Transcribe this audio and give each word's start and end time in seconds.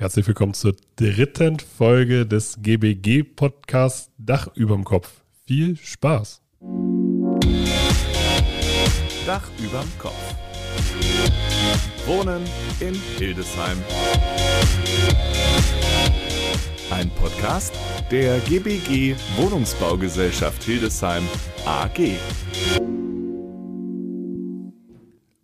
Herzlich 0.00 0.26
willkommen 0.26 0.54
zur 0.54 0.74
dritten 0.96 1.58
Folge 1.58 2.24
des 2.24 2.56
GBG-Podcasts 2.62 4.10
Dach 4.16 4.48
überm 4.54 4.82
Kopf. 4.82 5.26
Viel 5.46 5.76
Spaß! 5.76 6.40
Dach 9.26 9.50
überm 9.58 9.86
Kopf. 9.98 10.34
Wohnen 12.06 12.40
in 12.80 12.94
Hildesheim. 13.18 13.76
Ein 16.90 17.10
Podcast 17.10 17.74
der 18.10 18.38
GBG 18.38 19.16
Wohnungsbaugesellschaft 19.36 20.62
Hildesheim 20.62 21.24
AG. 21.66 22.12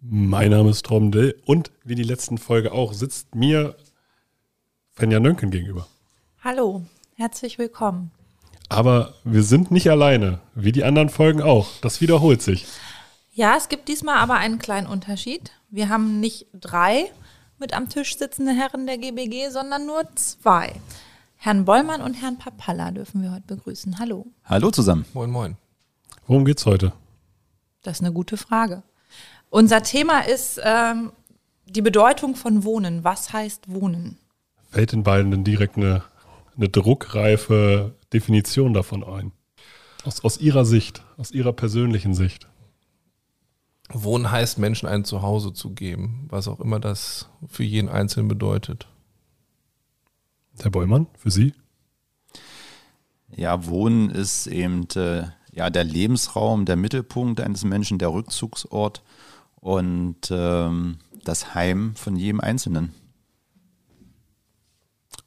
Mein 0.00 0.50
Name 0.50 0.70
ist 0.70 0.86
Tromdel 0.86 1.42
und 1.44 1.72
wie 1.84 1.94
die 1.94 2.04
letzten 2.04 2.38
Folge 2.38 2.72
auch 2.72 2.94
sitzt 2.94 3.34
mir 3.34 3.76
Fenja 4.96 5.20
Nönken 5.20 5.50
gegenüber. 5.50 5.86
Hallo, 6.42 6.82
herzlich 7.16 7.58
willkommen. 7.58 8.12
Aber 8.70 9.12
wir 9.24 9.42
sind 9.42 9.70
nicht 9.70 9.90
alleine, 9.90 10.40
wie 10.54 10.72
die 10.72 10.84
anderen 10.84 11.10
Folgen 11.10 11.42
auch. 11.42 11.68
Das 11.82 12.00
wiederholt 12.00 12.40
sich. 12.40 12.64
Ja, 13.34 13.56
es 13.58 13.68
gibt 13.68 13.88
diesmal 13.88 14.16
aber 14.16 14.36
einen 14.36 14.58
kleinen 14.58 14.86
Unterschied. 14.86 15.52
Wir 15.68 15.90
haben 15.90 16.18
nicht 16.18 16.46
drei 16.54 17.12
mit 17.58 17.74
am 17.74 17.90
Tisch 17.90 18.16
sitzende 18.16 18.52
Herren 18.52 18.86
der 18.86 18.96
GBG, 18.96 19.50
sondern 19.50 19.84
nur 19.84 20.02
zwei. 20.14 20.72
Herrn 21.36 21.66
Bollmann 21.66 22.00
und 22.00 22.14
Herrn 22.14 22.38
Papalla 22.38 22.90
dürfen 22.90 23.20
wir 23.20 23.32
heute 23.32 23.46
begrüßen. 23.46 23.98
Hallo. 23.98 24.26
Hallo 24.46 24.70
zusammen. 24.70 25.04
Moin, 25.12 25.30
moin. 25.30 25.58
Worum 26.26 26.46
geht's 26.46 26.64
heute? 26.64 26.94
Das 27.82 27.98
ist 27.98 28.02
eine 28.02 28.14
gute 28.14 28.38
Frage. 28.38 28.82
Unser 29.50 29.82
Thema 29.82 30.20
ist 30.20 30.58
ähm, 30.64 31.12
die 31.66 31.82
Bedeutung 31.82 32.34
von 32.34 32.64
Wohnen. 32.64 33.04
Was 33.04 33.34
heißt 33.34 33.70
Wohnen? 33.70 34.18
Fällt 34.76 34.92
den 34.92 35.04
beiden 35.04 35.30
denn 35.30 35.42
direkt 35.42 35.78
eine, 35.78 36.02
eine 36.54 36.68
druckreife 36.68 37.94
Definition 38.12 38.74
davon 38.74 39.04
ein? 39.04 39.32
Aus, 40.04 40.22
aus 40.22 40.36
ihrer 40.36 40.66
Sicht, 40.66 41.02
aus 41.16 41.30
ihrer 41.30 41.54
persönlichen 41.54 42.12
Sicht. 42.12 42.46
Wohnen 43.88 44.30
heißt, 44.30 44.58
Menschen 44.58 44.86
ein 44.86 45.06
Zuhause 45.06 45.54
zu 45.54 45.70
geben, 45.70 46.26
was 46.28 46.46
auch 46.46 46.60
immer 46.60 46.78
das 46.78 47.30
für 47.48 47.62
jeden 47.62 47.88
Einzelnen 47.88 48.28
bedeutet. 48.28 48.86
Herr 50.60 50.72
Bollmann, 50.72 51.06
für 51.16 51.30
Sie? 51.30 51.54
Ja, 53.34 53.64
Wohnen 53.64 54.10
ist 54.10 54.46
eben 54.46 54.86
äh, 54.94 55.22
ja, 55.52 55.70
der 55.70 55.84
Lebensraum, 55.84 56.66
der 56.66 56.76
Mittelpunkt 56.76 57.40
eines 57.40 57.64
Menschen, 57.64 57.96
der 57.96 58.12
Rückzugsort 58.12 59.02
und 59.54 60.28
ähm, 60.30 60.98
das 61.24 61.54
Heim 61.54 61.94
von 61.96 62.16
jedem 62.16 62.40
Einzelnen. 62.42 62.92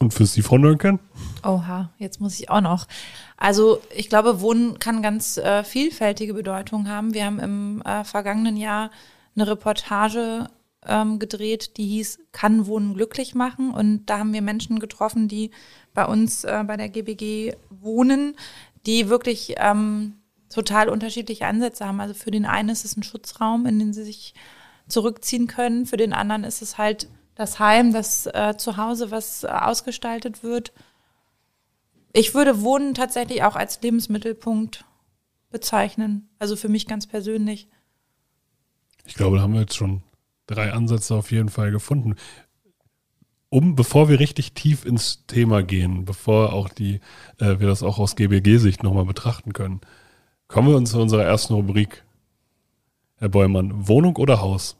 Und 0.01 0.13
für 0.13 0.25
Sie, 0.25 0.41
Frau 0.41 0.57
Nönken? 0.57 0.99
Oha, 1.43 1.89
jetzt 1.97 2.21
muss 2.21 2.39
ich 2.39 2.49
auch 2.49 2.61
noch. 2.61 2.87
Also 3.35 3.81
ich 3.93 4.07
glaube, 4.07 4.39
Wohnen 4.39 4.79
kann 4.79 5.01
ganz 5.01 5.37
äh, 5.37 5.65
vielfältige 5.65 6.33
Bedeutung 6.33 6.87
haben. 6.87 7.13
Wir 7.13 7.25
haben 7.25 7.39
im 7.39 7.81
äh, 7.81 8.05
vergangenen 8.05 8.55
Jahr 8.55 8.91
eine 9.35 9.47
Reportage 9.47 10.47
ähm, 10.85 11.19
gedreht, 11.19 11.75
die 11.75 11.85
hieß 11.87 12.19
Kann 12.31 12.65
Wohnen 12.65 12.93
glücklich 12.93 13.35
machen? 13.35 13.71
Und 13.73 14.05
da 14.05 14.19
haben 14.19 14.31
wir 14.31 14.41
Menschen 14.41 14.79
getroffen, 14.79 15.27
die 15.27 15.51
bei 15.93 16.05
uns 16.05 16.45
äh, 16.45 16.63
bei 16.65 16.77
der 16.77 16.87
GBG 16.87 17.55
wohnen, 17.69 18.35
die 18.85 19.09
wirklich 19.09 19.55
ähm, 19.57 20.13
total 20.49 20.87
unterschiedliche 20.87 21.45
Ansätze 21.45 21.85
haben. 21.85 21.99
Also 21.99 22.13
für 22.13 22.31
den 22.31 22.45
einen 22.45 22.69
ist 22.69 22.85
es 22.85 22.95
ein 22.95 23.03
Schutzraum, 23.03 23.65
in 23.65 23.79
den 23.79 23.93
sie 23.93 24.03
sich 24.03 24.33
zurückziehen 24.87 25.47
können. 25.47 25.85
Für 25.85 25.97
den 25.97 26.13
anderen 26.13 26.45
ist 26.45 26.61
es 26.61 26.77
halt 26.77 27.09
das 27.39 27.57
Heim, 27.57 27.93
das 27.93 28.25
äh, 28.25 28.55
Zuhause, 28.57 29.11
was 29.11 29.45
äh, 29.45 29.47
ausgestaltet 29.47 30.43
wird. 30.43 30.73
Ich 32.11 32.33
würde 32.33 32.61
Wohnen 32.63 32.93
tatsächlich 32.93 33.43
auch 33.43 33.55
als 33.55 33.81
Lebensmittelpunkt 33.81 34.83
bezeichnen. 35.49 36.27
Also 36.37 36.57
für 36.57 36.67
mich 36.67 36.85
ganz 36.85 37.07
persönlich. 37.07 37.69
Ich 39.05 39.13
glaube, 39.13 39.37
da 39.37 39.43
haben 39.43 39.53
wir 39.53 39.61
jetzt 39.61 39.77
schon 39.77 40.03
drei 40.47 40.73
Ansätze 40.73 41.15
auf 41.15 41.31
jeden 41.31 41.47
Fall 41.47 41.71
gefunden. 41.71 42.15
Um, 43.47 43.77
bevor 43.77 44.09
wir 44.09 44.19
richtig 44.19 44.51
tief 44.51 44.83
ins 44.83 45.25
Thema 45.25 45.63
gehen, 45.63 46.03
bevor 46.03 46.51
auch 46.51 46.67
die, 46.67 46.99
äh, 47.37 47.59
wir 47.59 47.67
das 47.67 47.83
auch 47.83 47.99
aus 47.99 48.17
GBG-Sicht 48.17 48.83
nochmal 48.83 49.05
betrachten 49.05 49.53
können, 49.53 49.79
kommen 50.49 50.67
wir 50.67 50.75
uns 50.75 50.91
zu 50.91 50.99
unserer 50.99 51.23
ersten 51.23 51.53
Rubrik. 51.53 52.03
Herr 53.15 53.29
Bäumann, 53.29 53.87
Wohnung 53.87 54.17
oder 54.17 54.41
Haus? 54.41 54.75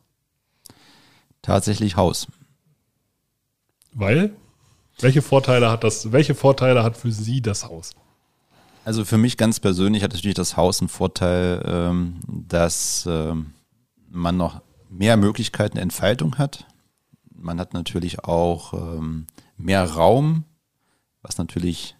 Tatsächlich 1.42 1.96
Haus. 1.96 2.28
Weil? 3.94 4.34
Welche 5.00 5.22
Vorteile 5.22 5.72
hat 5.72 5.84
das, 5.84 6.12
welche 6.12 6.36
Vorteile 6.36 6.84
hat 6.84 6.98
für 6.98 7.12
Sie 7.12 7.42
das 7.42 7.64
Haus? 7.64 7.92
Also 8.86 9.06
für 9.06 9.18
mich 9.18 9.38
ganz 9.38 9.60
persönlich 9.60 10.04
hat 10.04 10.14
natürlich 10.14 10.36
das 10.36 10.58
Haus 10.58 10.82
einen 10.82 10.90
Vorteil, 10.90 11.64
ähm, 11.66 12.20
dass 12.28 13.06
ähm, 13.08 13.54
man 14.10 14.38
noch 14.38 14.62
mehr 14.90 15.16
Möglichkeiten 15.16 15.78
Entfaltung 15.78 16.38
hat. 16.38 16.66
Man 17.32 17.60
hat 17.60 17.74
natürlich 17.74 18.24
auch 18.24 18.74
ähm, 18.74 19.28
mehr 19.58 19.86
Raum, 19.86 20.44
was 21.22 21.38
natürlich 21.38 21.96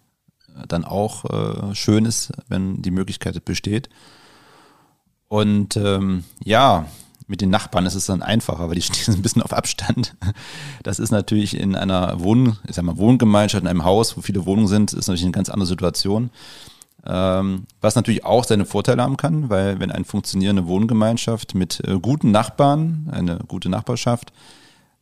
dann 0.66 0.84
auch 0.84 1.24
äh, 1.24 1.74
schön 1.74 2.04
ist, 2.04 2.32
wenn 2.48 2.82
die 2.82 2.90
Möglichkeit 2.90 3.44
besteht. 3.44 3.88
Und 5.28 5.78
ja, 6.42 6.86
mit 7.30 7.40
den 7.40 7.48
Nachbarn 7.48 7.86
ist 7.86 7.94
es 7.94 8.06
dann 8.06 8.22
einfacher, 8.22 8.68
weil 8.68 8.74
die 8.74 8.82
stehen 8.82 9.14
ein 9.14 9.22
bisschen 9.22 9.42
auf 9.42 9.52
Abstand. 9.52 10.16
Das 10.82 10.98
ist 10.98 11.12
natürlich 11.12 11.56
in 11.56 11.76
einer 11.76 12.20
Wohn, 12.20 12.58
ich 12.66 12.74
sag 12.74 12.84
mal, 12.84 12.98
Wohngemeinschaft, 12.98 13.62
in 13.62 13.68
einem 13.68 13.84
Haus, 13.84 14.16
wo 14.16 14.20
viele 14.20 14.44
Wohnungen 14.44 14.68
sind, 14.68 14.92
ist 14.92 15.06
natürlich 15.06 15.22
eine 15.22 15.32
ganz 15.32 15.48
andere 15.48 15.66
Situation. 15.66 16.30
Ähm, 17.06 17.66
was 17.80 17.94
natürlich 17.94 18.26
auch 18.26 18.44
seine 18.44 18.66
Vorteile 18.66 19.02
haben 19.02 19.16
kann, 19.16 19.48
weil 19.48 19.80
wenn 19.80 19.90
eine 19.90 20.04
funktionierende 20.04 20.66
Wohngemeinschaft 20.66 21.54
mit 21.54 21.80
äh, 21.86 21.98
guten 21.98 22.30
Nachbarn, 22.30 23.08
eine 23.10 23.38
gute 23.46 23.70
Nachbarschaft, 23.70 24.32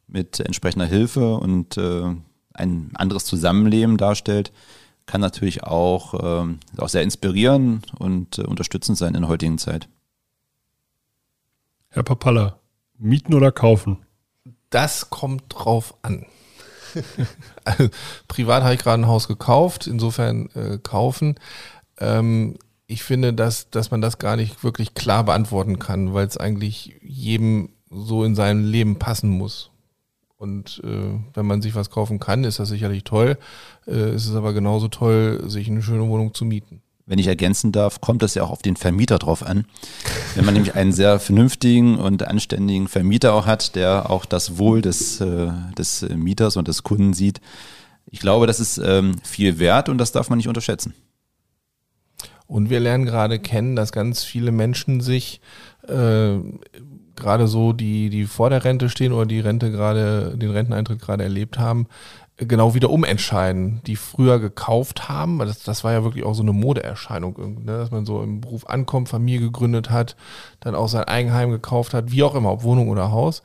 mit 0.06 0.38
entsprechender 0.38 0.86
Hilfe 0.86 1.36
und 1.36 1.76
äh, 1.76 2.14
ein 2.54 2.90
anderes 2.94 3.24
Zusammenleben 3.24 3.96
darstellt, 3.96 4.52
kann 5.06 5.20
natürlich 5.20 5.64
auch, 5.64 6.42
ähm, 6.42 6.58
auch 6.76 6.88
sehr 6.88 7.02
inspirieren 7.02 7.82
und 7.98 8.38
äh, 8.38 8.42
unterstützend 8.42 8.98
sein 8.98 9.14
in 9.14 9.22
der 9.22 9.30
heutigen 9.30 9.58
Zeit. 9.58 9.88
Herr 11.90 12.02
Papalla, 12.02 12.58
mieten 12.98 13.32
oder 13.32 13.50
kaufen? 13.50 14.04
Das 14.68 15.08
kommt 15.08 15.44
drauf 15.48 15.94
an. 16.02 16.26
also, 17.64 17.88
privat 18.28 18.62
habe 18.62 18.74
ich 18.74 18.80
gerade 18.80 19.02
ein 19.02 19.08
Haus 19.08 19.26
gekauft, 19.26 19.86
insofern 19.86 20.50
äh, 20.54 20.78
kaufen. 20.82 21.36
Ähm, 21.98 22.58
ich 22.86 23.02
finde, 23.02 23.32
dass, 23.32 23.70
dass 23.70 23.90
man 23.90 24.02
das 24.02 24.18
gar 24.18 24.36
nicht 24.36 24.62
wirklich 24.64 24.92
klar 24.94 25.24
beantworten 25.24 25.78
kann, 25.78 26.12
weil 26.12 26.26
es 26.26 26.36
eigentlich 26.36 26.94
jedem 27.02 27.70
so 27.90 28.22
in 28.22 28.34
seinem 28.34 28.64
Leben 28.64 28.98
passen 28.98 29.30
muss. 29.30 29.70
Und 30.36 30.82
äh, 30.84 31.18
wenn 31.32 31.46
man 31.46 31.62
sich 31.62 31.74
was 31.74 31.90
kaufen 31.90 32.20
kann, 32.20 32.44
ist 32.44 32.58
das 32.58 32.68
sicherlich 32.68 33.04
toll. 33.04 33.38
Äh, 33.86 34.14
ist 34.14 34.26
es 34.26 34.34
aber 34.34 34.52
genauso 34.52 34.88
toll, 34.88 35.42
sich 35.48 35.68
eine 35.68 35.82
schöne 35.82 36.06
Wohnung 36.06 36.34
zu 36.34 36.44
mieten 36.44 36.82
wenn 37.08 37.18
ich 37.18 37.26
ergänzen 37.26 37.72
darf, 37.72 38.00
kommt 38.00 38.22
das 38.22 38.34
ja 38.34 38.42
auch 38.44 38.50
auf 38.50 38.62
den 38.62 38.76
Vermieter 38.76 39.18
drauf 39.18 39.44
an. 39.44 39.64
Wenn 40.34 40.44
man 40.44 40.54
nämlich 40.54 40.74
einen 40.74 40.92
sehr 40.92 41.18
vernünftigen 41.18 41.98
und 41.98 42.22
anständigen 42.22 42.86
Vermieter 42.86 43.32
auch 43.32 43.46
hat, 43.46 43.74
der 43.74 44.10
auch 44.10 44.26
das 44.26 44.58
Wohl 44.58 44.82
des, 44.82 45.20
äh, 45.20 45.48
des 45.76 46.02
Mieters 46.02 46.56
und 46.56 46.68
des 46.68 46.82
Kunden 46.82 47.14
sieht, 47.14 47.40
ich 48.10 48.20
glaube, 48.20 48.46
das 48.46 48.60
ist 48.60 48.78
ähm, 48.78 49.16
viel 49.22 49.58
wert 49.58 49.88
und 49.88 49.98
das 49.98 50.12
darf 50.12 50.28
man 50.28 50.36
nicht 50.36 50.48
unterschätzen. 50.48 50.94
Und 52.46 52.70
wir 52.70 52.80
lernen 52.80 53.04
gerade 53.04 53.38
kennen, 53.38 53.76
dass 53.76 53.92
ganz 53.92 54.24
viele 54.24 54.52
Menschen 54.52 55.00
sich 55.00 55.40
äh, 55.86 56.38
gerade 57.16 57.46
so, 57.46 57.72
die, 57.72 58.10
die 58.10 58.24
vor 58.24 58.48
der 58.48 58.64
Rente 58.64 58.88
stehen 58.88 59.12
oder 59.12 59.26
die 59.26 59.40
Rente 59.40 59.70
gerade, 59.70 60.36
den 60.36 60.50
Renteneintritt 60.50 61.00
gerade 61.00 61.24
erlebt 61.24 61.58
haben, 61.58 61.86
genau 62.38 62.74
wieder 62.74 62.90
umentscheiden, 62.90 63.80
die 63.86 63.96
früher 63.96 64.38
gekauft 64.38 65.08
haben. 65.08 65.40
Das, 65.40 65.64
das 65.64 65.82
war 65.82 65.92
ja 65.92 66.04
wirklich 66.04 66.24
auch 66.24 66.34
so 66.34 66.42
eine 66.42 66.52
Modeerscheinung, 66.52 67.64
ne? 67.64 67.78
dass 67.78 67.90
man 67.90 68.06
so 68.06 68.22
im 68.22 68.40
Beruf 68.40 68.68
ankommt, 68.68 69.08
Familie 69.08 69.40
gegründet 69.40 69.90
hat, 69.90 70.16
dann 70.60 70.76
auch 70.76 70.88
sein 70.88 71.04
Eigenheim 71.04 71.50
gekauft 71.50 71.94
hat, 71.94 72.12
wie 72.12 72.22
auch 72.22 72.36
immer, 72.36 72.52
ob 72.52 72.62
Wohnung 72.62 72.90
oder 72.90 73.10
Haus. 73.10 73.42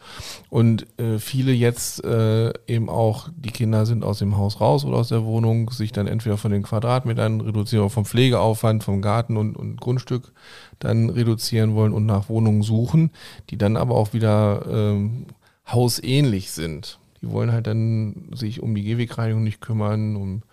Und 0.50 0.85
äh, 1.00 1.18
viele 1.18 1.53
jetzt 1.53 2.03
äh, 2.03 2.53
eben 2.68 2.88
auch, 2.88 3.29
die 3.35 3.51
Kinder 3.51 3.88
sind 3.88 4.03
aus 4.03 4.19
dem 4.19 4.38
Haus 4.38 4.62
raus 4.62 4.85
oder 4.85 4.97
aus 4.97 5.09
der 5.09 5.25
Wohnung, 5.25 5.71
sich 5.71 5.91
dann 5.91 6.06
entweder 6.06 6.38
von 6.38 6.51
den 6.51 6.62
Quadratmetern 6.62 7.41
reduzieren, 7.41 7.89
vom 7.89 8.06
Pflegeaufwand, 8.06 8.83
vom 8.83 9.01
Garten 9.01 9.38
und, 9.38 9.57
und 9.57 9.81
Grundstück 9.81 10.33
dann 10.77 11.09
reduzieren 11.09 11.73
wollen 11.73 11.94
und 11.94 12.06
nach 12.06 12.29
Wohnungen 12.29 12.62
suchen, 12.62 13.09
die 13.50 13.57
dann 13.57 13.75
aber 13.75 13.95
auch 13.95 14.13
wieder 14.13 14.65
ähm, 14.69 15.25
hausähnlich 15.68 16.51
sind. 16.51 17.00
Die 17.23 17.31
wollen 17.31 17.51
halt 17.53 17.65
dann 17.67 18.29
sich 18.33 18.61
um 18.61 18.75
die 18.75 18.83
Gehwegreinigung 18.83 19.43
nicht 19.43 19.61
kümmern, 19.61 20.17
um 20.17 20.43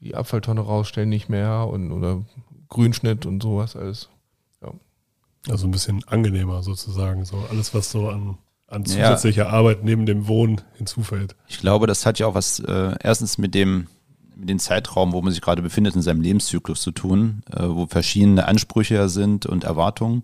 die 0.00 0.14
Abfalltonne 0.14 0.60
rausstellen 0.60 1.08
nicht 1.08 1.28
mehr 1.28 1.66
und 1.68 1.90
oder 1.90 2.24
Grünschnitt 2.68 3.26
und 3.26 3.42
sowas 3.42 3.74
alles. 3.74 4.08
Ja. 4.62 4.70
Also 5.48 5.66
ein 5.66 5.72
bisschen 5.72 6.04
angenehmer 6.06 6.62
sozusagen, 6.62 7.24
so 7.24 7.44
alles, 7.50 7.74
was 7.74 7.90
so 7.90 8.08
an 8.08 8.38
an 8.68 8.84
Ja. 8.84 9.10
zusätzlicher 9.10 9.50
Arbeit 9.52 9.84
neben 9.84 10.06
dem 10.06 10.26
Wohnen 10.26 10.60
hinzufällt. 10.76 11.36
Ich 11.46 11.58
glaube, 11.58 11.86
das 11.86 12.04
hat 12.06 12.18
ja 12.18 12.26
auch 12.26 12.34
was 12.34 12.58
äh, 12.60 12.94
erstens 13.00 13.38
mit 13.38 13.54
dem 13.54 13.88
mit 14.36 14.48
dem 14.50 14.58
Zeitraum, 14.58 15.12
wo 15.12 15.22
man 15.22 15.32
sich 15.32 15.40
gerade 15.40 15.62
befindet 15.62 15.96
in 15.96 16.02
seinem 16.02 16.20
Lebenszyklus 16.20 16.82
zu 16.82 16.90
tun, 16.92 17.42
äh, 17.50 17.62
wo 17.68 17.86
verschiedene 17.86 18.46
Ansprüche 18.46 19.08
sind 19.08 19.46
und 19.46 19.64
Erwartungen. 19.64 20.22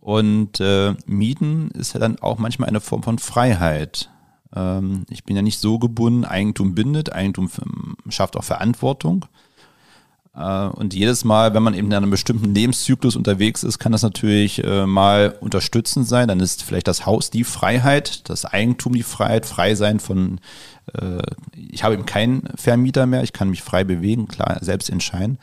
Und 0.00 0.58
äh, 0.60 0.94
Mieten 1.04 1.70
ist 1.72 1.92
ja 1.92 2.00
dann 2.00 2.18
auch 2.20 2.38
manchmal 2.38 2.68
eine 2.68 2.80
Form 2.80 3.02
von 3.02 3.18
Freiheit. 3.18 4.10
Ähm, 4.54 5.04
ich 5.10 5.24
bin 5.24 5.36
ja 5.36 5.42
nicht 5.42 5.58
so 5.58 5.78
gebunden, 5.78 6.24
Eigentum 6.24 6.74
bindet, 6.74 7.12
Eigentum 7.12 7.50
schafft 8.08 8.36
auch 8.36 8.44
Verantwortung. 8.44 9.26
Äh, 10.36 10.66
Und 10.68 10.94
jedes 10.94 11.24
Mal, 11.24 11.54
wenn 11.54 11.62
man 11.62 11.74
eben 11.74 11.88
in 11.88 11.94
einem 11.94 12.10
bestimmten 12.10 12.54
Lebenszyklus 12.54 13.16
unterwegs 13.16 13.62
ist, 13.62 13.78
kann 13.78 13.92
das 13.92 14.02
natürlich 14.02 14.62
äh, 14.62 14.86
mal 14.86 15.36
unterstützend 15.40 16.06
sein. 16.06 16.28
Dann 16.28 16.40
ist 16.40 16.62
vielleicht 16.62 16.88
das 16.88 17.06
Haus 17.06 17.30
die 17.30 17.44
Freiheit, 17.44 18.28
das 18.28 18.44
Eigentum 18.44 18.92
die 18.92 19.02
Freiheit, 19.02 19.46
frei 19.46 19.74
sein 19.74 19.98
von, 19.98 20.40
äh, 20.94 21.22
ich 21.56 21.82
habe 21.82 21.94
eben 21.94 22.06
keinen 22.06 22.48
Vermieter 22.54 23.06
mehr, 23.06 23.22
ich 23.22 23.32
kann 23.32 23.50
mich 23.50 23.62
frei 23.62 23.84
bewegen, 23.84 24.28
klar, 24.28 24.58
selbst 24.60 24.90
entscheiden. 24.90 25.38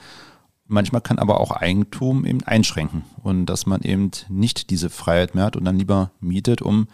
Manchmal 0.68 1.02
kann 1.02 1.20
aber 1.20 1.42
auch 1.42 1.52
Eigentum 1.52 2.26
eben 2.26 2.42
einschränken 2.44 3.04
und 3.22 3.48
dass 3.48 3.66
man 3.66 3.82
eben 3.82 4.12
nicht 4.30 4.70
diese 4.70 4.90
Freiheit 4.90 5.36
mehr 5.36 5.44
hat 5.44 5.58
und 5.58 5.66
dann 5.66 5.78
lieber 5.78 6.12
mietet, 6.22 6.62
um 6.62 6.88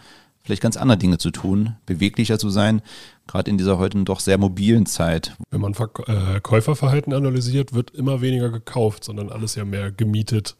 vielleicht 0.50 0.62
ganz 0.62 0.76
andere 0.76 0.98
Dinge 0.98 1.18
zu 1.18 1.30
tun, 1.30 1.76
beweglicher 1.86 2.36
zu 2.36 2.50
sein, 2.50 2.82
gerade 3.28 3.48
in 3.48 3.56
dieser 3.56 3.78
heute 3.78 4.02
doch 4.02 4.18
sehr 4.18 4.36
mobilen 4.36 4.84
Zeit, 4.84 5.36
Wenn 5.50 5.60
man 5.60 5.74
Verk 5.74 6.08
äh, 6.08 6.40
Käuferverhalten 6.40 7.12
analysiert, 7.12 7.72
wird 7.72 7.92
immer 7.92 8.20
weniger 8.20 8.50
gekauft, 8.50 9.04
sondern 9.04 9.30
alles 9.30 9.54
ja 9.54 9.64
mehr 9.64 9.92
gemietet, 9.92 10.56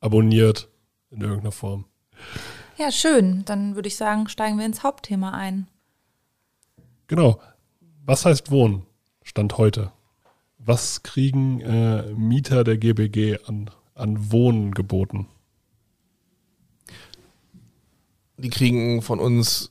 abonniert 0.00 0.70
in 1.10 1.20
irgendeiner 1.20 1.52
Form. 1.52 1.84
Ja, 2.78 2.90
schön. 2.90 3.44
Dann 3.44 3.74
würde 3.74 3.88
ich 3.88 3.96
sagen, 3.96 4.30
steigen 4.30 4.58
wir 4.58 4.64
ins 4.64 4.82
Hauptthema 4.82 5.32
ein. 5.32 5.66
Genau. 7.06 7.38
Was 8.06 8.24
heißt 8.24 8.50
Wohnen? 8.50 8.86
Stand 9.24 9.58
heute. 9.58 9.92
Was 10.56 11.02
kriegen 11.02 11.60
äh, 11.60 12.14
Mieter 12.14 12.64
der 12.64 12.78
GBG 12.78 13.40
an, 13.46 13.68
an 13.94 14.32
Wohnen 14.32 14.72
geboten? 14.72 15.28
Die 18.36 18.50
kriegen 18.50 19.02
von 19.02 19.20
uns 19.20 19.70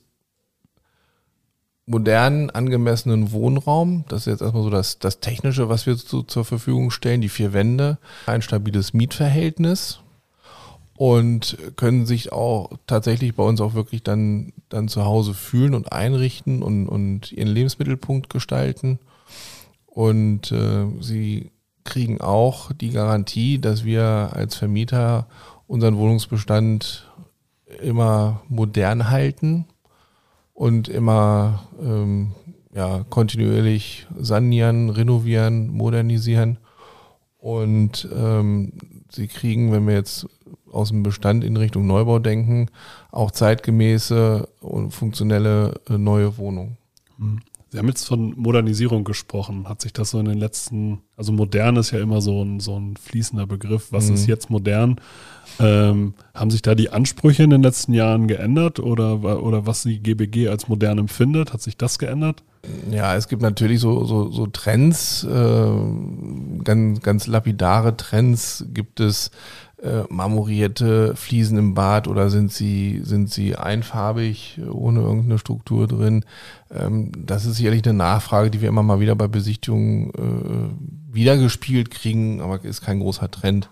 modernen, 1.86 2.50
angemessenen 2.50 3.32
Wohnraum. 3.32 4.04
Das 4.08 4.20
ist 4.20 4.26
jetzt 4.26 4.42
erstmal 4.42 4.62
so 4.62 4.70
das, 4.70 4.98
das 4.98 5.20
Technische, 5.20 5.68
was 5.68 5.86
wir 5.86 5.96
zu, 5.96 6.22
zur 6.22 6.44
Verfügung 6.44 6.90
stellen. 6.90 7.20
Die 7.20 7.28
vier 7.28 7.52
Wände, 7.52 7.98
ein 8.26 8.42
stabiles 8.42 8.94
Mietverhältnis 8.94 10.00
und 10.96 11.58
können 11.76 12.06
sich 12.06 12.32
auch 12.32 12.70
tatsächlich 12.86 13.34
bei 13.34 13.42
uns 13.42 13.60
auch 13.60 13.74
wirklich 13.74 14.02
dann, 14.02 14.52
dann 14.68 14.88
zu 14.88 15.04
Hause 15.04 15.34
fühlen 15.34 15.74
und 15.74 15.92
einrichten 15.92 16.62
und, 16.62 16.88
und 16.88 17.32
ihren 17.32 17.48
Lebensmittelpunkt 17.48 18.30
gestalten. 18.30 18.98
Und 19.86 20.52
äh, 20.52 20.86
sie 21.00 21.50
kriegen 21.84 22.20
auch 22.20 22.72
die 22.72 22.90
Garantie, 22.90 23.58
dass 23.58 23.84
wir 23.84 24.30
als 24.32 24.54
Vermieter 24.54 25.26
unseren 25.66 25.96
Wohnungsbestand 25.96 27.10
immer 27.82 28.42
modern 28.48 29.10
halten 29.10 29.66
und 30.52 30.88
immer 30.88 31.68
ähm, 31.82 32.32
ja, 32.74 33.04
kontinuierlich 33.08 34.06
sanieren, 34.16 34.90
renovieren, 34.90 35.68
modernisieren. 35.68 36.58
Und 37.38 38.08
ähm, 38.14 38.72
sie 39.10 39.28
kriegen, 39.28 39.70
wenn 39.72 39.86
wir 39.86 39.94
jetzt 39.94 40.26
aus 40.72 40.88
dem 40.88 41.02
Bestand 41.02 41.44
in 41.44 41.56
Richtung 41.56 41.86
Neubau 41.86 42.18
denken, 42.18 42.68
auch 43.10 43.30
zeitgemäße 43.30 44.48
und 44.60 44.90
funktionelle 44.90 45.80
äh, 45.88 45.98
neue 45.98 46.36
Wohnungen. 46.38 46.76
Sie 47.74 47.78
haben 47.80 47.88
jetzt 47.88 48.06
von 48.06 48.34
Modernisierung 48.36 49.02
gesprochen. 49.02 49.68
Hat 49.68 49.82
sich 49.82 49.92
das 49.92 50.10
so 50.10 50.20
in 50.20 50.26
den 50.26 50.38
letzten, 50.38 51.00
also 51.16 51.32
modern 51.32 51.74
ist 51.74 51.90
ja 51.90 51.98
immer 51.98 52.20
so 52.20 52.40
ein, 52.40 52.60
so 52.60 52.78
ein 52.78 52.96
fließender 52.96 53.48
Begriff. 53.48 53.88
Was 53.90 54.08
Mhm. 54.10 54.14
ist 54.14 54.26
jetzt 54.28 54.48
modern? 54.48 55.00
Ähm, 55.58 56.14
haben 56.34 56.52
sich 56.52 56.62
da 56.62 56.76
die 56.76 56.90
Ansprüche 56.90 57.42
in 57.42 57.50
den 57.50 57.64
letzten 57.64 57.92
Jahren 57.92 58.28
geändert 58.28 58.78
oder, 58.78 59.42
oder 59.42 59.66
was 59.66 59.82
die 59.82 59.98
GBG 60.00 60.46
als 60.50 60.68
modern 60.68 60.98
empfindet? 60.98 61.52
Hat 61.52 61.62
sich 61.62 61.76
das 61.76 61.98
geändert? 61.98 62.44
Ja, 62.92 63.16
es 63.16 63.26
gibt 63.26 63.42
natürlich 63.42 63.80
so, 63.80 64.04
so, 64.04 64.30
so 64.30 64.46
Trends, 64.46 65.24
äh, 65.24 65.68
ganz, 66.62 67.00
ganz 67.02 67.26
lapidare 67.26 67.96
Trends. 67.96 68.64
Gibt 68.72 69.00
es 69.00 69.32
äh, 69.82 70.04
marmorierte 70.08 71.14
Fliesen 71.16 71.58
im 71.58 71.74
Bad 71.74 72.08
oder 72.08 72.30
sind 72.30 72.52
sie, 72.52 73.00
sind 73.02 73.30
sie 73.30 73.56
einfarbig, 73.56 74.60
ohne 74.70 75.00
irgendeine 75.00 75.38
Struktur 75.38 75.86
drin? 75.86 76.24
Ähm, 76.70 77.12
das 77.16 77.44
ist 77.44 77.56
sicherlich 77.56 77.84
eine 77.84 77.94
Nachfrage, 77.96 78.50
die 78.50 78.60
wir 78.60 78.68
immer 78.68 78.82
mal 78.82 79.00
wieder 79.00 79.14
bei 79.14 79.28
Besichtigungen 79.28 80.10
äh, 80.10 81.14
wiedergespielt 81.14 81.90
kriegen, 81.90 82.40
aber 82.40 82.64
ist 82.64 82.82
kein 82.82 83.00
großer 83.00 83.30
Trend. 83.30 83.68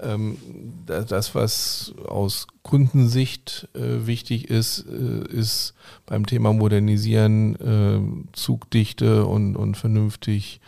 Ähm, 0.00 0.38
das, 0.86 1.34
was 1.34 1.94
aus 2.06 2.46
Kundensicht 2.62 3.68
äh, 3.74 4.06
wichtig 4.06 4.48
ist, 4.48 4.86
äh, 4.86 5.26
ist 5.28 5.74
beim 6.06 6.26
Thema 6.26 6.52
Modernisieren 6.52 7.56
äh, 7.56 8.32
Zugdichte 8.32 9.26
und, 9.26 9.56
und 9.56 9.76
vernünftig 9.76 10.60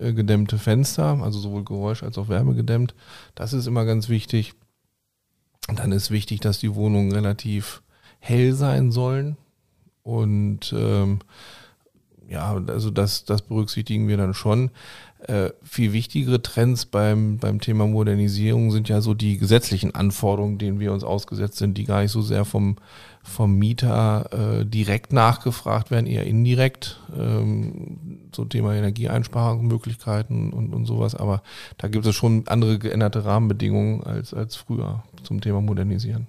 gedämmte 0.00 0.58
Fenster, 0.58 1.20
also 1.24 1.40
sowohl 1.40 1.64
Geräusch 1.64 2.04
als 2.04 2.18
auch 2.18 2.28
Wärme 2.28 2.54
gedämmt. 2.54 2.94
Das 3.34 3.52
ist 3.52 3.66
immer 3.66 3.84
ganz 3.84 4.08
wichtig. 4.08 4.54
Dann 5.74 5.90
ist 5.90 6.12
wichtig, 6.12 6.38
dass 6.38 6.60
die 6.60 6.76
Wohnungen 6.76 7.10
relativ 7.10 7.82
hell 8.20 8.54
sein 8.54 8.92
sollen. 8.92 9.36
Und 10.04 10.72
ähm, 10.72 11.18
ja, 12.28 12.62
also 12.66 12.90
das, 12.90 13.24
das 13.24 13.42
berücksichtigen 13.42 14.06
wir 14.06 14.16
dann 14.16 14.34
schon. 14.34 14.70
Äh, 15.26 15.50
viel 15.64 15.92
wichtigere 15.92 16.40
Trends 16.42 16.86
beim, 16.86 17.38
beim 17.38 17.60
Thema 17.60 17.86
Modernisierung 17.86 18.70
sind 18.70 18.88
ja 18.88 19.00
so 19.00 19.14
die 19.14 19.38
gesetzlichen 19.38 19.94
Anforderungen, 19.94 20.58
denen 20.58 20.78
wir 20.78 20.92
uns 20.92 21.02
ausgesetzt 21.02 21.58
sind, 21.58 21.76
die 21.76 21.84
gar 21.84 22.02
nicht 22.02 22.12
so 22.12 22.22
sehr 22.22 22.44
vom, 22.44 22.76
vom 23.24 23.58
Mieter 23.58 24.60
äh, 24.60 24.64
direkt 24.64 25.12
nachgefragt 25.12 25.90
werden, 25.90 26.06
eher 26.06 26.24
indirekt. 26.24 27.00
Ähm, 27.16 28.28
so 28.34 28.44
Thema 28.44 28.74
Energieeinsparungsmöglichkeiten 28.74 30.52
und, 30.52 30.72
und 30.72 30.84
sowas. 30.84 31.14
Aber 31.14 31.42
da 31.78 31.88
gibt 31.88 32.06
es 32.06 32.14
schon 32.14 32.46
andere 32.46 32.78
geänderte 32.78 33.24
Rahmenbedingungen 33.24 34.04
als, 34.04 34.34
als 34.34 34.54
früher 34.54 35.02
zum 35.24 35.40
Thema 35.40 35.60
Modernisieren. 35.62 36.28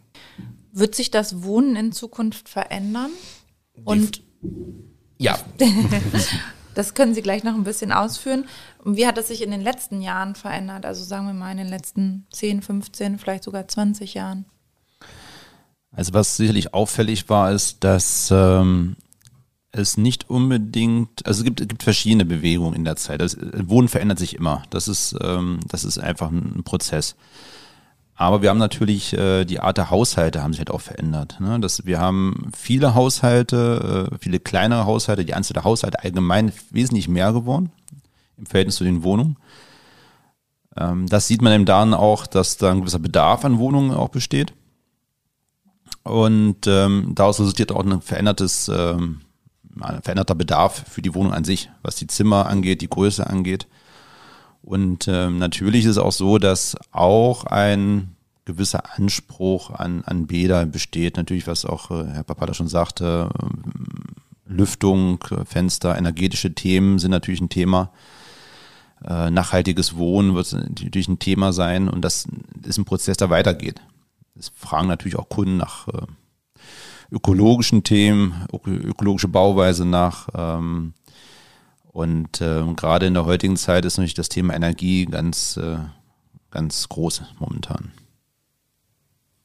Wird 0.71 0.95
sich 0.95 1.11
das 1.11 1.43
Wohnen 1.43 1.75
in 1.75 1.91
Zukunft 1.91 2.49
verändern? 2.49 3.11
Und 3.83 4.23
Ja, 5.19 5.37
das 6.73 6.93
können 6.93 7.13
Sie 7.13 7.21
gleich 7.21 7.43
noch 7.43 7.53
ein 7.53 7.65
bisschen 7.65 7.91
ausführen. 7.91 8.45
Und 8.83 8.95
wie 8.95 9.05
hat 9.05 9.17
es 9.17 9.27
sich 9.27 9.43
in 9.43 9.51
den 9.51 9.61
letzten 9.61 10.01
Jahren 10.01 10.33
verändert? 10.33 10.85
Also 10.85 11.03
sagen 11.03 11.27
wir 11.27 11.33
mal 11.33 11.51
in 11.51 11.57
den 11.57 11.67
letzten 11.67 12.25
10, 12.31 12.61
15, 12.61 13.19
vielleicht 13.19 13.43
sogar 13.43 13.67
20 13.67 14.13
Jahren. 14.13 14.45
Also 15.91 16.13
was 16.13 16.37
sicherlich 16.37 16.73
auffällig 16.73 17.27
war, 17.29 17.51
ist, 17.51 17.83
dass 17.83 18.29
ähm, 18.31 18.95
es 19.71 19.97
nicht 19.97 20.29
unbedingt, 20.29 21.25
also 21.25 21.41
es 21.41 21.45
gibt, 21.45 21.59
es 21.59 21.67
gibt 21.67 21.83
verschiedene 21.83 22.25
Bewegungen 22.25 22.75
in 22.75 22.85
der 22.85 22.95
Zeit. 22.95 23.19
Das 23.19 23.37
Wohnen 23.39 23.89
verändert 23.89 24.19
sich 24.19 24.35
immer. 24.35 24.63
Das 24.69 24.87
ist, 24.87 25.15
ähm, 25.21 25.59
das 25.67 25.83
ist 25.83 25.97
einfach 25.97 26.31
ein 26.31 26.63
Prozess. 26.63 27.15
Aber 28.19 28.41
wir 28.41 28.49
haben 28.49 28.57
natürlich 28.57 29.13
äh, 29.13 29.45
die 29.45 29.61
Art 29.61 29.77
der 29.77 29.91
Haushalte 29.91 30.43
haben 30.43 30.51
sich 30.51 30.59
halt 30.59 30.71
auch 30.71 30.81
verändert. 30.81 31.39
Ne? 31.39 31.57
Das, 31.61 31.85
wir 31.85 32.01
haben 32.01 32.51
viele 32.53 32.93
Haushalte, 32.93 34.09
äh, 34.11 34.17
viele 34.19 34.41
kleinere 34.41 34.85
Haushalte, 34.85 35.23
die 35.23 35.33
Anzahl 35.33 35.53
der 35.53 35.63
Haushalte 35.63 36.03
allgemein 36.03 36.51
wesentlich 36.69 37.07
mehr 37.07 37.31
geworden 37.31 37.71
im 38.37 38.45
Verhältnis 38.45 38.75
zu 38.75 38.83
den 38.83 39.03
Wohnungen. 39.03 39.37
Ähm, 40.75 41.07
das 41.07 41.27
sieht 41.27 41.41
man 41.41 41.53
eben 41.53 41.63
daran 41.63 41.93
auch, 41.93 42.27
dass 42.27 42.57
da 42.57 42.71
ein 42.71 42.81
gewisser 42.81 42.99
Bedarf 42.99 43.45
an 43.45 43.57
Wohnungen 43.57 43.91
auch 43.91 44.09
besteht. 44.09 44.53
Und 46.03 46.67
ähm, 46.67 47.13
daraus 47.15 47.39
resultiert 47.39 47.71
auch 47.71 47.85
ein 47.85 48.01
verändertes, 48.01 48.67
ähm, 48.67 49.21
ein 49.79 50.01
veränderter 50.01 50.35
Bedarf 50.35 50.83
für 50.89 51.01
die 51.01 51.15
Wohnung 51.15 51.31
an 51.31 51.45
sich, 51.45 51.69
was 51.83 51.95
die 51.95 52.07
Zimmer 52.07 52.47
angeht, 52.47 52.81
die 52.81 52.89
Größe 52.89 53.25
angeht. 53.25 53.65
Und 54.69 55.07
ähm, 55.07 55.39
natürlich 55.39 55.85
ist 55.85 55.91
es 55.93 55.97
auch 55.97 56.11
so, 56.11 56.37
dass 56.37 56.77
auch 56.91 57.43
ein 57.45 58.15
gewisser 58.45 58.95
Anspruch 58.95 59.71
an, 59.71 60.03
an 60.03 60.27
Bäder 60.27 60.67
besteht. 60.67 61.17
Natürlich, 61.17 61.47
was 61.47 61.65
auch 61.65 61.89
äh, 61.89 62.05
Herr 62.05 62.21
Papata 62.21 62.53
schon 62.53 62.67
sagte, 62.67 63.31
ähm, 63.41 63.63
Lüftung, 64.45 65.23
äh, 65.31 65.43
Fenster, 65.43 65.97
energetische 65.97 66.53
Themen 66.53 66.99
sind 66.99 67.09
natürlich 67.09 67.41
ein 67.41 67.49
Thema. 67.49 67.89
Äh, 69.03 69.31
nachhaltiges 69.31 69.97
Wohnen 69.97 70.35
wird 70.35 70.53
natürlich 70.53 71.07
ein 71.07 71.17
Thema 71.17 71.51
sein 71.51 71.89
und 71.89 72.05
das 72.05 72.27
ist 72.63 72.77
ein 72.77 72.85
Prozess, 72.85 73.17
der 73.17 73.31
weitergeht. 73.31 73.81
Es 74.37 74.51
fragen 74.55 74.87
natürlich 74.87 75.17
auch 75.17 75.29
Kunden 75.29 75.57
nach 75.57 75.87
äh, 75.87 76.05
ökologischen 77.11 77.83
Themen, 77.83 78.45
öko 78.53 78.69
ökologische 78.69 79.29
Bauweise 79.29 79.85
nach. 79.85 80.27
Ähm, 80.35 80.93
und 81.99 82.39
ähm, 82.39 82.77
gerade 82.77 83.07
in 83.07 83.13
der 83.13 83.25
heutigen 83.25 83.57
Zeit 83.57 83.83
ist 83.83 83.97
natürlich 83.97 84.13
das 84.13 84.29
Thema 84.29 84.55
Energie 84.55 85.05
ganz, 85.05 85.57
äh, 85.57 85.79
ganz 86.49 86.87
groß 86.87 87.23
momentan. 87.39 87.91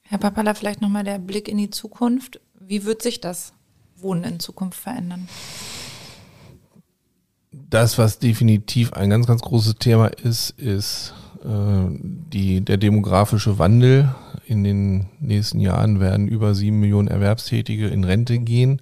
Herr 0.02 0.18
Papala, 0.18 0.54
vielleicht 0.54 0.80
nochmal 0.80 1.02
der 1.02 1.18
Blick 1.18 1.48
in 1.48 1.58
die 1.58 1.70
Zukunft. 1.70 2.40
wie 2.60 2.84
wird 2.84 3.02
sich 3.02 3.20
das 3.20 3.54
Wohnen 3.96 4.22
in 4.22 4.38
Zukunft 4.38 4.78
verändern? 4.78 5.28
Das, 7.50 7.98
was 7.98 8.20
definitiv 8.20 8.92
ein 8.92 9.10
ganz, 9.10 9.26
ganz 9.26 9.42
großes 9.42 9.74
Thema 9.80 10.06
ist, 10.06 10.50
ist 10.50 11.12
äh, 11.42 11.88
die, 11.88 12.60
der 12.60 12.76
demografische 12.76 13.58
Wandel. 13.58 14.14
In 14.46 14.62
den 14.62 15.08
nächsten 15.18 15.58
Jahren 15.58 15.98
werden 15.98 16.28
über 16.28 16.54
sieben 16.54 16.78
Millionen 16.78 17.08
Erwerbstätige 17.08 17.88
in 17.88 18.04
Rente 18.04 18.38
gehen. 18.38 18.80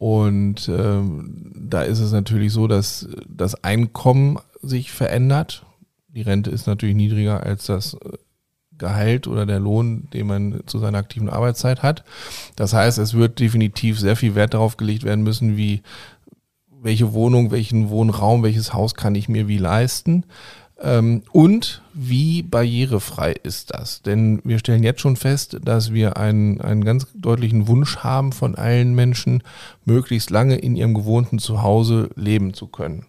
Und 0.00 0.66
ähm, 0.70 1.52
da 1.54 1.82
ist 1.82 1.98
es 1.98 2.10
natürlich 2.10 2.54
so, 2.54 2.66
dass 2.66 3.06
das 3.28 3.62
Einkommen 3.62 4.38
sich 4.62 4.92
verändert. 4.92 5.66
Die 6.08 6.22
Rente 6.22 6.50
ist 6.50 6.66
natürlich 6.66 6.96
niedriger 6.96 7.42
als 7.42 7.66
das 7.66 7.98
äh, 8.02 8.16
Gehalt 8.78 9.26
oder 9.26 9.44
der 9.44 9.60
Lohn, 9.60 10.08
den 10.14 10.26
man 10.26 10.62
zu 10.64 10.78
seiner 10.78 10.96
aktiven 10.96 11.28
Arbeitszeit 11.28 11.82
hat. 11.82 12.02
Das 12.56 12.72
heißt, 12.72 12.96
es 12.96 13.12
wird 13.12 13.40
definitiv 13.40 14.00
sehr 14.00 14.16
viel 14.16 14.34
Wert 14.34 14.54
darauf 14.54 14.78
gelegt 14.78 15.04
werden 15.04 15.22
müssen, 15.22 15.58
wie 15.58 15.82
welche 16.70 17.12
Wohnung, 17.12 17.50
welchen 17.50 17.90
Wohnraum, 17.90 18.42
welches 18.42 18.72
Haus 18.72 18.94
kann 18.94 19.14
ich 19.14 19.28
mir 19.28 19.48
wie 19.48 19.58
leisten. 19.58 20.24
Ähm, 20.80 21.22
und 21.32 21.82
wie 21.92 22.42
barrierefrei 22.42 23.32
ist 23.32 23.74
das? 23.74 24.02
Denn 24.02 24.40
wir 24.44 24.58
stellen 24.58 24.82
jetzt 24.82 25.00
schon 25.00 25.16
fest, 25.16 25.58
dass 25.62 25.92
wir 25.92 26.16
einen, 26.16 26.60
einen 26.60 26.84
ganz 26.84 27.06
deutlichen 27.14 27.68
Wunsch 27.68 27.98
haben 27.98 28.32
von 28.32 28.54
allen 28.54 28.94
Menschen, 28.94 29.42
möglichst 29.84 30.30
lange 30.30 30.56
in 30.56 30.76
ihrem 30.76 30.94
gewohnten 30.94 31.38
Zuhause 31.38 32.08
leben 32.16 32.54
zu 32.54 32.66
können. 32.66 33.06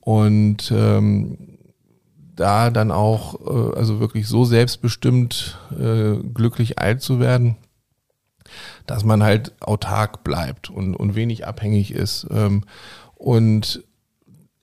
Und 0.00 0.72
ähm, 0.74 1.38
da 2.34 2.70
dann 2.70 2.90
auch, 2.90 3.40
äh, 3.46 3.76
also 3.76 4.00
wirklich 4.00 4.26
so 4.26 4.44
selbstbestimmt 4.44 5.58
äh, 5.78 6.16
glücklich 6.34 6.78
alt 6.78 7.02
zu 7.02 7.20
werden, 7.20 7.56
dass 8.86 9.04
man 9.04 9.22
halt 9.22 9.54
autark 9.60 10.22
bleibt 10.24 10.70
und, 10.70 10.94
und 10.94 11.14
wenig 11.14 11.46
abhängig 11.46 11.92
ist. 11.92 12.26
Ähm, 12.30 12.64
und 13.14 13.84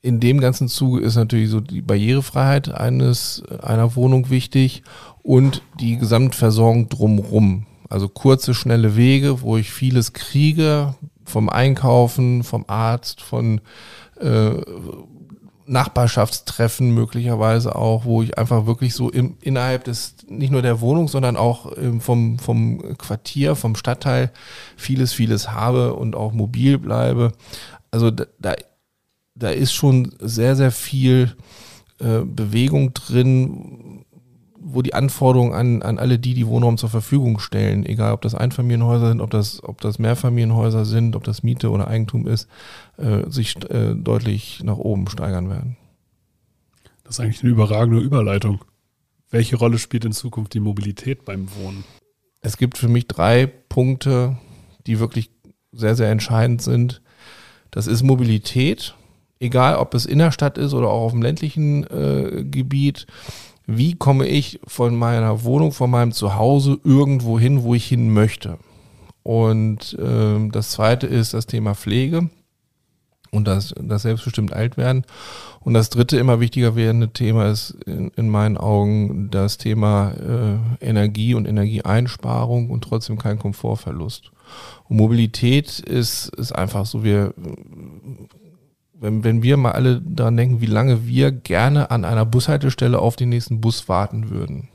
in 0.03 0.19
dem 0.19 0.41
ganzen 0.41 0.67
Zuge 0.67 0.99
ist 0.99 1.15
natürlich 1.15 1.49
so 1.49 1.61
die 1.61 1.81
Barrierefreiheit 1.81 2.69
eines, 2.69 3.41
einer 3.61 3.95
Wohnung 3.95 4.29
wichtig 4.29 4.83
und 5.23 5.63
die 5.79 5.97
Gesamtversorgung 5.97 6.89
drumrum. 6.89 7.65
Also 7.89 8.09
kurze, 8.09 8.53
schnelle 8.53 8.97
Wege, 8.97 9.41
wo 9.41 9.55
ich 9.55 9.71
vieles 9.71 10.11
kriege, 10.11 10.95
vom 11.23 11.47
Einkaufen, 11.47 12.43
vom 12.43 12.65
Arzt, 12.67 13.21
von 13.21 13.61
äh, 14.19 14.51
Nachbarschaftstreffen 15.65 16.93
möglicherweise 16.93 17.73
auch, 17.73 18.03
wo 18.03 18.21
ich 18.21 18.37
einfach 18.37 18.65
wirklich 18.65 18.95
so 18.95 19.09
im, 19.09 19.37
innerhalb 19.39 19.85
des, 19.85 20.15
nicht 20.27 20.51
nur 20.51 20.61
der 20.61 20.81
Wohnung, 20.81 21.07
sondern 21.07 21.37
auch 21.37 21.77
ähm, 21.77 22.01
vom, 22.01 22.39
vom 22.39 22.97
Quartier, 22.97 23.55
vom 23.55 23.77
Stadtteil 23.77 24.33
vieles, 24.75 25.13
vieles 25.13 25.51
habe 25.51 25.93
und 25.93 26.13
auch 26.13 26.33
mobil 26.33 26.77
bleibe. 26.77 27.31
Also 27.89 28.11
da, 28.11 28.25
da, 28.39 28.53
da 29.35 29.49
ist 29.49 29.73
schon 29.73 30.13
sehr, 30.19 30.55
sehr 30.55 30.71
viel 30.71 31.35
äh, 31.99 32.21
Bewegung 32.21 32.93
drin, 32.93 34.05
wo 34.59 34.81
die 34.81 34.93
Anforderungen 34.93 35.53
an, 35.53 35.81
an 35.81 35.99
alle 35.99 36.19
die, 36.19 36.33
die 36.33 36.47
Wohnraum 36.47 36.77
zur 36.77 36.89
Verfügung 36.89 37.39
stellen, 37.39 37.85
egal 37.85 38.13
ob 38.13 38.21
das 38.21 38.33
Einfamilienhäuser 38.33 39.09
sind, 39.09 39.21
ob 39.21 39.29
das, 39.29 39.63
ob 39.63 39.81
das 39.81 39.99
Mehrfamilienhäuser 39.99 40.85
sind, 40.85 41.15
ob 41.15 41.23
das 41.23 41.43
Miete 41.43 41.69
oder 41.69 41.87
Eigentum 41.87 42.27
ist, 42.27 42.47
äh, 42.97 43.29
sich 43.29 43.55
äh, 43.69 43.93
deutlich 43.95 44.61
nach 44.63 44.77
oben 44.77 45.07
steigern 45.09 45.49
werden. 45.49 45.77
Das 47.03 47.15
ist 47.15 47.19
eigentlich 47.19 47.43
eine 47.43 47.51
überragende 47.51 47.99
Überleitung. 47.99 48.63
Welche 49.29 49.57
Rolle 49.57 49.79
spielt 49.79 50.05
in 50.05 50.13
Zukunft 50.13 50.53
die 50.53 50.59
Mobilität 50.59 51.25
beim 51.25 51.47
Wohnen? 51.55 51.83
Es 52.41 52.57
gibt 52.57 52.77
für 52.77 52.87
mich 52.87 53.07
drei 53.07 53.47
Punkte, 53.47 54.37
die 54.85 54.99
wirklich 54.99 55.31
sehr, 55.71 55.95
sehr 55.95 56.11
entscheidend 56.11 56.61
sind. 56.61 57.01
Das 57.71 57.87
ist 57.87 58.03
Mobilität, 58.03 58.95
egal 59.43 59.75
ob 59.75 59.93
es 59.93 60.05
Innerstadt 60.05 60.57
ist 60.57 60.73
oder 60.73 60.89
auch 60.89 61.05
auf 61.05 61.11
dem 61.11 61.21
ländlichen 61.21 61.83
äh, 61.83 62.43
Gebiet 62.43 63.05
wie 63.65 63.95
komme 63.95 64.27
ich 64.27 64.59
von 64.67 64.95
meiner 64.95 65.43
Wohnung, 65.43 65.71
von 65.71 65.89
meinem 65.89 66.11
Zuhause 66.11 66.79
irgendwo 66.83 67.39
hin, 67.39 67.63
wo 67.63 67.75
ich 67.75 67.85
hin 67.85 68.11
möchte. 68.13 68.57
Und 69.23 69.97
äh, 69.99 70.49
das 70.49 70.71
zweite 70.71 71.07
ist 71.07 71.33
das 71.33 71.45
Thema 71.45 71.73
Pflege 71.75 72.29
und 73.31 73.47
das, 73.47 73.73
das 73.79 74.01
selbstbestimmt 74.01 74.51
alt 74.51 74.75
werden. 74.75 75.05
Und 75.61 75.73
das 75.73 75.89
dritte 75.89 76.17
immer 76.17 76.41
wichtiger 76.41 76.75
werdende 76.75 77.09
Thema 77.09 77.49
ist 77.49 77.71
in, 77.85 78.09
in 78.17 78.27
meinen 78.27 78.57
Augen 78.57 79.31
das 79.31 79.57
Thema 79.57 80.11
äh, 80.11 80.85
Energie 80.85 81.33
und 81.33 81.47
Energieeinsparung 81.47 82.69
und 82.69 82.83
trotzdem 82.83 83.17
kein 83.17 83.39
Komfortverlust. 83.39 84.31
Und 84.89 84.97
Mobilität 84.97 85.79
ist, 85.79 86.35
ist 86.35 86.51
einfach 86.51 86.85
so, 86.85 87.05
wir 87.05 87.33
wenn, 89.03 89.25
wenn 89.25 89.43
wir 89.43 89.57
mal 89.57 89.73
alle 89.73 90.01
daran 90.01 90.37
denken, 90.37 90.61
wie 90.61 90.65
lange 90.65 91.05
wir 91.05 91.33
gerne 91.33 91.91
an 91.91 92.05
einer 92.05 92.25
Bushaltestelle 92.25 92.99
auf 92.99 93.17
den 93.17 93.29
nächsten 93.29 93.59
Bus 93.59 93.89
warten 93.89 94.29
würden. 94.29 94.69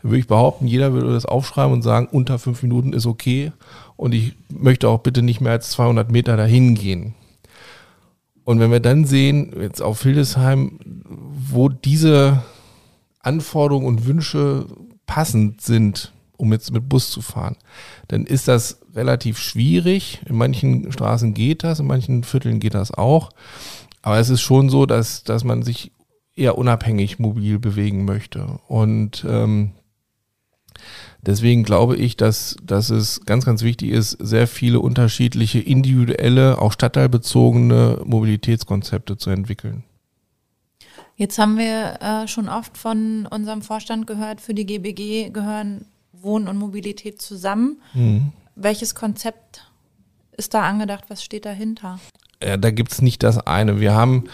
Dann 0.00 0.12
würde 0.12 0.20
ich 0.20 0.28
behaupten, 0.28 0.68
jeder 0.68 0.92
würde 0.92 1.12
das 1.12 1.26
aufschreiben 1.26 1.72
und 1.72 1.82
sagen, 1.82 2.06
unter 2.12 2.38
fünf 2.38 2.62
Minuten 2.62 2.92
ist 2.92 3.06
okay 3.06 3.50
und 3.96 4.14
ich 4.14 4.36
möchte 4.48 4.88
auch 4.88 5.00
bitte 5.00 5.22
nicht 5.22 5.40
mehr 5.40 5.50
als 5.50 5.70
200 5.70 6.12
Meter 6.12 6.36
dahin 6.36 6.76
gehen. 6.76 7.14
Und 8.44 8.60
wenn 8.60 8.70
wir 8.70 8.78
dann 8.78 9.04
sehen, 9.04 9.52
jetzt 9.60 9.82
auf 9.82 10.00
Hildesheim, 10.02 10.78
wo 11.34 11.68
diese 11.68 12.44
Anforderungen 13.18 13.86
und 13.86 14.06
Wünsche 14.06 14.66
passend 15.06 15.60
sind, 15.60 16.12
um 16.40 16.52
jetzt 16.52 16.72
mit 16.72 16.88
Bus 16.88 17.10
zu 17.10 17.20
fahren, 17.22 17.56
dann 18.08 18.24
ist 18.24 18.48
das 18.48 18.80
relativ 18.94 19.38
schwierig. 19.38 20.20
In 20.26 20.36
manchen 20.36 20.90
Straßen 20.90 21.34
geht 21.34 21.62
das, 21.62 21.80
in 21.80 21.86
manchen 21.86 22.24
Vierteln 22.24 22.60
geht 22.60 22.74
das 22.74 22.92
auch. 22.92 23.30
Aber 24.02 24.18
es 24.18 24.30
ist 24.30 24.40
schon 24.40 24.70
so, 24.70 24.86
dass, 24.86 25.22
dass 25.22 25.44
man 25.44 25.62
sich 25.62 25.92
eher 26.34 26.56
unabhängig 26.56 27.18
mobil 27.18 27.58
bewegen 27.58 28.04
möchte. 28.06 28.58
Und 28.66 29.26
ähm, 29.28 29.72
deswegen 31.20 31.64
glaube 31.64 31.96
ich, 31.96 32.16
dass, 32.16 32.56
dass 32.62 32.88
es 32.88 33.20
ganz, 33.26 33.44
ganz 33.44 33.62
wichtig 33.62 33.90
ist, 33.90 34.12
sehr 34.12 34.46
viele 34.46 34.80
unterschiedliche 34.80 35.60
individuelle, 35.60 36.58
auch 36.58 36.72
stadtteilbezogene 36.72 38.00
Mobilitätskonzepte 38.04 39.18
zu 39.18 39.28
entwickeln. 39.30 39.84
Jetzt 41.16 41.38
haben 41.38 41.58
wir 41.58 41.98
äh, 42.00 42.28
schon 42.28 42.48
oft 42.48 42.78
von 42.78 43.26
unserem 43.26 43.60
Vorstand 43.60 44.06
gehört, 44.06 44.40
für 44.40 44.54
die 44.54 44.64
GBG 44.64 45.28
gehören 45.28 45.84
Wohnen 46.22 46.48
und 46.48 46.58
Mobilität 46.58 47.20
zusammen. 47.20 47.80
Mhm. 47.94 48.32
Welches 48.54 48.94
Konzept 48.94 49.66
ist 50.36 50.54
da 50.54 50.62
angedacht? 50.62 51.04
Was 51.08 51.22
steht 51.22 51.44
dahinter? 51.44 51.98
Ja, 52.42 52.56
da 52.56 52.70
gibt 52.70 52.92
es 52.92 53.02
nicht 53.02 53.22
das 53.22 53.38
eine. 53.38 53.80
Wir 53.80 53.94
haben 53.94 54.24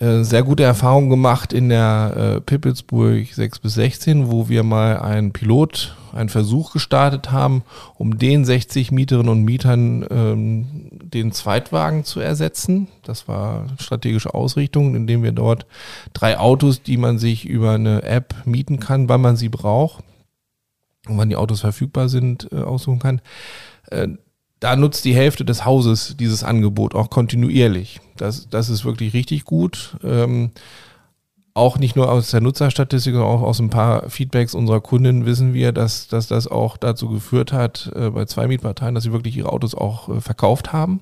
äh, 0.00 0.22
sehr 0.22 0.44
gute 0.44 0.62
Erfahrungen 0.62 1.10
gemacht 1.10 1.52
in 1.52 1.70
der 1.70 2.36
äh, 2.36 2.40
Pippelsburg 2.40 3.34
6 3.34 3.58
bis 3.58 3.74
16, 3.74 4.30
wo 4.30 4.48
wir 4.48 4.62
mal 4.62 4.98
einen 4.98 5.32
Pilot, 5.32 5.96
einen 6.12 6.28
Versuch 6.28 6.72
gestartet 6.72 7.32
haben, 7.32 7.62
um 7.96 8.16
den 8.16 8.44
60 8.44 8.92
Mieterinnen 8.92 9.28
und 9.28 9.42
Mietern 9.42 10.06
ähm, 10.08 10.88
den 10.92 11.32
Zweitwagen 11.32 12.04
zu 12.04 12.20
ersetzen. 12.20 12.86
Das 13.02 13.26
war 13.26 13.66
strategische 13.80 14.34
Ausrichtung, 14.34 14.94
indem 14.94 15.24
wir 15.24 15.32
dort 15.32 15.66
drei 16.12 16.38
Autos, 16.38 16.82
die 16.82 16.96
man 16.96 17.18
sich 17.18 17.44
über 17.44 17.72
eine 17.72 18.04
App 18.04 18.34
mieten 18.44 18.78
kann, 18.78 19.08
wann 19.08 19.20
man 19.20 19.36
sie 19.36 19.48
braucht, 19.48 20.04
wann 21.16 21.28
die 21.28 21.36
Autos 21.36 21.60
verfügbar 21.60 22.08
sind, 22.08 22.48
äh, 22.52 22.56
aussuchen 22.56 22.98
kann. 22.98 23.20
Äh, 23.90 24.08
da 24.60 24.76
nutzt 24.76 25.04
die 25.04 25.14
Hälfte 25.14 25.44
des 25.44 25.64
Hauses 25.64 26.16
dieses 26.18 26.42
Angebot 26.42 26.94
auch 26.94 27.10
kontinuierlich. 27.10 28.00
Das, 28.16 28.48
das 28.50 28.68
ist 28.68 28.84
wirklich 28.84 29.14
richtig 29.14 29.44
gut. 29.44 29.96
Ähm, 30.02 30.50
auch 31.54 31.78
nicht 31.78 31.96
nur 31.96 32.10
aus 32.10 32.30
der 32.30 32.40
Nutzerstatistik, 32.40 33.14
sondern 33.14 33.30
auch 33.30 33.42
aus 33.42 33.58
ein 33.60 33.70
paar 33.70 34.10
Feedbacks 34.10 34.54
unserer 34.54 34.80
Kunden 34.80 35.26
wissen 35.26 35.54
wir, 35.54 35.72
dass, 35.72 36.08
dass 36.08 36.28
das 36.28 36.46
auch 36.46 36.76
dazu 36.76 37.08
geführt 37.08 37.52
hat, 37.52 37.92
äh, 37.94 38.10
bei 38.10 38.24
zwei 38.26 38.46
Mietparteien, 38.46 38.94
dass 38.94 39.04
sie 39.04 39.12
wirklich 39.12 39.36
ihre 39.36 39.52
Autos 39.52 39.74
auch 39.74 40.08
äh, 40.08 40.20
verkauft 40.20 40.72
haben 40.72 41.00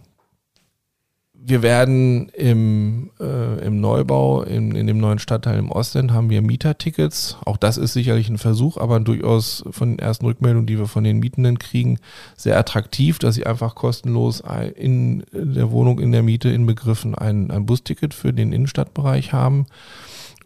wir 1.48 1.62
werden 1.62 2.28
im, 2.30 3.10
äh, 3.20 3.64
im 3.64 3.80
Neubau, 3.80 4.42
in, 4.42 4.74
in 4.74 4.88
dem 4.88 4.98
neuen 4.98 5.20
Stadtteil 5.20 5.60
im 5.60 5.70
Osten, 5.70 6.12
haben 6.12 6.28
wir 6.28 6.42
Mietertickets. 6.42 7.36
Auch 7.44 7.56
das 7.56 7.76
ist 7.76 7.92
sicherlich 7.92 8.28
ein 8.28 8.38
Versuch, 8.38 8.78
aber 8.78 8.98
durchaus 8.98 9.62
von 9.70 9.90
den 9.90 9.98
ersten 10.00 10.26
Rückmeldungen, 10.26 10.66
die 10.66 10.76
wir 10.76 10.88
von 10.88 11.04
den 11.04 11.20
Mietenden 11.20 11.60
kriegen, 11.60 11.98
sehr 12.36 12.58
attraktiv, 12.58 13.20
dass 13.20 13.36
sie 13.36 13.46
einfach 13.46 13.76
kostenlos 13.76 14.42
in 14.74 15.22
der 15.32 15.70
Wohnung, 15.70 16.00
in 16.00 16.10
der 16.10 16.24
Miete 16.24 16.48
inbegriffen 16.48 17.14
ein, 17.14 17.52
ein 17.52 17.64
Busticket 17.64 18.12
für 18.12 18.32
den 18.32 18.52
Innenstadtbereich 18.52 19.32
haben. 19.32 19.66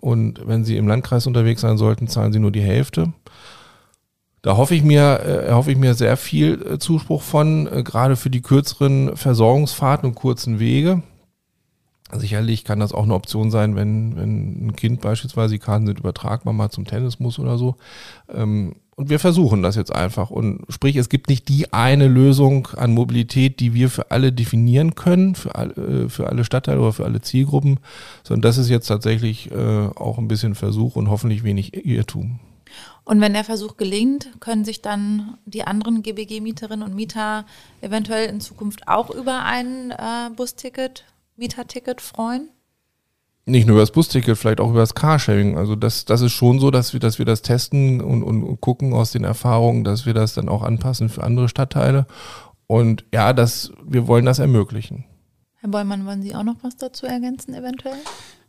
Und 0.00 0.46
wenn 0.46 0.64
sie 0.64 0.76
im 0.76 0.86
Landkreis 0.86 1.26
unterwegs 1.26 1.62
sein 1.62 1.78
sollten, 1.78 2.08
zahlen 2.08 2.34
sie 2.34 2.40
nur 2.40 2.52
die 2.52 2.60
Hälfte. 2.60 3.14
Da 4.42 4.56
hoffe 4.56 4.74
ich 4.74 4.82
mir, 4.82 5.20
äh, 5.20 5.52
hoffe 5.52 5.70
ich 5.70 5.76
mir 5.76 5.94
sehr 5.94 6.16
viel 6.16 6.62
äh, 6.62 6.78
Zuspruch 6.78 7.22
von, 7.22 7.66
äh, 7.66 7.82
gerade 7.82 8.16
für 8.16 8.30
die 8.30 8.40
kürzeren 8.40 9.16
Versorgungsfahrten 9.16 10.08
und 10.08 10.14
kurzen 10.14 10.58
Wege. 10.58 11.02
Sicherlich 12.12 12.64
kann 12.64 12.80
das 12.80 12.92
auch 12.92 13.04
eine 13.04 13.14
Option 13.14 13.50
sein, 13.50 13.76
wenn, 13.76 14.16
wenn 14.16 14.66
ein 14.66 14.76
Kind 14.76 15.00
beispielsweise, 15.00 15.54
die 15.54 15.60
Karten 15.60 15.86
sind 15.86 16.00
übertragbar, 16.00 16.52
mal 16.52 16.70
zum 16.70 16.84
Tennis 16.84 17.20
muss 17.20 17.38
oder 17.38 17.56
so. 17.56 17.76
Ähm, 18.32 18.74
und 18.96 19.08
wir 19.08 19.18
versuchen 19.18 19.62
das 19.62 19.76
jetzt 19.76 19.94
einfach. 19.94 20.30
Und 20.30 20.62
sprich, 20.68 20.96
es 20.96 21.08
gibt 21.08 21.28
nicht 21.28 21.48
die 21.48 21.72
eine 21.72 22.08
Lösung 22.08 22.68
an 22.76 22.92
Mobilität, 22.92 23.60
die 23.60 23.74
wir 23.74 23.90
für 23.90 24.10
alle 24.10 24.32
definieren 24.32 24.94
können, 24.94 25.34
für 25.34 25.54
alle, 25.54 25.72
äh, 25.74 26.08
für 26.08 26.28
alle 26.28 26.44
Stadtteile 26.44 26.80
oder 26.80 26.92
für 26.92 27.04
alle 27.04 27.20
Zielgruppen, 27.20 27.78
sondern 28.24 28.42
das 28.42 28.58
ist 28.58 28.68
jetzt 28.68 28.88
tatsächlich 28.88 29.50
äh, 29.52 29.88
auch 29.94 30.18
ein 30.18 30.28
bisschen 30.28 30.54
Versuch 30.54 30.96
und 30.96 31.10
hoffentlich 31.10 31.44
wenig 31.44 31.86
Irrtum. 31.86 32.40
Und 33.10 33.20
wenn 33.20 33.32
der 33.32 33.42
Versuch 33.42 33.76
gelingt, 33.76 34.30
können 34.38 34.64
sich 34.64 34.82
dann 34.82 35.36
die 35.44 35.64
anderen 35.64 36.04
GBG-Mieterinnen 36.04 36.86
und 36.86 36.94
Mieter 36.94 37.44
eventuell 37.80 38.28
in 38.28 38.40
Zukunft 38.40 38.86
auch 38.86 39.10
über 39.10 39.42
ein 39.42 39.90
äh, 39.90 40.30
Busticket, 40.36 41.02
Mieterticket 41.36 42.00
freuen? 42.00 42.50
Nicht 43.46 43.66
nur 43.66 43.74
über 43.74 43.82
das 43.82 43.90
Busticket, 43.90 44.38
vielleicht 44.38 44.60
auch 44.60 44.70
über 44.70 44.78
das 44.78 44.94
Carsharing. 44.94 45.58
Also 45.58 45.74
das, 45.74 46.04
das 46.04 46.20
ist 46.20 46.30
schon 46.30 46.60
so, 46.60 46.70
dass 46.70 46.92
wir, 46.92 47.00
dass 47.00 47.18
wir 47.18 47.26
das 47.26 47.42
testen 47.42 48.00
und, 48.00 48.22
und, 48.22 48.44
und 48.44 48.60
gucken 48.60 48.92
aus 48.92 49.10
den 49.10 49.24
Erfahrungen, 49.24 49.82
dass 49.82 50.06
wir 50.06 50.14
das 50.14 50.34
dann 50.34 50.48
auch 50.48 50.62
anpassen 50.62 51.08
für 51.08 51.24
andere 51.24 51.48
Stadtteile. 51.48 52.06
Und 52.68 53.04
ja, 53.12 53.32
das, 53.32 53.72
wir 53.84 54.06
wollen 54.06 54.24
das 54.24 54.38
ermöglichen. 54.38 55.04
Herr 55.56 55.70
Bollmann, 55.70 56.06
wollen 56.06 56.22
Sie 56.22 56.36
auch 56.36 56.44
noch 56.44 56.62
was 56.62 56.76
dazu 56.76 57.06
ergänzen, 57.06 57.54
eventuell? 57.54 57.98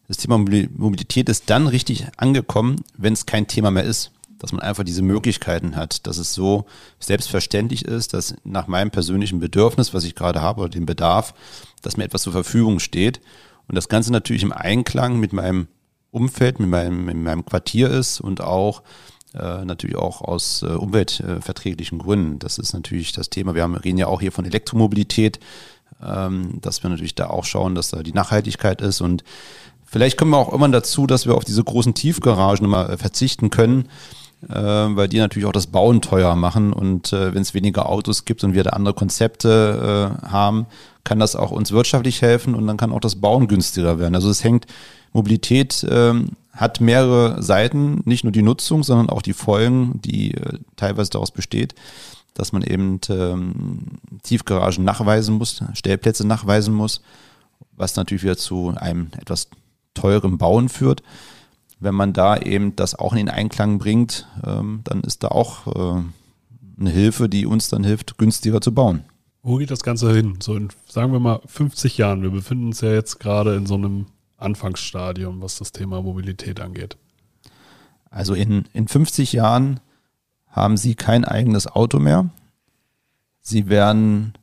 Das 0.08 0.18
Thema 0.18 0.38
Mobilität 0.38 1.30
ist 1.30 1.50
dann 1.50 1.66
richtig 1.66 2.06
angekommen, 2.18 2.76
wenn 2.96 3.14
es 3.14 3.26
kein 3.26 3.48
Thema 3.48 3.72
mehr 3.72 3.86
ist. 3.86 4.12
Dass 4.42 4.52
man 4.52 4.62
einfach 4.62 4.84
diese 4.84 5.04
Möglichkeiten 5.04 5.76
hat, 5.76 6.08
dass 6.08 6.18
es 6.18 6.34
so 6.34 6.66
selbstverständlich 7.00 7.86
ist, 7.86 8.16
dass 8.16 8.34
nach 8.44 8.66
meinem 8.66 8.90
persönlichen 8.90 9.40
Bedürfnis, 9.40 9.94
was 9.94 10.04
ich 10.04 10.16
gerade 10.16 10.42
habe, 10.42 10.62
oder 10.62 10.70
dem 10.70 10.88
Bedarf, 10.88 11.36
dass 11.84 11.96
mir 11.96 12.06
etwas 12.06 12.24
zur 12.24 12.34
Verfügung 12.34 12.80
steht 12.80 13.22
und 13.68 13.76
das 13.76 13.88
Ganze 13.88 14.12
natürlich 14.12 14.42
im 14.42 14.52
Einklang 14.52 15.20
mit 15.20 15.32
meinem 15.32 15.68
Umfeld, 16.10 16.60
mit 16.60 16.70
meinem, 16.70 17.06
mit 17.06 17.18
meinem 17.18 17.46
Quartier 17.46 17.90
ist 17.90 18.20
und 18.20 18.42
auch 18.42 18.82
äh, 19.34 19.64
natürlich 19.64 19.96
auch 19.96 20.22
aus 20.22 20.64
äh, 20.64 20.68
umweltverträglichen 20.68 22.00
Gründen. 22.00 22.40
Das 22.40 22.58
ist 22.58 22.74
natürlich 22.74 23.14
das 23.14 23.30
Thema. 23.30 23.56
Wir 23.56 23.64
haben, 23.64 23.76
reden 23.76 23.98
ja 23.98 24.08
auch 24.08 24.22
hier 24.22 24.32
von 24.32 24.46
Elektromobilität, 24.46 25.40
ähm, 26.04 26.60
dass 26.62 26.84
wir 26.84 26.90
natürlich 26.90 27.16
da 27.16 27.28
auch 27.28 27.46
schauen, 27.46 27.76
dass 27.76 27.90
da 27.90 28.04
die 28.04 28.14
Nachhaltigkeit 28.14 28.82
ist 28.82 29.02
und 29.02 29.24
vielleicht 29.86 30.18
kommen 30.18 30.32
wir 30.32 30.38
auch 30.38 30.54
immer 30.54 30.68
dazu, 30.70 31.08
dass 31.08 31.26
wir 31.26 31.36
auf 31.36 31.46
diese 31.46 31.64
großen 31.64 31.94
Tiefgaragen 31.94 32.68
mal 32.68 32.90
äh, 32.90 32.98
verzichten 32.98 33.52
können, 33.52 33.88
äh, 34.50 34.56
weil 34.56 35.08
die 35.08 35.20
natürlich 35.20 35.46
auch 35.46 35.52
das 35.52 35.68
Bauen 35.68 36.02
teuer 36.02 36.36
machen 36.36 36.74
und 36.74 37.14
äh, 37.14 37.34
wenn 37.34 37.42
es 37.42 37.54
weniger 37.54 37.88
Autos 37.88 38.26
gibt 38.26 38.44
und 38.44 38.54
wir 38.54 38.64
da 38.64 38.72
andere 38.72 38.94
Konzepte 38.94 40.18
äh, 40.24 40.28
haben, 40.28 40.66
kann 41.04 41.20
das 41.20 41.36
auch 41.36 41.52
uns 41.52 41.72
wirtschaftlich 41.72 42.22
helfen 42.22 42.56
und 42.56 42.68
dann 42.68 42.78
kann 42.78 42.92
auch 42.92 43.00
das 43.00 43.16
Bauen 43.16 43.48
günstiger 43.48 44.00
werden. 44.00 44.16
Also 44.16 44.30
es 44.30 44.44
hängt, 44.44 44.66
Mobilität 45.14 45.86
ähm, 45.90 46.30
hat 46.54 46.82
mehrere 46.82 47.42
Seiten, 47.42 48.02
nicht 48.06 48.24
nur 48.24 48.32
die 48.32 48.44
Nutzung, 48.44 48.84
sondern 48.84 49.10
auch 49.10 49.22
die 49.22 49.34
Folgen, 49.34 50.00
die 50.04 50.34
äh, 50.34 50.60
teilweise 50.76 51.12
daraus 51.12 51.32
besteht, 51.32 51.76
dass 52.34 52.52
man 52.52 52.62
eben 52.62 53.00
ähm, 53.10 54.00
Tiefgaragen 54.24 54.84
nachweisen 54.84 55.36
muss, 55.36 55.64
Stellplätze 55.74 56.26
nachweisen 56.26 56.74
muss, 56.74 57.02
was 57.76 57.96
natürlich 57.96 58.24
wieder 58.24 58.38
zu 58.38 58.74
einem 58.76 59.10
etwas 59.20 59.50
teurem 59.94 60.38
Bauen 60.38 60.70
führt. 60.70 61.04
Wenn 61.82 61.96
man 61.96 62.14
da 62.14 62.38
eben 62.38 62.76
das 62.76 62.94
auch 62.94 63.12
in 63.12 63.18
den 63.18 63.30
Einklang 63.30 63.80
bringt, 63.80 64.28
ähm, 64.46 64.82
dann 64.84 65.02
ist 65.02 65.24
da 65.24 65.30
auch 65.30 65.68
äh, 65.68 66.04
eine 66.80 66.90
Hilfe, 66.92 67.28
die 67.28 67.48
uns 67.48 67.70
dann 67.70 67.84
hilft, 67.84 68.20
günstiger 68.20 68.62
zu 68.62 68.72
bauen. 68.72 69.04
Wo 69.42 69.58
geht 69.58 69.72
das 69.72 69.82
Ganze 69.82 70.14
hin? 70.14 70.38
So 70.40 70.56
in, 70.56 70.70
sagen 70.88 71.12
wir 71.12 71.20
mal, 71.20 71.42
50 71.44 71.98
Jahren. 71.98 72.22
Wir 72.22 72.30
befinden 72.30 72.68
uns 72.68 72.82
ja 72.82 72.92
jetzt 72.92 73.20
gerade 73.20 73.56
in 73.56 73.66
so 73.66 73.74
einem 73.74 74.06
Anfangsstadium, 74.38 75.42
was 75.42 75.58
das 75.58 75.72
Thema 75.72 76.04
Mobilität 76.04 76.60
angeht. 76.60 76.98
Also 78.12 78.36
in, 78.36 78.66
in 78.74 78.88
50 78.88 79.34
Jahren 79.34 79.80
haben 80.48 80.78
Sie 80.78 80.94
kein 80.94 81.26
eigenes 81.26 81.66
Auto 81.66 81.98
mehr. 81.98 82.30
Sie 83.42 83.70
werden 83.70 84.34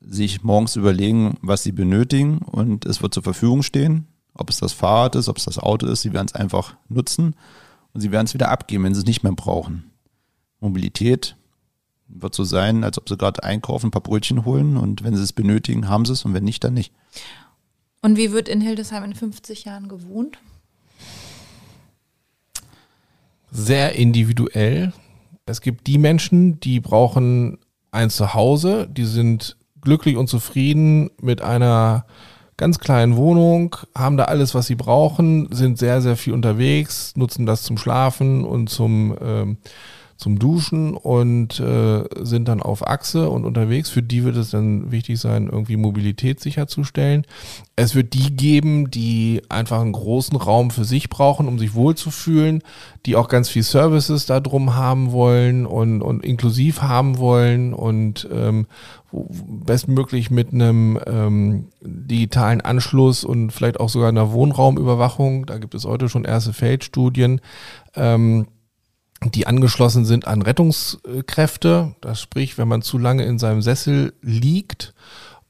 sich 0.00 0.44
morgens 0.44 0.76
überlegen, 0.76 1.36
was 1.42 1.64
Sie 1.64 1.72
benötigen 1.72 2.38
und 2.38 2.86
es 2.86 3.02
wird 3.02 3.12
zur 3.12 3.24
Verfügung 3.24 3.64
stehen. 3.64 4.06
Ob 4.40 4.50
es 4.50 4.58
das 4.58 4.72
Fahrrad 4.72 5.14
ist, 5.14 5.28
ob 5.28 5.36
es 5.36 5.44
das 5.44 5.58
Auto 5.58 5.86
ist, 5.86 6.02
Sie 6.02 6.12
werden 6.12 6.26
es 6.26 6.34
einfach 6.34 6.74
nutzen 6.88 7.36
und 7.92 8.00
Sie 8.00 8.10
werden 8.10 8.24
es 8.24 8.34
wieder 8.34 8.50
abgeben, 8.50 8.84
wenn 8.84 8.94
Sie 8.94 9.00
es 9.00 9.06
nicht 9.06 9.22
mehr 9.22 9.32
brauchen. 9.32 9.90
Mobilität 10.60 11.36
wird 12.08 12.34
so 12.34 12.44
sein, 12.44 12.84
als 12.84 12.98
ob 12.98 13.08
sie 13.08 13.16
gerade 13.16 13.42
einkaufen, 13.42 13.86
ein 13.86 13.90
paar 13.90 14.02
Brötchen 14.02 14.44
holen 14.44 14.76
und 14.76 15.04
wenn 15.04 15.16
sie 15.16 15.22
es 15.22 15.32
benötigen, 15.32 15.88
haben 15.88 16.04
sie 16.04 16.12
es 16.12 16.24
und 16.24 16.34
wenn 16.34 16.44
nicht, 16.44 16.64
dann 16.64 16.74
nicht. 16.74 16.92
Und 18.02 18.16
wie 18.16 18.32
wird 18.32 18.48
in 18.48 18.60
Hildesheim 18.60 19.04
in 19.04 19.14
50 19.14 19.64
Jahren 19.64 19.88
gewohnt? 19.88 20.38
Sehr 23.50 23.94
individuell. 23.94 24.92
Es 25.46 25.60
gibt 25.60 25.86
die 25.86 25.98
Menschen, 25.98 26.60
die 26.60 26.80
brauchen 26.80 27.58
ein 27.90 28.10
Zuhause, 28.10 28.88
die 28.88 29.04
sind 29.04 29.56
glücklich 29.80 30.16
und 30.16 30.28
zufrieden 30.28 31.10
mit 31.20 31.42
einer 31.42 32.06
ganz 32.60 32.78
kleinen 32.78 33.16
Wohnung, 33.16 33.74
haben 33.96 34.18
da 34.18 34.24
alles, 34.26 34.54
was 34.54 34.66
sie 34.66 34.74
brauchen, 34.74 35.48
sind 35.50 35.78
sehr, 35.78 36.02
sehr 36.02 36.16
viel 36.16 36.34
unterwegs, 36.34 37.16
nutzen 37.16 37.46
das 37.46 37.62
zum 37.62 37.78
Schlafen 37.78 38.44
und 38.44 38.68
zum 38.68 39.16
ähm, 39.18 39.56
zum 40.20 40.38
Duschen 40.38 40.94
und 40.94 41.58
äh, 41.60 42.04
sind 42.20 42.46
dann 42.46 42.62
auf 42.62 42.86
Achse 42.86 43.30
und 43.30 43.46
unterwegs. 43.46 43.88
Für 43.88 44.02
die 44.02 44.22
wird 44.22 44.36
es 44.36 44.50
dann 44.50 44.92
wichtig 44.92 45.18
sein, 45.18 45.48
irgendwie 45.50 45.76
Mobilität 45.76 46.40
sicherzustellen. 46.40 47.26
Es 47.74 47.94
wird 47.94 48.12
die 48.12 48.36
geben, 48.36 48.90
die 48.90 49.40
einfach 49.48 49.80
einen 49.80 49.92
großen 49.92 50.36
Raum 50.36 50.70
für 50.70 50.84
sich 50.84 51.08
brauchen, 51.08 51.48
um 51.48 51.58
sich 51.58 51.74
wohlzufühlen, 51.74 52.62
die 53.06 53.16
auch 53.16 53.28
ganz 53.28 53.48
viel 53.48 53.62
Services 53.62 54.26
da 54.26 54.40
drum 54.40 54.76
haben 54.76 55.10
wollen 55.10 55.64
und, 55.64 56.02
und 56.02 56.22
inklusiv 56.22 56.82
haben 56.82 57.16
wollen 57.16 57.72
und 57.72 58.28
ähm, 58.30 58.66
bestmöglich 59.12 60.30
mit 60.30 60.52
einem 60.52 61.00
ähm, 61.06 61.68
digitalen 61.80 62.60
Anschluss 62.60 63.24
und 63.24 63.52
vielleicht 63.52 63.80
auch 63.80 63.88
sogar 63.88 64.10
einer 64.10 64.32
Wohnraumüberwachung. 64.32 65.46
Da 65.46 65.56
gibt 65.56 65.74
es 65.74 65.86
heute 65.86 66.10
schon 66.10 66.26
erste 66.26 66.52
Feldstudien. 66.52 67.40
Ähm, 67.96 68.46
die 69.24 69.46
angeschlossen 69.46 70.04
sind 70.04 70.26
an 70.26 70.42
Rettungskräfte. 70.42 71.94
Das 72.00 72.20
sprich, 72.20 72.58
wenn 72.58 72.68
man 72.68 72.82
zu 72.82 72.98
lange 72.98 73.24
in 73.24 73.38
seinem 73.38 73.62
Sessel 73.62 74.14
liegt 74.22 74.94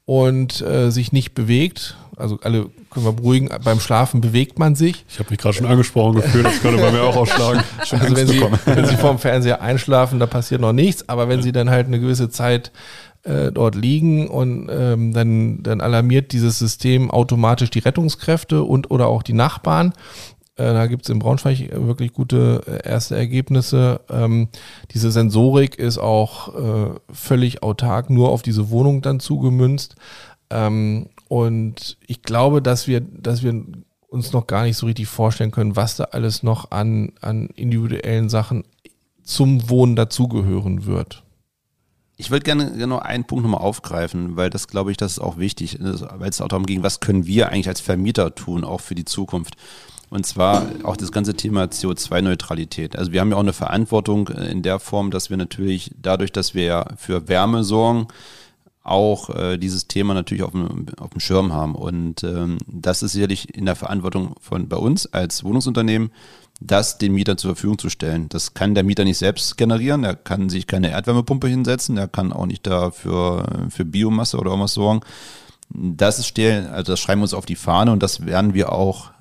und 0.05 0.61
äh, 0.61 0.91
sich 0.91 1.11
nicht 1.11 1.33
bewegt, 1.33 1.95
also 2.17 2.39
alle 2.43 2.69
können 2.89 3.05
wir 3.05 3.13
beruhigen, 3.13 3.49
beim 3.63 3.79
Schlafen 3.79 4.21
bewegt 4.21 4.59
man 4.59 4.75
sich. 4.75 5.05
Ich 5.09 5.19
habe 5.19 5.29
mich 5.29 5.39
gerade 5.39 5.55
schon 5.55 5.65
angesprochen 5.65 6.15
gefühlt, 6.15 6.45
das 6.45 6.61
könnte 6.61 6.81
bei 6.81 6.91
mir 6.91 7.03
auch 7.03 7.15
ausschlagen. 7.15 7.63
also 7.77 7.97
wenn 8.15 8.27
Sie, 8.27 8.41
wenn 8.65 8.85
Sie 8.85 8.97
vorm 8.97 9.17
Fernseher 9.17 9.61
einschlafen, 9.61 10.19
da 10.19 10.27
passiert 10.27 10.61
noch 10.61 10.73
nichts, 10.73 11.07
aber 11.09 11.29
wenn 11.29 11.41
Sie 11.41 11.51
dann 11.51 11.69
halt 11.69 11.87
eine 11.87 11.99
gewisse 11.99 12.29
Zeit 12.29 12.71
äh, 13.23 13.51
dort 13.51 13.75
liegen 13.75 14.27
und 14.27 14.69
ähm, 14.69 15.13
dann, 15.13 15.63
dann 15.63 15.81
alarmiert 15.81 16.31
dieses 16.31 16.59
System 16.59 17.09
automatisch 17.09 17.69
die 17.69 17.79
Rettungskräfte 17.79 18.63
und 18.63 18.91
oder 18.91 19.07
auch 19.07 19.23
die 19.23 19.33
Nachbarn 19.33 19.93
da 20.61 20.87
gibt 20.87 21.03
es 21.03 21.09
in 21.09 21.19
Braunschweig 21.19 21.69
wirklich 21.71 22.13
gute 22.13 22.61
äh, 22.67 22.89
erste 22.89 23.15
Ergebnisse. 23.15 24.01
Ähm, 24.09 24.49
diese 24.93 25.11
Sensorik 25.11 25.77
ist 25.77 25.97
auch 25.97 26.55
äh, 26.55 26.99
völlig 27.11 27.63
autark, 27.63 28.09
nur 28.09 28.29
auf 28.29 28.41
diese 28.41 28.69
Wohnung 28.69 29.01
dann 29.01 29.19
zugemünzt. 29.19 29.95
Ähm, 30.49 31.09
und 31.27 31.97
ich 32.07 32.21
glaube, 32.21 32.61
dass 32.61 32.87
wir, 32.87 32.99
dass 33.01 33.43
wir 33.43 33.63
uns 34.09 34.33
noch 34.33 34.45
gar 34.45 34.63
nicht 34.63 34.75
so 34.75 34.85
richtig 34.85 35.07
vorstellen 35.07 35.51
können, 35.51 35.77
was 35.77 35.95
da 35.95 36.05
alles 36.05 36.43
noch 36.43 36.71
an, 36.71 37.13
an 37.21 37.47
individuellen 37.55 38.27
Sachen 38.27 38.65
zum 39.23 39.69
Wohnen 39.69 39.95
dazugehören 39.95 40.85
wird. 40.85 41.23
Ich 42.17 42.29
würde 42.29 42.43
gerne 42.43 42.71
genau 42.73 42.99
einen 42.99 43.23
Punkt 43.23 43.43
nochmal 43.43 43.61
aufgreifen, 43.61 44.35
weil 44.35 44.49
das 44.49 44.67
glaube 44.67 44.91
ich, 44.91 44.97
das 44.97 45.13
ist 45.13 45.19
auch 45.19 45.37
wichtig, 45.37 45.79
weil 45.79 46.29
es 46.29 46.41
auch 46.41 46.49
darum 46.49 46.65
ging, 46.65 46.83
was 46.83 46.99
können 46.99 47.25
wir 47.25 47.49
eigentlich 47.49 47.69
als 47.69 47.81
Vermieter 47.81 48.35
tun, 48.35 48.63
auch 48.63 48.81
für 48.81 48.93
die 48.93 49.05
Zukunft. 49.05 49.55
Und 50.11 50.25
zwar 50.25 50.67
auch 50.83 50.97
das 50.97 51.13
ganze 51.13 51.35
Thema 51.35 51.63
CO2-Neutralität. 51.63 52.97
Also 52.97 53.13
wir 53.13 53.21
haben 53.21 53.31
ja 53.31 53.37
auch 53.37 53.41
eine 53.41 53.53
Verantwortung 53.53 54.27
äh, 54.27 54.51
in 54.51 54.61
der 54.61 54.79
Form, 54.79 55.09
dass 55.09 55.29
wir 55.29 55.37
natürlich 55.37 55.95
dadurch, 55.99 56.33
dass 56.33 56.53
wir 56.53 56.85
für 56.97 57.29
Wärme 57.29 57.63
sorgen, 57.63 58.09
auch 58.83 59.29
äh, 59.29 59.57
dieses 59.57 59.87
Thema 59.87 60.13
natürlich 60.13 60.43
auf 60.43 60.51
dem, 60.51 60.87
auf 60.99 61.11
dem 61.11 61.21
Schirm 61.21 61.53
haben. 61.53 61.75
Und 61.75 62.25
ähm, 62.25 62.57
das 62.67 63.03
ist 63.03 63.13
sicherlich 63.13 63.55
in 63.55 63.65
der 63.65 63.77
Verantwortung 63.77 64.35
von 64.41 64.67
bei 64.67 64.75
uns 64.75 65.05
als 65.05 65.45
Wohnungsunternehmen, 65.45 66.11
das 66.59 66.97
den 66.97 67.13
Mietern 67.13 67.37
zur 67.37 67.55
Verfügung 67.55 67.79
zu 67.79 67.89
stellen. 67.89 68.27
Das 68.27 68.53
kann 68.53 68.75
der 68.75 68.83
Mieter 68.83 69.05
nicht 69.05 69.17
selbst 69.17 69.57
generieren, 69.57 70.03
er 70.03 70.17
kann 70.17 70.49
sich 70.49 70.67
keine 70.67 70.89
Erdwärmepumpe 70.89 71.47
hinsetzen, 71.47 71.95
er 71.95 72.09
kann 72.09 72.33
auch 72.33 72.47
nicht 72.47 72.67
dafür 72.67 73.45
für 73.69 73.85
Biomasse 73.85 74.37
oder 74.37 74.49
irgendwas 74.49 74.73
sorgen. 74.73 74.99
Das 75.69 76.19
ist 76.19 76.37
also 76.37 76.91
das 76.91 76.99
schreiben 76.99 77.21
wir 77.21 77.23
uns 77.23 77.33
auf 77.33 77.45
die 77.45 77.55
Fahne 77.55 77.93
und 77.93 78.03
das 78.03 78.25
werden 78.25 78.53
wir 78.53 78.73
auch 78.73 79.11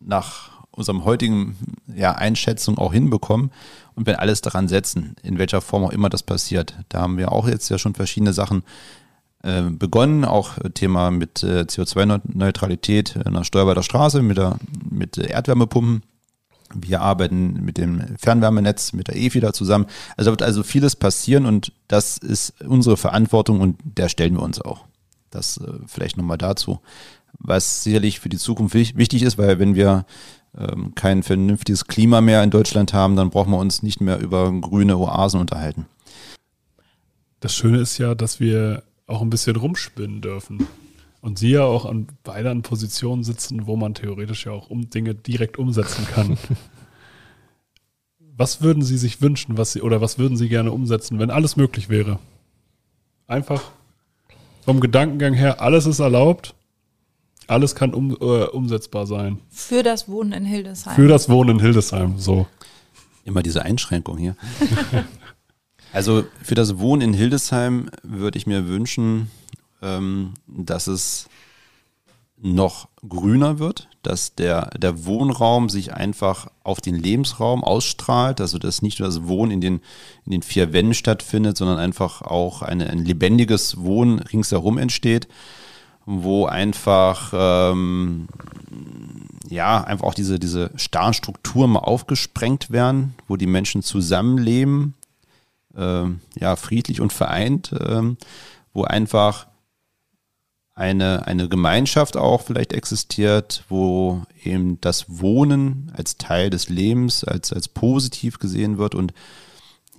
nach 0.00 0.50
unserem 0.70 1.04
heutigen 1.04 1.56
ja, 1.94 2.12
Einschätzung 2.12 2.78
auch 2.78 2.92
hinbekommen 2.92 3.50
und 3.94 4.06
wenn 4.06 4.14
alles 4.14 4.40
daran 4.40 4.68
setzen, 4.68 5.16
in 5.22 5.38
welcher 5.38 5.60
Form 5.60 5.84
auch 5.84 5.90
immer 5.90 6.08
das 6.08 6.22
passiert. 6.22 6.76
Da 6.88 7.00
haben 7.00 7.18
wir 7.18 7.32
auch 7.32 7.48
jetzt 7.48 7.68
ja 7.68 7.78
schon 7.78 7.94
verschiedene 7.94 8.32
Sachen 8.32 8.62
äh, 9.42 9.62
begonnen, 9.62 10.24
auch 10.24 10.52
Thema 10.74 11.10
mit 11.10 11.42
äh, 11.42 11.62
CO2-Neutralität 11.62 13.16
äh, 13.16 13.30
nach 13.30 13.44
Steuer 13.44 13.66
bei 13.66 13.74
der 13.74 13.82
Straße, 13.82 14.22
mit, 14.22 14.36
der, 14.38 14.58
mit 14.88 15.18
Erdwärmepumpen. 15.18 16.02
Wir 16.74 17.00
arbeiten 17.00 17.64
mit 17.64 17.78
dem 17.78 18.16
Fernwärmenetz, 18.18 18.92
mit 18.92 19.08
der 19.08 19.16
EFI 19.16 19.40
da 19.40 19.52
zusammen. 19.52 19.86
Also 20.16 20.30
wird 20.30 20.42
also 20.42 20.62
vieles 20.62 20.96
passieren 20.96 21.46
und 21.46 21.72
das 21.88 22.18
ist 22.18 22.60
unsere 22.62 22.96
Verantwortung 22.96 23.60
und 23.60 23.78
der 23.82 24.08
stellen 24.08 24.34
wir 24.34 24.42
uns 24.42 24.60
auch. 24.60 24.84
Das 25.30 25.56
äh, 25.58 25.72
vielleicht 25.86 26.16
nochmal 26.16 26.38
dazu. 26.38 26.80
Was 27.38 27.84
sicherlich 27.84 28.20
für 28.20 28.28
die 28.28 28.38
Zukunft 28.38 28.74
wichtig 28.74 29.22
ist, 29.22 29.38
weil 29.38 29.58
wenn 29.58 29.74
wir 29.74 30.06
ähm, 30.56 30.94
kein 30.94 31.22
vernünftiges 31.22 31.86
Klima 31.86 32.20
mehr 32.20 32.42
in 32.42 32.50
Deutschland 32.50 32.92
haben, 32.92 33.16
dann 33.16 33.30
brauchen 33.30 33.52
wir 33.52 33.58
uns 33.58 33.82
nicht 33.82 34.00
mehr 34.00 34.18
über 34.18 34.52
grüne 34.60 34.96
Oasen 34.98 35.40
unterhalten. 35.40 35.86
Das 37.40 37.54
Schöne 37.54 37.78
ist 37.78 37.98
ja, 37.98 38.14
dass 38.14 38.40
wir 38.40 38.82
auch 39.06 39.22
ein 39.22 39.30
bisschen 39.30 39.56
rumspinnen 39.56 40.20
dürfen. 40.20 40.66
Und 41.20 41.38
sie 41.38 41.50
ja 41.50 41.64
auch 41.64 41.84
an 41.84 42.06
beide 42.22 42.54
Positionen 42.56 43.24
sitzen, 43.24 43.66
wo 43.66 43.76
man 43.76 43.94
theoretisch 43.94 44.46
ja 44.46 44.52
auch 44.52 44.70
um 44.70 44.88
Dinge 44.88 45.14
direkt 45.14 45.58
umsetzen 45.58 46.06
kann. 46.06 46.38
was 48.36 48.62
würden 48.62 48.82
Sie 48.82 48.96
sich 48.96 49.20
wünschen, 49.20 49.58
was 49.58 49.72
Sie, 49.72 49.82
oder 49.82 50.00
was 50.00 50.18
würden 50.18 50.36
Sie 50.36 50.48
gerne 50.48 50.70
umsetzen, 50.70 51.18
wenn 51.18 51.30
alles 51.30 51.56
möglich 51.56 51.88
wäre? 51.88 52.20
Einfach 53.26 53.62
vom 54.64 54.80
Gedankengang 54.80 55.34
her, 55.34 55.60
alles 55.60 55.86
ist 55.86 55.98
erlaubt, 55.98 56.54
alles 57.48 57.74
kann 57.74 57.94
um, 57.94 58.12
äh, 58.12 58.44
umsetzbar 58.44 59.06
sein. 59.06 59.40
Für 59.48 59.82
das 59.82 60.08
Wohnen 60.08 60.32
in 60.32 60.44
Hildesheim. 60.44 60.94
Für 60.94 61.08
das 61.08 61.28
Wohnen 61.28 61.56
in 61.56 61.60
Hildesheim, 61.60 62.18
so. 62.18 62.46
Immer 63.24 63.42
diese 63.42 63.62
Einschränkung 63.62 64.16
hier. 64.16 64.36
also 65.92 66.24
für 66.42 66.54
das 66.54 66.78
Wohnen 66.78 67.02
in 67.02 67.12
Hildesheim 67.12 67.90
würde 68.02 68.38
ich 68.38 68.46
mir 68.46 68.68
wünschen, 68.68 69.30
ähm, 69.82 70.34
dass 70.46 70.86
es 70.86 71.28
noch 72.40 72.88
grüner 73.06 73.58
wird, 73.58 73.88
dass 74.02 74.34
der, 74.34 74.70
der 74.78 75.04
Wohnraum 75.04 75.68
sich 75.68 75.92
einfach 75.92 76.48
auf 76.62 76.80
den 76.80 76.94
Lebensraum 76.94 77.64
ausstrahlt, 77.64 78.40
also 78.40 78.58
dass 78.58 78.82
nicht 78.82 79.00
nur 79.00 79.08
das 79.08 79.26
Wohnen 79.26 79.50
in 79.50 79.60
den, 79.60 79.80
in 80.24 80.32
den 80.32 80.42
vier 80.42 80.72
Wänden 80.72 80.94
stattfindet, 80.94 81.56
sondern 81.56 81.78
einfach 81.78 82.22
auch 82.22 82.62
eine, 82.62 82.88
ein 82.90 83.04
lebendiges 83.04 83.78
Wohnen 83.78 84.20
ringsherum 84.20 84.78
entsteht, 84.78 85.28
wo 86.10 86.46
einfach, 86.46 87.34
ähm, 87.34 88.28
ja, 89.46 89.84
einfach 89.84 90.06
auch 90.06 90.14
diese, 90.14 90.38
diese 90.38 90.70
starren 90.76 91.12
Strukturen 91.12 91.72
mal 91.72 91.80
aufgesprengt 91.80 92.70
werden, 92.70 93.14
wo 93.28 93.36
die 93.36 93.46
Menschen 93.46 93.82
zusammenleben, 93.82 94.94
ähm, 95.76 96.20
ja, 96.34 96.56
friedlich 96.56 97.02
und 97.02 97.12
vereint, 97.12 97.74
ähm, 97.78 98.16
wo 98.72 98.84
einfach 98.84 99.48
eine, 100.74 101.26
eine 101.26 101.46
Gemeinschaft 101.46 102.16
auch 102.16 102.40
vielleicht 102.40 102.72
existiert, 102.72 103.64
wo 103.68 104.22
eben 104.42 104.80
das 104.80 105.04
Wohnen 105.08 105.92
als 105.94 106.16
Teil 106.16 106.48
des 106.48 106.70
Lebens, 106.70 107.22
als, 107.22 107.52
als 107.52 107.68
positiv 107.68 108.38
gesehen 108.38 108.78
wird 108.78 108.94
und 108.94 109.12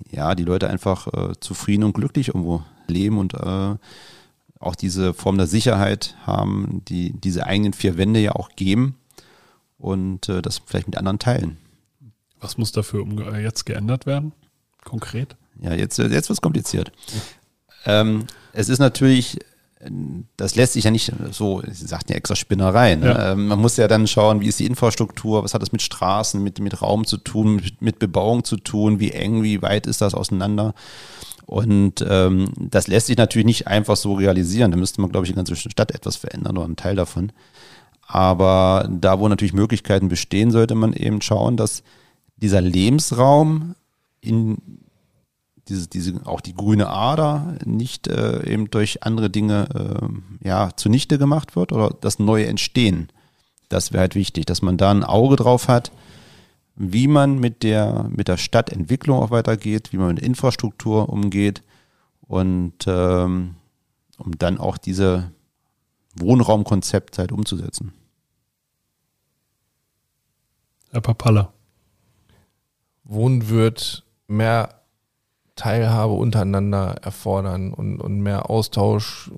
ja, 0.10 0.34
die 0.34 0.46
Leute 0.46 0.72
einfach 0.72 1.06
äh, 1.08 1.34
zufrieden 1.40 1.84
und 1.84 1.94
glücklich 1.94 2.30
irgendwo 2.30 2.64
leben 2.88 3.20
und 3.20 3.36
äh, 3.36 3.76
auch 4.60 4.76
diese 4.76 5.14
Form 5.14 5.38
der 5.38 5.48
Sicherheit 5.48 6.16
haben, 6.26 6.82
die 6.88 7.14
diese 7.14 7.46
eigenen 7.46 7.74
vier 7.74 7.98
Wände 7.98 8.20
ja 8.20 8.34
auch 8.34 8.50
geben 8.56 8.96
und 9.78 10.28
äh, 10.30 10.42
das 10.42 10.62
vielleicht 10.66 10.88
mit 10.88 10.98
anderen 10.98 11.20
teilen. 11.20 11.58
Was 12.40 12.58
muss 12.58 12.72
dafür 12.72 13.06
jetzt 13.40 13.66
geändert 13.66 14.06
werden? 14.06 14.34
Konkret? 14.84 15.36
Ja, 15.62 15.74
jetzt, 15.74 15.98
jetzt 15.98 16.12
wird 16.12 16.30
es 16.30 16.42
kompliziert. 16.42 16.92
Ähm, 17.86 18.26
es 18.54 18.70
ist 18.70 18.80
natürlich 18.80 19.40
das 20.36 20.56
lässt 20.56 20.74
sich 20.74 20.84
ja 20.84 20.92
nicht 20.92 21.14
so, 21.32 21.62
Sie 21.66 21.88
sagten 21.88 22.12
ja 22.12 22.18
extra 22.18 22.36
Spinnerei. 22.36 22.96
Ne? 22.96 23.08
Ja. 23.08 23.32
Ähm, 23.32 23.48
man 23.48 23.60
muss 23.60 23.78
ja 23.78 23.88
dann 23.88 24.08
schauen, 24.08 24.42
wie 24.42 24.48
ist 24.48 24.60
die 24.60 24.66
Infrastruktur, 24.66 25.44
was 25.44 25.54
hat 25.54 25.62
das 25.62 25.72
mit 25.72 25.82
Straßen, 25.82 26.44
mit, 26.44 26.60
mit 26.60 26.82
Raum 26.82 27.06
zu 27.06 27.16
tun, 27.16 27.56
mit, 27.56 27.82
mit 27.82 28.00
Bebauung 28.00 28.44
zu 28.44 28.58
tun, 28.58 29.00
wie 29.00 29.12
eng, 29.12 29.42
wie 29.42 29.62
weit 29.62 29.88
ist 29.88 30.02
das 30.02 30.14
auseinander. 30.14 30.74
Und 31.50 32.06
ähm, 32.08 32.50
das 32.60 32.86
lässt 32.86 33.08
sich 33.08 33.18
natürlich 33.18 33.48
nicht 33.48 33.68
einfach 33.68 33.96
so 33.96 34.14
realisieren. 34.14 34.70
Da 34.70 34.78
müsste 34.78 35.02
man, 35.02 35.10
glaube 35.10 35.26
ich, 35.26 35.32
die 35.32 35.36
ganze 35.36 35.56
Stadt 35.56 35.90
etwas 35.90 36.16
verändern 36.16 36.58
oder 36.58 36.68
einen 36.68 36.76
Teil 36.76 36.96
davon. 36.96 37.32
Aber 38.06 38.88
da, 38.88 39.20
wo 39.20 39.28
natürlich 39.28 39.54
Möglichkeiten 39.54 40.10
bestehen, 40.10 40.52
sollte 40.52 40.76
man 40.76 40.94
eben 40.94 41.24
schauen, 41.24 41.58
dass 41.58 41.82
dieser 42.38 42.62
Lebensraum 42.62 43.74
in 44.22 44.60
diese, 45.70 45.88
diese, 45.88 46.22
auch 46.26 46.42
die 46.42 46.54
grüne 46.54 46.88
Ader 46.88 47.56
nicht 47.66 48.08
äh, 48.08 48.46
eben 48.48 48.70
durch 48.70 49.02
andere 49.02 49.32
Dinge 49.32 49.70
äh, 49.74 50.48
ja, 50.48 50.70
zunichte 50.76 51.18
gemacht 51.18 51.56
wird 51.56 51.72
oder 51.72 51.96
das 52.00 52.20
neue 52.20 52.46
Entstehen. 52.46 53.10
Das 53.70 53.92
wäre 53.92 54.02
halt 54.02 54.14
wichtig, 54.14 54.46
dass 54.46 54.62
man 54.62 54.78
da 54.78 54.92
ein 54.92 55.04
Auge 55.04 55.36
drauf 55.36 55.68
hat, 55.68 55.92
wie 56.82 57.10
man 57.10 57.40
mit 57.40 57.62
der, 57.62 58.10
mit 58.10 58.30
der 58.30 58.38
Stadtentwicklung 58.38 59.20
auch 59.20 59.32
weitergeht, 59.32 59.92
wie 59.92 59.98
man 59.98 60.16
mit 60.16 60.24
Infrastruktur 60.24 61.10
umgeht 61.10 61.62
und 62.22 62.88
ähm, 62.88 63.56
um 64.18 64.38
dann 64.38 64.58
auch 64.58 64.78
diese 64.78 65.32
Wohnraumkonzepte 66.16 67.20
halt 67.20 67.34
umzusetzen. 67.34 67.92
Herr 70.92 71.02
Papalla. 71.02 71.52
Wohnen 73.04 73.50
wird 73.50 74.06
mehr 74.28 74.82
Teilhabe 75.56 76.14
untereinander 76.14 76.96
erfordern 77.02 77.74
und, 77.74 78.00
und 78.00 78.22
mehr 78.22 78.50
Austausch. 78.50 79.32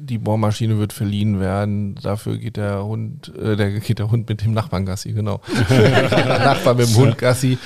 Die 0.00 0.18
Bohrmaschine 0.18 0.78
wird 0.78 0.92
verliehen 0.92 1.40
werden. 1.40 1.96
Dafür 1.96 2.38
geht 2.38 2.56
der 2.56 2.84
Hund, 2.84 3.32
äh, 3.36 3.56
der 3.56 3.80
geht 3.80 3.98
der 3.98 4.10
Hund 4.10 4.28
mit 4.28 4.44
dem 4.44 4.52
Nachbarn 4.52 4.86
Gassi, 4.86 5.12
genau. 5.12 5.40
Nachbar 5.68 6.74
mit 6.74 6.88
dem 6.88 6.96
Hund 6.96 7.18
Gassi. 7.18 7.58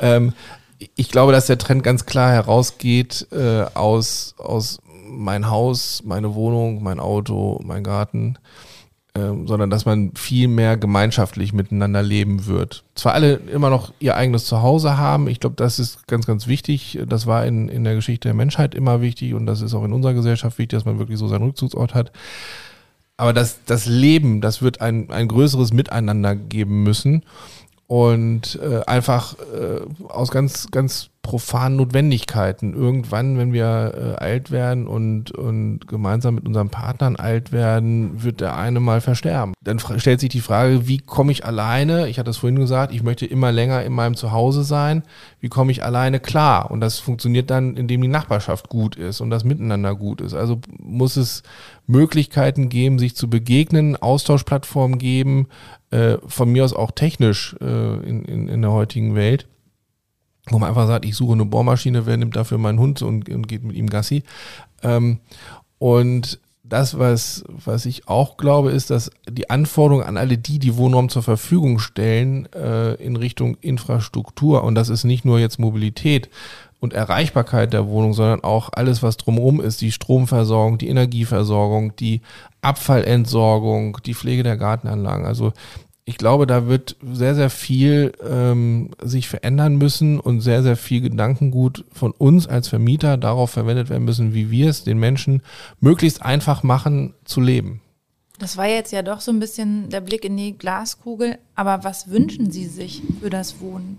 Ähm, 0.00 0.32
ich 0.94 1.10
glaube, 1.10 1.32
dass 1.32 1.46
der 1.46 1.58
Trend 1.58 1.82
ganz 1.82 2.06
klar 2.06 2.30
herausgeht 2.30 3.26
äh, 3.32 3.62
aus, 3.74 4.34
aus 4.38 4.80
mein 5.08 5.48
Haus, 5.48 6.02
meine 6.04 6.34
Wohnung, 6.34 6.82
mein 6.82 7.00
Auto, 7.00 7.60
mein 7.64 7.82
Garten 7.82 8.38
sondern 9.14 9.70
dass 9.70 9.84
man 9.84 10.12
viel 10.14 10.48
mehr 10.48 10.76
gemeinschaftlich 10.76 11.52
miteinander 11.52 12.02
leben 12.02 12.46
wird. 12.46 12.84
Zwar 12.94 13.14
alle 13.14 13.34
immer 13.34 13.70
noch 13.70 13.92
ihr 14.00 14.16
eigenes 14.16 14.44
Zuhause 14.46 14.96
haben, 14.96 15.28
ich 15.28 15.40
glaube, 15.40 15.56
das 15.56 15.78
ist 15.78 16.06
ganz, 16.06 16.26
ganz 16.26 16.46
wichtig. 16.46 16.98
Das 17.08 17.26
war 17.26 17.46
in, 17.46 17.68
in 17.68 17.84
der 17.84 17.94
Geschichte 17.94 18.28
der 18.28 18.34
Menschheit 18.34 18.74
immer 18.74 19.00
wichtig 19.00 19.34
und 19.34 19.46
das 19.46 19.60
ist 19.60 19.74
auch 19.74 19.84
in 19.84 19.92
unserer 19.92 20.14
Gesellschaft 20.14 20.58
wichtig, 20.58 20.78
dass 20.78 20.84
man 20.84 20.98
wirklich 20.98 21.18
so 21.18 21.28
seinen 21.28 21.44
Rückzugsort 21.44 21.94
hat. 21.94 22.12
Aber 23.16 23.32
das, 23.32 23.64
das 23.66 23.86
Leben, 23.86 24.40
das 24.40 24.62
wird 24.62 24.80
ein, 24.80 25.10
ein 25.10 25.26
größeres 25.26 25.72
Miteinander 25.72 26.36
geben 26.36 26.84
müssen 26.84 27.24
und 27.88 28.60
äh, 28.62 28.84
einfach 28.86 29.34
äh, 29.38 29.80
aus 30.08 30.30
ganz, 30.30 30.70
ganz 30.70 31.08
profanen 31.22 31.76
Notwendigkeiten. 31.76 32.74
Irgendwann, 32.74 33.38
wenn 33.38 33.52
wir 33.52 34.16
äh, 34.18 34.22
alt 34.22 34.50
werden 34.50 34.86
und, 34.86 35.30
und 35.30 35.88
gemeinsam 35.88 36.36
mit 36.36 36.46
unseren 36.46 36.68
Partnern 36.68 37.16
alt 37.16 37.50
werden, 37.50 38.22
wird 38.22 38.40
der 38.40 38.56
eine 38.56 38.80
mal 38.80 39.00
versterben. 39.00 39.54
Dann 39.62 39.78
stellt 39.78 40.20
sich 40.20 40.28
die 40.28 40.40
Frage, 40.40 40.86
wie 40.86 40.98
komme 40.98 41.32
ich 41.32 41.46
alleine, 41.46 42.08
ich 42.08 42.18
hatte 42.18 42.30
es 42.30 42.36
vorhin 42.36 42.58
gesagt, 42.58 42.94
ich 42.94 43.02
möchte 43.02 43.26
immer 43.26 43.52
länger 43.52 43.82
in 43.82 43.92
meinem 43.94 44.16
Zuhause 44.16 44.64
sein, 44.64 45.02
wie 45.40 45.48
komme 45.48 45.72
ich 45.72 45.82
alleine 45.82 46.20
klar? 46.20 46.70
Und 46.70 46.80
das 46.80 46.98
funktioniert 46.98 47.50
dann, 47.50 47.76
indem 47.76 48.02
die 48.02 48.08
Nachbarschaft 48.08 48.68
gut 48.68 48.96
ist 48.96 49.20
und 49.22 49.30
das 49.30 49.44
Miteinander 49.44 49.94
gut 49.94 50.20
ist. 50.20 50.34
Also 50.34 50.60
muss 50.78 51.16
es 51.16 51.42
Möglichkeiten 51.88 52.68
geben, 52.68 53.00
sich 53.00 53.16
zu 53.16 53.28
begegnen, 53.28 53.96
Austauschplattformen 53.96 54.98
geben, 54.98 55.48
äh, 55.90 56.18
von 56.26 56.52
mir 56.52 56.64
aus 56.64 56.74
auch 56.74 56.92
technisch 56.92 57.56
äh, 57.60 57.94
in, 58.08 58.24
in, 58.24 58.48
in 58.48 58.62
der 58.62 58.72
heutigen 58.72 59.16
Welt 59.16 59.48
wo 60.50 60.58
man 60.58 60.68
einfach 60.68 60.86
sagt, 60.86 61.04
ich 61.04 61.14
suche 61.14 61.34
eine 61.34 61.44
Bohrmaschine, 61.44 62.06
wer 62.06 62.16
nimmt 62.16 62.36
dafür 62.36 62.58
meinen 62.58 62.78
Hund 62.78 63.02
und, 63.02 63.28
und 63.28 63.48
geht 63.48 63.64
mit 63.64 63.76
ihm 63.76 63.90
Gassi. 63.90 64.22
Ähm, 64.82 65.20
und 65.78 66.40
das, 66.62 66.98
was, 66.98 67.44
was 67.48 67.86
ich 67.86 68.08
auch 68.08 68.36
glaube, 68.36 68.70
ist, 68.70 68.90
dass 68.90 69.10
die 69.28 69.48
Anforderungen 69.48 70.06
an 70.06 70.16
alle 70.16 70.36
die, 70.36 70.58
die 70.58 70.76
Wohnraum 70.76 71.08
zur 71.08 71.22
Verfügung 71.22 71.78
stellen, 71.78 72.46
äh, 72.52 72.94
in 72.94 73.16
Richtung 73.16 73.56
Infrastruktur, 73.60 74.64
und 74.64 74.74
das 74.74 74.88
ist 74.88 75.04
nicht 75.04 75.24
nur 75.24 75.38
jetzt 75.38 75.58
Mobilität 75.58 76.28
und 76.80 76.92
Erreichbarkeit 76.92 77.72
der 77.72 77.88
Wohnung, 77.88 78.12
sondern 78.12 78.44
auch 78.44 78.70
alles, 78.72 79.02
was 79.02 79.16
drumherum 79.16 79.60
ist, 79.60 79.80
die 79.80 79.92
Stromversorgung, 79.92 80.78
die 80.78 80.88
Energieversorgung, 80.88 81.96
die 81.96 82.20
Abfallentsorgung, 82.60 83.98
die 84.06 84.14
Pflege 84.14 84.42
der 84.42 84.56
Gartenanlagen. 84.56 85.26
Also 85.26 85.52
ich 86.04 86.16
glaube, 86.16 86.46
da 86.46 86.66
wird 86.66 86.96
sehr, 87.12 87.34
sehr 87.34 87.50
viel 87.50 88.12
ähm, 88.26 88.92
sich 89.02 89.28
verändern 89.28 89.76
müssen 89.76 90.18
und 90.18 90.40
sehr, 90.40 90.62
sehr 90.62 90.76
viel 90.76 91.02
Gedankengut 91.02 91.84
von 91.92 92.12
uns 92.12 92.46
als 92.46 92.68
Vermieter 92.68 93.18
darauf 93.18 93.50
verwendet 93.50 93.90
werden 93.90 94.04
müssen, 94.04 94.32
wie 94.32 94.50
wir 94.50 94.70
es 94.70 94.84
den 94.84 94.98
Menschen 94.98 95.42
möglichst 95.80 96.22
einfach 96.22 96.62
machen 96.62 97.12
zu 97.24 97.42
leben. 97.42 97.82
Das 98.38 98.56
war 98.56 98.66
jetzt 98.66 98.92
ja 98.92 99.02
doch 99.02 99.20
so 99.20 99.32
ein 99.32 99.40
bisschen 99.40 99.90
der 99.90 100.00
Blick 100.00 100.24
in 100.24 100.36
die 100.36 100.56
Glaskugel. 100.56 101.38
Aber 101.54 101.84
was 101.84 102.08
wünschen 102.08 102.50
Sie 102.50 102.66
sich 102.66 103.02
für 103.20 103.30
das 103.30 103.60
Wohnen? 103.60 103.98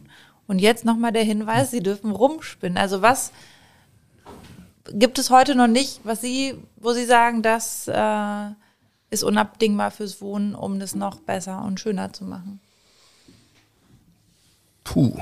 Und 0.49 0.57
jetzt 0.57 0.83
nochmal 0.83 1.11
der 1.11 1.23
Hinweis, 1.23 1.69
Sie 1.69 1.79
dürfen 1.79 2.09
rumspinnen. 2.09 2.75
Also 2.75 3.03
was 3.03 3.31
gibt 4.91 5.19
es 5.19 5.29
heute 5.29 5.53
noch 5.53 5.67
nicht, 5.67 6.01
was 6.03 6.21
Sie, 6.21 6.55
wo 6.75 6.91
Sie 6.93 7.05
sagen, 7.05 7.43
dass 7.43 7.87
äh, 7.87 8.49
ist 9.11 9.23
unabdingbar 9.23 9.91
fürs 9.91 10.21
Wohnen, 10.21 10.55
um 10.55 10.79
das 10.79 10.95
noch 10.95 11.19
besser 11.19 11.63
und 11.63 11.79
schöner 11.79 12.13
zu 12.13 12.25
machen. 12.25 12.59
Puh. 14.83 15.15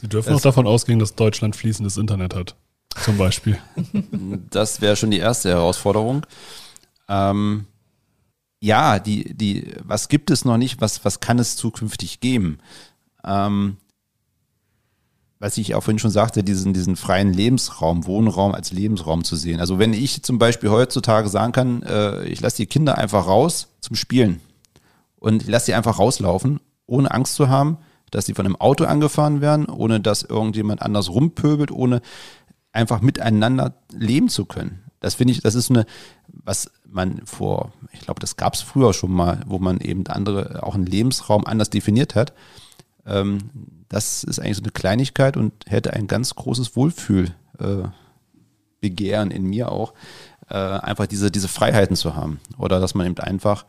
Sie 0.00 0.08
dürfen 0.08 0.32
auch 0.32 0.40
davon 0.40 0.68
ausgehen, 0.68 1.00
dass 1.00 1.16
Deutschland 1.16 1.56
fließendes 1.56 1.96
Internet 1.96 2.36
hat. 2.36 2.54
Zum 3.02 3.18
Beispiel. 3.18 3.58
Das 4.50 4.80
wäre 4.80 4.94
schon 4.94 5.10
die 5.10 5.18
erste 5.18 5.48
Herausforderung. 5.48 6.24
Ähm, 7.08 7.66
ja, 8.62 9.00
die, 9.00 9.34
die, 9.34 9.74
was 9.82 10.08
gibt 10.08 10.30
es 10.30 10.44
noch 10.44 10.56
nicht, 10.56 10.80
was, 10.80 11.04
was 11.04 11.18
kann 11.18 11.40
es 11.40 11.56
zukünftig 11.56 12.20
geben? 12.20 12.58
Ähm, 13.24 13.76
was 15.40 15.58
ich 15.58 15.74
auch 15.74 15.82
vorhin 15.82 15.98
schon 15.98 16.12
sagte, 16.12 16.44
diesen, 16.44 16.72
diesen 16.72 16.94
freien 16.94 17.32
Lebensraum, 17.32 18.06
Wohnraum 18.06 18.54
als 18.54 18.70
Lebensraum 18.70 19.24
zu 19.24 19.34
sehen. 19.34 19.58
Also 19.58 19.80
wenn 19.80 19.92
ich 19.92 20.22
zum 20.22 20.38
Beispiel 20.38 20.70
heutzutage 20.70 21.28
sagen 21.28 21.50
kann, 21.50 21.82
äh, 21.82 22.24
ich 22.26 22.40
lasse 22.40 22.58
die 22.58 22.66
Kinder 22.66 22.98
einfach 22.98 23.26
raus 23.26 23.66
zum 23.80 23.96
Spielen 23.96 24.40
und 25.16 25.42
ich 25.42 25.48
lasse 25.48 25.66
sie 25.66 25.74
einfach 25.74 25.98
rauslaufen, 25.98 26.60
ohne 26.86 27.10
Angst 27.10 27.34
zu 27.34 27.48
haben, 27.48 27.78
dass 28.12 28.26
sie 28.26 28.34
von 28.34 28.46
einem 28.46 28.54
Auto 28.54 28.84
angefahren 28.84 29.40
werden, 29.40 29.66
ohne 29.66 29.98
dass 29.98 30.22
irgendjemand 30.22 30.82
anders 30.82 31.10
rumpöbelt, 31.10 31.72
ohne 31.72 32.00
einfach 32.70 33.00
miteinander 33.00 33.74
leben 33.90 34.28
zu 34.28 34.44
können. 34.44 34.81
Das 35.02 35.16
finde 35.16 35.32
ich, 35.32 35.40
das 35.40 35.56
ist 35.56 35.68
eine, 35.68 35.84
was 36.28 36.70
man 36.86 37.26
vor, 37.26 37.72
ich 37.92 38.00
glaube, 38.00 38.20
das 38.20 38.36
gab 38.36 38.54
es 38.54 38.62
früher 38.62 38.94
schon 38.94 39.10
mal, 39.12 39.40
wo 39.46 39.58
man 39.58 39.80
eben 39.80 40.06
andere, 40.06 40.62
auch 40.62 40.76
einen 40.76 40.86
Lebensraum 40.86 41.44
anders 41.44 41.70
definiert 41.70 42.14
hat. 42.14 42.32
Ähm, 43.04 43.38
das 43.88 44.22
ist 44.22 44.38
eigentlich 44.38 44.56
so 44.56 44.62
eine 44.62 44.70
Kleinigkeit 44.70 45.36
und 45.36 45.52
hätte 45.66 45.92
ein 45.92 46.06
ganz 46.06 46.34
großes 46.36 46.76
Wohlfühlbegehren 46.76 47.92
äh, 49.30 49.34
in 49.34 49.44
mir 49.44 49.72
auch, 49.72 49.92
äh, 50.48 50.54
einfach 50.54 51.06
diese, 51.06 51.32
diese 51.32 51.48
Freiheiten 51.48 51.96
zu 51.96 52.14
haben. 52.14 52.38
Oder 52.56 52.78
dass 52.78 52.94
man 52.94 53.06
eben 53.06 53.18
einfach 53.18 53.66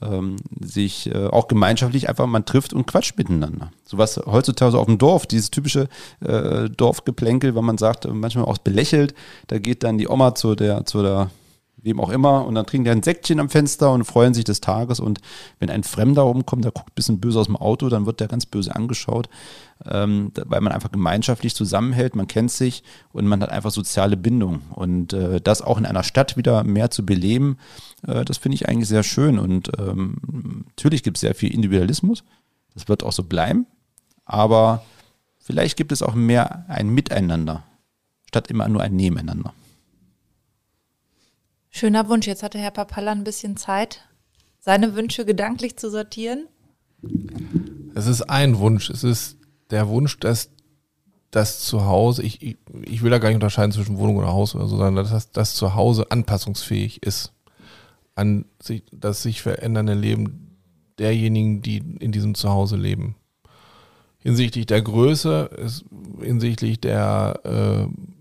ähm, 0.00 0.36
sich 0.60 1.12
äh, 1.12 1.26
auch 1.26 1.48
gemeinschaftlich 1.48 2.08
einfach 2.08 2.26
man 2.26 2.44
trifft 2.44 2.72
und 2.72 2.86
quatscht 2.86 3.16
miteinander. 3.18 3.72
So 3.84 3.98
was 3.98 4.16
heutzutage 4.18 4.72
so 4.72 4.78
auf 4.78 4.86
dem 4.86 4.98
Dorf, 4.98 5.26
dieses 5.26 5.50
typische 5.50 5.88
äh, 6.20 6.68
Dorfgeplänkel, 6.70 7.54
wenn 7.54 7.64
man 7.64 7.78
sagt, 7.78 8.06
manchmal 8.06 8.44
auch 8.44 8.58
belächelt, 8.58 9.14
da 9.48 9.58
geht 9.58 9.82
dann 9.82 9.98
die 9.98 10.08
Oma 10.08 10.34
zu 10.34 10.54
der, 10.54 10.84
zu 10.84 11.02
der 11.02 11.30
wem 11.82 12.00
auch 12.00 12.10
immer, 12.10 12.44
und 12.44 12.54
dann 12.54 12.66
trinken 12.66 12.84
die 12.86 12.90
ein 12.90 13.02
Säckchen 13.02 13.40
am 13.40 13.48
Fenster 13.48 13.92
und 13.92 14.04
freuen 14.04 14.34
sich 14.34 14.44
des 14.44 14.60
Tages. 14.60 15.00
Und 15.00 15.20
wenn 15.58 15.70
ein 15.70 15.84
Fremder 15.84 16.22
rumkommt, 16.22 16.64
der 16.64 16.72
guckt 16.72 16.90
ein 16.90 16.94
bisschen 16.94 17.20
böse 17.20 17.38
aus 17.38 17.46
dem 17.46 17.56
Auto, 17.56 17.88
dann 17.88 18.06
wird 18.06 18.20
der 18.20 18.28
ganz 18.28 18.46
böse 18.46 18.74
angeschaut, 18.74 19.28
ähm, 19.86 20.32
weil 20.34 20.60
man 20.60 20.72
einfach 20.72 20.90
gemeinschaftlich 20.90 21.54
zusammenhält, 21.54 22.16
man 22.16 22.26
kennt 22.26 22.50
sich 22.50 22.82
und 23.12 23.26
man 23.26 23.42
hat 23.42 23.50
einfach 23.50 23.70
soziale 23.70 24.16
Bindung. 24.16 24.62
Und 24.74 25.12
äh, 25.12 25.40
das 25.40 25.62
auch 25.62 25.78
in 25.78 25.86
einer 25.86 26.02
Stadt 26.02 26.36
wieder 26.36 26.64
mehr 26.64 26.90
zu 26.90 27.06
beleben, 27.06 27.58
äh, 28.06 28.24
das 28.24 28.38
finde 28.38 28.56
ich 28.56 28.68
eigentlich 28.68 28.88
sehr 28.88 29.04
schön. 29.04 29.38
Und 29.38 29.70
ähm, 29.78 30.64
natürlich 30.68 31.02
gibt 31.02 31.16
es 31.16 31.22
sehr 31.22 31.34
viel 31.34 31.54
Individualismus, 31.54 32.24
das 32.74 32.88
wird 32.88 33.02
auch 33.02 33.12
so 33.12 33.24
bleiben, 33.24 33.66
aber 34.24 34.82
vielleicht 35.38 35.76
gibt 35.76 35.92
es 35.92 36.02
auch 36.02 36.14
mehr 36.14 36.64
ein 36.68 36.88
Miteinander, 36.90 37.64
statt 38.26 38.50
immer 38.50 38.68
nur 38.68 38.82
ein 38.82 38.94
Nebeneinander. 38.94 39.52
Schöner 41.78 42.08
Wunsch. 42.08 42.26
Jetzt 42.26 42.42
hatte 42.42 42.58
Herr 42.58 42.72
Papalla 42.72 43.12
ein 43.12 43.22
bisschen 43.22 43.56
Zeit, 43.56 44.00
seine 44.58 44.96
Wünsche 44.96 45.24
gedanklich 45.24 45.76
zu 45.76 45.92
sortieren. 45.92 46.48
Es 47.94 48.08
ist 48.08 48.22
ein 48.22 48.58
Wunsch. 48.58 48.90
Es 48.90 49.04
ist 49.04 49.36
der 49.70 49.88
Wunsch, 49.88 50.18
dass 50.18 50.50
das 51.30 51.60
Zuhause, 51.60 52.24
ich, 52.24 52.42
ich, 52.42 52.56
ich 52.82 53.02
will 53.02 53.12
da 53.12 53.18
gar 53.18 53.28
nicht 53.28 53.36
unterscheiden 53.36 53.70
zwischen 53.70 53.96
Wohnung 53.96 54.16
oder 54.16 54.32
Haus 54.32 54.56
oder 54.56 54.66
so, 54.66 54.76
sondern 54.76 54.96
dass 54.96 55.30
das 55.30 55.54
Zuhause 55.54 56.10
anpassungsfähig 56.10 57.00
ist 57.04 57.32
an 58.16 58.46
sich, 58.60 58.82
das 58.90 59.22
sich 59.22 59.40
verändernde 59.40 59.94
Leben 59.94 60.56
derjenigen, 60.98 61.62
die 61.62 61.76
in 62.00 62.10
diesem 62.10 62.34
Zuhause 62.34 62.74
leben. 62.74 63.14
Hinsichtlich 64.18 64.66
der 64.66 64.82
Größe, 64.82 65.48
hinsichtlich 66.22 66.80
der 66.80 67.40
äh, 67.44 68.17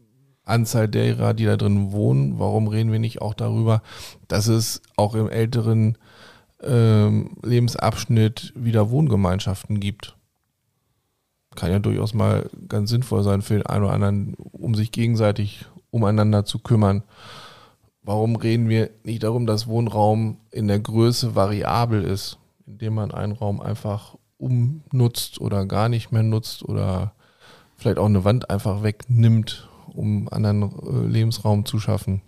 Anzahl 0.48 0.88
derer, 0.88 1.34
die 1.34 1.46
da 1.46 1.58
drin 1.58 1.92
wohnen. 1.92 2.40
Warum 2.40 2.68
reden 2.68 2.92
wir 2.92 3.00
nicht 3.00 3.22
auch 3.22 3.34
darüber, 3.34 3.82
dass 4.28 4.48
es 4.48 4.82
auch 4.96 5.16
im 5.16 5.30
älteren 5.30 5.98
ähm, 6.64 7.38
Lebensabschnitt 7.44 8.54
wieder 8.56 8.90
Wohngemeinschaften 8.90 9.80
gibt? 9.80 10.16
Kann 11.56 11.72
ja 11.72 11.80
durchaus 11.80 12.14
mal 12.14 12.50
ganz 12.68 12.90
sinnvoll 12.90 13.24
sein 13.24 13.42
für 13.42 13.56
den 13.56 13.66
einen 13.66 13.84
oder 13.84 13.94
anderen, 13.94 14.36
um 14.36 14.76
sich 14.76 14.92
gegenseitig 14.92 15.66
umeinander 15.90 16.46
zu 16.46 16.60
kümmern. 16.60 17.04
Warum 18.04 18.36
reden 18.36 18.70
wir 18.70 18.92
nicht 19.04 19.24
darum, 19.24 19.48
dass 19.48 19.68
Wohnraum 19.68 20.38
in 20.52 20.68
der 20.68 20.80
Größe 20.80 21.36
variabel 21.36 22.04
ist, 22.04 22.38
indem 22.66 22.96
man 22.96 23.12
einen 23.12 23.34
Raum 23.34 23.60
einfach 23.60 24.16
umnutzt 24.38 25.42
oder 25.42 25.66
gar 25.66 25.90
nicht 25.90 26.12
mehr 26.12 26.24
nutzt 26.24 26.64
oder 26.64 27.14
vielleicht 27.76 27.98
auch 27.98 28.06
eine 28.06 28.24
Wand 28.24 28.50
einfach 28.50 28.84
wegnimmt 28.84 29.67
um 29.98 30.30
anderen 30.30 30.64
äh, 30.64 31.08
Lebensraum 31.08 31.66
zu 31.66 31.80
schaffen. 31.80 32.22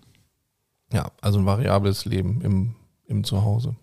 Ja, 0.91 1.11
also 1.21 1.39
ein 1.39 1.45
variables 1.45 2.05
Leben 2.05 2.41
im, 2.41 2.75
im 3.07 3.23
Zuhause. 3.23 3.75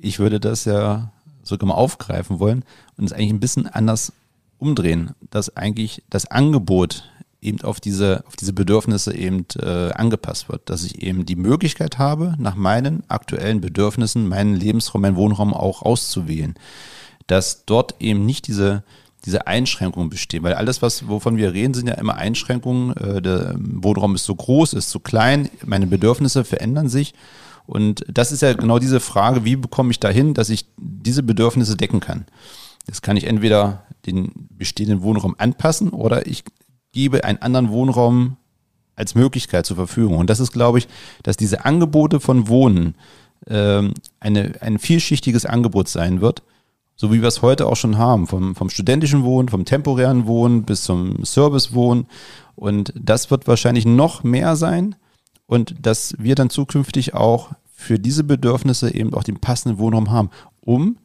Ich 0.00 0.18
würde 0.18 0.40
das 0.40 0.64
ja 0.64 1.12
sogar 1.42 1.68
mal 1.68 1.74
aufgreifen 1.74 2.40
wollen 2.40 2.64
und 2.96 3.04
es 3.04 3.12
eigentlich 3.12 3.30
ein 3.30 3.40
bisschen 3.40 3.66
anders 3.66 4.12
umdrehen, 4.58 5.14
dass 5.30 5.56
eigentlich 5.56 6.02
das 6.10 6.26
Angebot 6.26 7.10
eben 7.40 7.60
auf 7.62 7.78
diese, 7.78 8.24
auf 8.26 8.36
diese 8.36 8.52
Bedürfnisse 8.52 9.14
eben 9.14 9.46
äh, 9.60 9.92
angepasst 9.92 10.48
wird, 10.48 10.68
dass 10.70 10.84
ich 10.84 11.02
eben 11.02 11.26
die 11.26 11.36
Möglichkeit 11.36 11.98
habe, 11.98 12.34
nach 12.38 12.56
meinen 12.56 13.08
aktuellen 13.08 13.60
Bedürfnissen 13.60 14.26
meinen 14.26 14.54
Lebensraum, 14.54 15.02
meinen 15.02 15.16
Wohnraum 15.16 15.52
auch 15.52 15.82
auszuwählen. 15.82 16.54
Dass 17.26 17.64
dort 17.66 17.96
eben 18.00 18.26
nicht 18.26 18.46
diese 18.48 18.82
diese 19.24 19.46
Einschränkungen 19.46 20.10
bestehen. 20.10 20.42
Weil 20.42 20.54
alles, 20.54 20.82
was, 20.82 21.08
wovon 21.08 21.36
wir 21.36 21.52
reden, 21.52 21.74
sind 21.74 21.88
ja 21.88 21.94
immer 21.94 22.16
Einschränkungen. 22.16 22.96
Äh, 22.96 23.22
der 23.22 23.54
Wohnraum 23.58 24.14
ist 24.14 24.24
zu 24.24 24.34
groß, 24.34 24.74
ist 24.74 24.90
zu 24.90 25.00
klein, 25.00 25.48
meine 25.64 25.86
Bedürfnisse 25.86 26.44
verändern 26.44 26.88
sich. 26.88 27.14
Und 27.66 28.04
das 28.08 28.32
ist 28.32 28.42
ja 28.42 28.52
genau 28.52 28.78
diese 28.78 29.00
Frage, 29.00 29.44
wie 29.44 29.56
bekomme 29.56 29.90
ich 29.90 30.00
dahin, 30.00 30.34
dass 30.34 30.50
ich 30.50 30.66
diese 30.76 31.22
Bedürfnisse 31.22 31.76
decken 31.76 32.00
kann. 32.00 32.26
Das 32.86 33.00
kann 33.00 33.16
ich 33.16 33.24
entweder 33.24 33.84
den 34.04 34.32
bestehenden 34.50 35.02
Wohnraum 35.02 35.34
anpassen 35.38 35.88
oder 35.88 36.26
ich 36.26 36.44
gebe 36.92 37.24
einen 37.24 37.38
anderen 37.38 37.70
Wohnraum 37.70 38.36
als 38.96 39.14
Möglichkeit 39.14 39.64
zur 39.64 39.76
Verfügung. 39.76 40.18
Und 40.18 40.28
das 40.28 40.40
ist, 40.40 40.52
glaube 40.52 40.78
ich, 40.78 40.88
dass 41.22 41.38
diese 41.38 41.64
Angebote 41.64 42.20
von 42.20 42.48
Wohnen 42.48 42.94
ähm, 43.48 43.94
eine, 44.20 44.52
ein 44.60 44.78
vielschichtiges 44.78 45.46
Angebot 45.46 45.88
sein 45.88 46.20
wird 46.20 46.42
so 46.96 47.12
wie 47.12 47.20
wir 47.20 47.28
es 47.28 47.42
heute 47.42 47.66
auch 47.66 47.76
schon 47.76 47.98
haben, 47.98 48.26
vom, 48.26 48.54
vom 48.54 48.70
studentischen 48.70 49.24
Wohnen, 49.24 49.48
vom 49.48 49.64
temporären 49.64 50.26
Wohnen 50.26 50.62
bis 50.62 50.82
zum 50.82 51.24
Servicewohnen. 51.24 52.06
Und 52.54 52.92
das 52.96 53.30
wird 53.30 53.48
wahrscheinlich 53.48 53.84
noch 53.84 54.22
mehr 54.22 54.56
sein 54.56 54.94
und 55.46 55.74
dass 55.82 56.14
wir 56.18 56.34
dann 56.34 56.50
zukünftig 56.50 57.14
auch 57.14 57.50
für 57.64 57.98
diese 57.98 58.24
Bedürfnisse 58.24 58.94
eben 58.94 59.12
auch 59.14 59.24
den 59.24 59.40
passenden 59.40 59.78
Wohnraum 59.78 60.10
haben, 60.10 60.30
um 60.60 60.96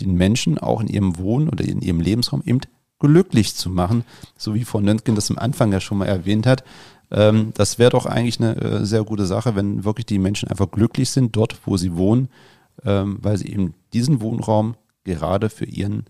den 0.00 0.14
Menschen 0.14 0.58
auch 0.58 0.80
in 0.80 0.86
ihrem 0.86 1.18
Wohnen 1.18 1.48
oder 1.48 1.64
in 1.64 1.82
ihrem 1.82 2.00
Lebensraum 2.00 2.42
eben 2.46 2.60
glücklich 2.98 3.54
zu 3.54 3.68
machen, 3.68 4.04
so 4.36 4.54
wie 4.54 4.64
Frau 4.64 4.80
Nöntgen 4.80 5.16
das 5.16 5.30
am 5.30 5.38
Anfang 5.38 5.72
ja 5.72 5.80
schon 5.80 5.98
mal 5.98 6.06
erwähnt 6.06 6.46
hat. 6.46 6.64
Ähm, 7.10 7.52
das 7.54 7.78
wäre 7.78 7.90
doch 7.90 8.06
eigentlich 8.06 8.40
eine 8.40 8.56
äh, 8.56 8.86
sehr 8.86 9.04
gute 9.04 9.26
Sache, 9.26 9.54
wenn 9.56 9.84
wirklich 9.84 10.06
die 10.06 10.18
Menschen 10.18 10.48
einfach 10.48 10.70
glücklich 10.70 11.10
sind 11.10 11.36
dort, 11.36 11.58
wo 11.66 11.76
sie 11.76 11.96
wohnen, 11.96 12.28
ähm, 12.84 13.18
weil 13.20 13.36
sie 13.36 13.48
eben 13.48 13.74
diesen 13.92 14.20
Wohnraum 14.20 14.76
gerade 15.04 15.50
für 15.50 15.64
ihren 15.64 16.04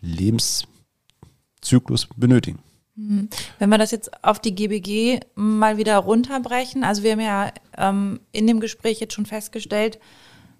Lebenszyklus 0.00 2.08
benötigen. 2.16 2.60
Mhm. 2.96 3.28
Wenn 3.58 3.70
wir 3.70 3.78
das 3.78 3.90
jetzt 3.90 4.24
auf 4.24 4.38
die 4.38 4.54
GBG 4.54 5.20
mal 5.34 5.76
wieder 5.76 5.98
runterbrechen, 5.98 6.84
also 6.84 7.02
wir 7.02 7.12
haben 7.12 7.20
ja 7.20 7.52
ähm, 7.76 8.20
in 8.32 8.46
dem 8.46 8.60
Gespräch 8.60 9.00
jetzt 9.00 9.14
schon 9.14 9.26
festgestellt, 9.26 9.98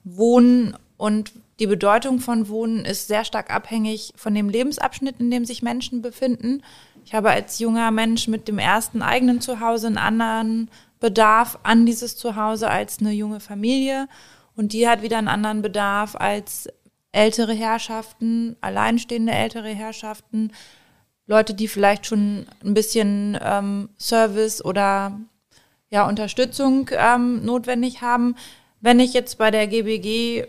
Wohnen 0.03 0.77
und 0.97 1.33
die 1.61 1.67
Bedeutung 1.67 2.19
von 2.19 2.49
Wohnen 2.49 2.85
ist 2.85 3.07
sehr 3.07 3.25
stark 3.25 3.55
abhängig 3.55 4.13
von 4.17 4.35
dem 4.35 4.49
Lebensabschnitt, 4.49 5.21
in 5.21 5.31
dem 5.31 5.45
sich 5.45 5.63
Menschen 5.63 6.03
befinden. 6.03 6.63
Ich 7.05 7.15
habe 7.15 7.31
als 7.31 7.61
junger 7.61 7.91
Mensch 7.93 8.27
mit 8.27 8.49
dem 8.49 8.59
ersten 8.59 9.03
eigenen 9.03 9.41
Zuhause 9.41 9.87
einen 9.87 9.99
anderen 9.99 10.71
Bedarf 10.99 11.59
an 11.63 11.87
dieses 11.87 12.17
Zuhause 12.17 12.71
als 12.71 12.99
eine 12.99 13.13
junge 13.13 13.39
Familie. 13.39 14.09
Und 14.57 14.73
die 14.73 14.89
hat 14.89 15.03
wieder 15.03 15.19
einen 15.19 15.29
anderen 15.29 15.63
Bedarf 15.63 16.17
als 16.17 16.69
ältere 17.15 17.55
Herrschaften, 17.55 18.57
alleinstehende 18.61 19.33
ältere 19.33 19.69
Herrschaften, 19.69 20.53
Leute, 21.27 21.55
die 21.55 21.69
vielleicht 21.69 22.07
schon 22.07 22.47
ein 22.63 22.75
bisschen 22.75 23.39
ähm, 23.43 23.89
Service 23.99 24.63
oder 24.63 25.19
ja, 25.91 26.07
Unterstützung 26.07 26.91
ähm, 26.93 27.45
notwendig 27.45 28.03
haben. 28.03 28.37
Wenn 28.81 29.01
ich 29.01 29.15
jetzt 29.15 29.39
bei 29.39 29.51
der 29.51 29.67
GBG 29.67 30.47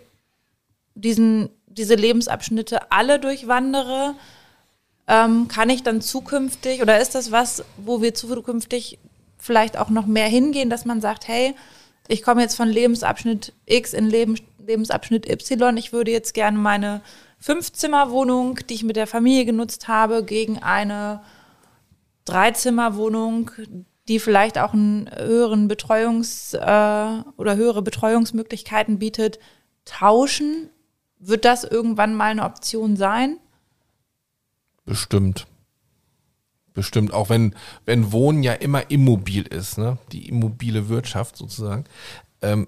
diesen, 0.96 1.50
diese 1.68 1.96
Lebensabschnitte 1.96 2.92
alle 2.92 3.20
durchwandere, 3.20 4.16
ähm, 5.08 5.48
kann 5.48 5.70
ich 5.70 5.84
dann 5.84 6.02
zukünftig 6.02 6.82
oder 6.82 7.00
ist 7.00 7.16
das 7.16 7.32
was, 7.32 7.64
wo 7.78 8.02
wir 8.02 8.14
zukünftig 8.14 8.98
vielleicht 9.38 9.78
auch 9.78 9.90
noch 9.90 10.08
mehr 10.08 10.28
hingehen, 10.28 10.70
dass 10.70 10.84
man 10.84 11.00
sagt, 11.00 11.28
hey, 11.28 11.54
ich 12.08 12.24
komme 12.24 12.42
jetzt 12.42 12.56
von 12.56 12.70
Lebensabschnitt 12.70 13.54
X 13.66 13.94
in 13.94 14.10
Leben, 14.10 14.38
Lebensabschnitt 14.66 15.30
Y. 15.30 15.78
Ich 15.78 15.94
würde 15.94 16.12
jetzt 16.12 16.34
gerne 16.34 16.58
meine 16.58 17.02
Fünfzimmerwohnung, 17.40 18.60
die 18.70 18.74
ich 18.74 18.84
mit 18.84 18.96
der 18.96 19.08
Familie 19.08 19.46
genutzt 19.46 19.88
habe, 19.88 20.24
gegen 20.24 20.60
eine 20.60 21.22
Dreizimmerwohnung, 22.26 23.52
die 24.08 24.20
vielleicht 24.20 24.58
auch 24.58 24.74
einen 24.74 25.10
höheren 25.16 25.70
Betreuungs- 25.70 26.56
äh, 26.56 27.24
oder 27.38 27.56
höhere 27.56 27.82
Betreuungsmöglichkeiten 27.82 29.00
bietet, 29.00 29.40
tauschen? 29.86 30.70
Wird 31.20 31.46
das 31.46 31.64
irgendwann 31.64 32.16
mal 32.16 32.32
eine 32.32 32.44
Option 32.44 32.98
sein? 32.98 33.38
Bestimmt. 34.86 35.48
Bestimmt, 36.74 37.14
auch 37.14 37.30
wenn, 37.30 37.56
wenn 37.86 38.12
Wohnen 38.12 38.44
ja 38.44 38.54
immer 38.54 38.92
immobil 38.92 39.44
ist, 39.44 39.78
ne? 39.78 39.98
die 40.12 40.28
immobile 40.28 40.90
Wirtschaft 40.90 41.38
sozusagen. 41.38 41.86
Ähm, 42.42 42.68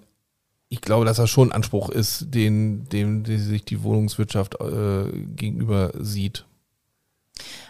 ich 0.69 0.81
glaube, 0.81 1.05
dass 1.05 1.17
das 1.17 1.29
schon 1.29 1.49
ein 1.49 1.53
Anspruch 1.53 1.89
ist, 1.89 2.33
den, 2.33 2.89
dem 2.89 3.23
die 3.23 3.37
sich 3.37 3.63
die 3.63 3.83
Wohnungswirtschaft 3.83 4.55
äh, 4.59 5.11
gegenüber 5.35 5.91
sieht. 5.97 6.45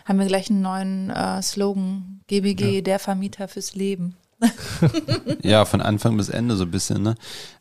Haben 0.05 0.19
wir 0.19 0.25
gleich 0.25 0.49
einen 0.49 0.61
neuen 0.61 1.09
äh, 1.09 1.41
Slogan, 1.41 2.21
GBG, 2.27 2.75
ja. 2.75 2.81
der 2.81 2.99
Vermieter 2.99 3.47
fürs 3.47 3.75
Leben. 3.75 4.15
ja, 5.41 5.65
von 5.65 5.81
Anfang 5.81 6.15
bis 6.15 6.29
Ende 6.29 6.55
so 6.55 6.63
ein 6.63 6.71
bisschen. 6.71 7.01
Ne? 7.01 7.15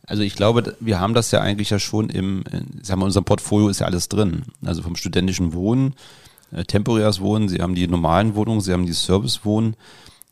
Also 0.06 0.22
ich 0.22 0.36
glaube, 0.36 0.76
wir 0.78 1.00
haben 1.00 1.14
das 1.14 1.30
ja 1.30 1.40
eigentlich 1.40 1.70
ja 1.70 1.78
schon 1.78 2.10
im, 2.10 2.44
in, 2.52 2.84
sagen 2.84 3.00
wir, 3.00 3.06
unserem 3.06 3.24
Portfolio 3.24 3.68
ist 3.68 3.80
ja 3.80 3.86
alles 3.86 4.08
drin. 4.08 4.44
Also 4.64 4.82
vom 4.82 4.96
studentischen 4.96 5.54
Wohnen, 5.54 5.94
äh, 6.52 6.64
temporäres 6.64 7.20
Wohnen, 7.20 7.48
Sie 7.48 7.60
haben 7.60 7.74
die 7.74 7.88
normalen 7.88 8.34
Wohnungen, 8.34 8.60
Sie 8.60 8.72
haben 8.72 8.86
die 8.86 8.92
Servicewohnen. 8.92 9.76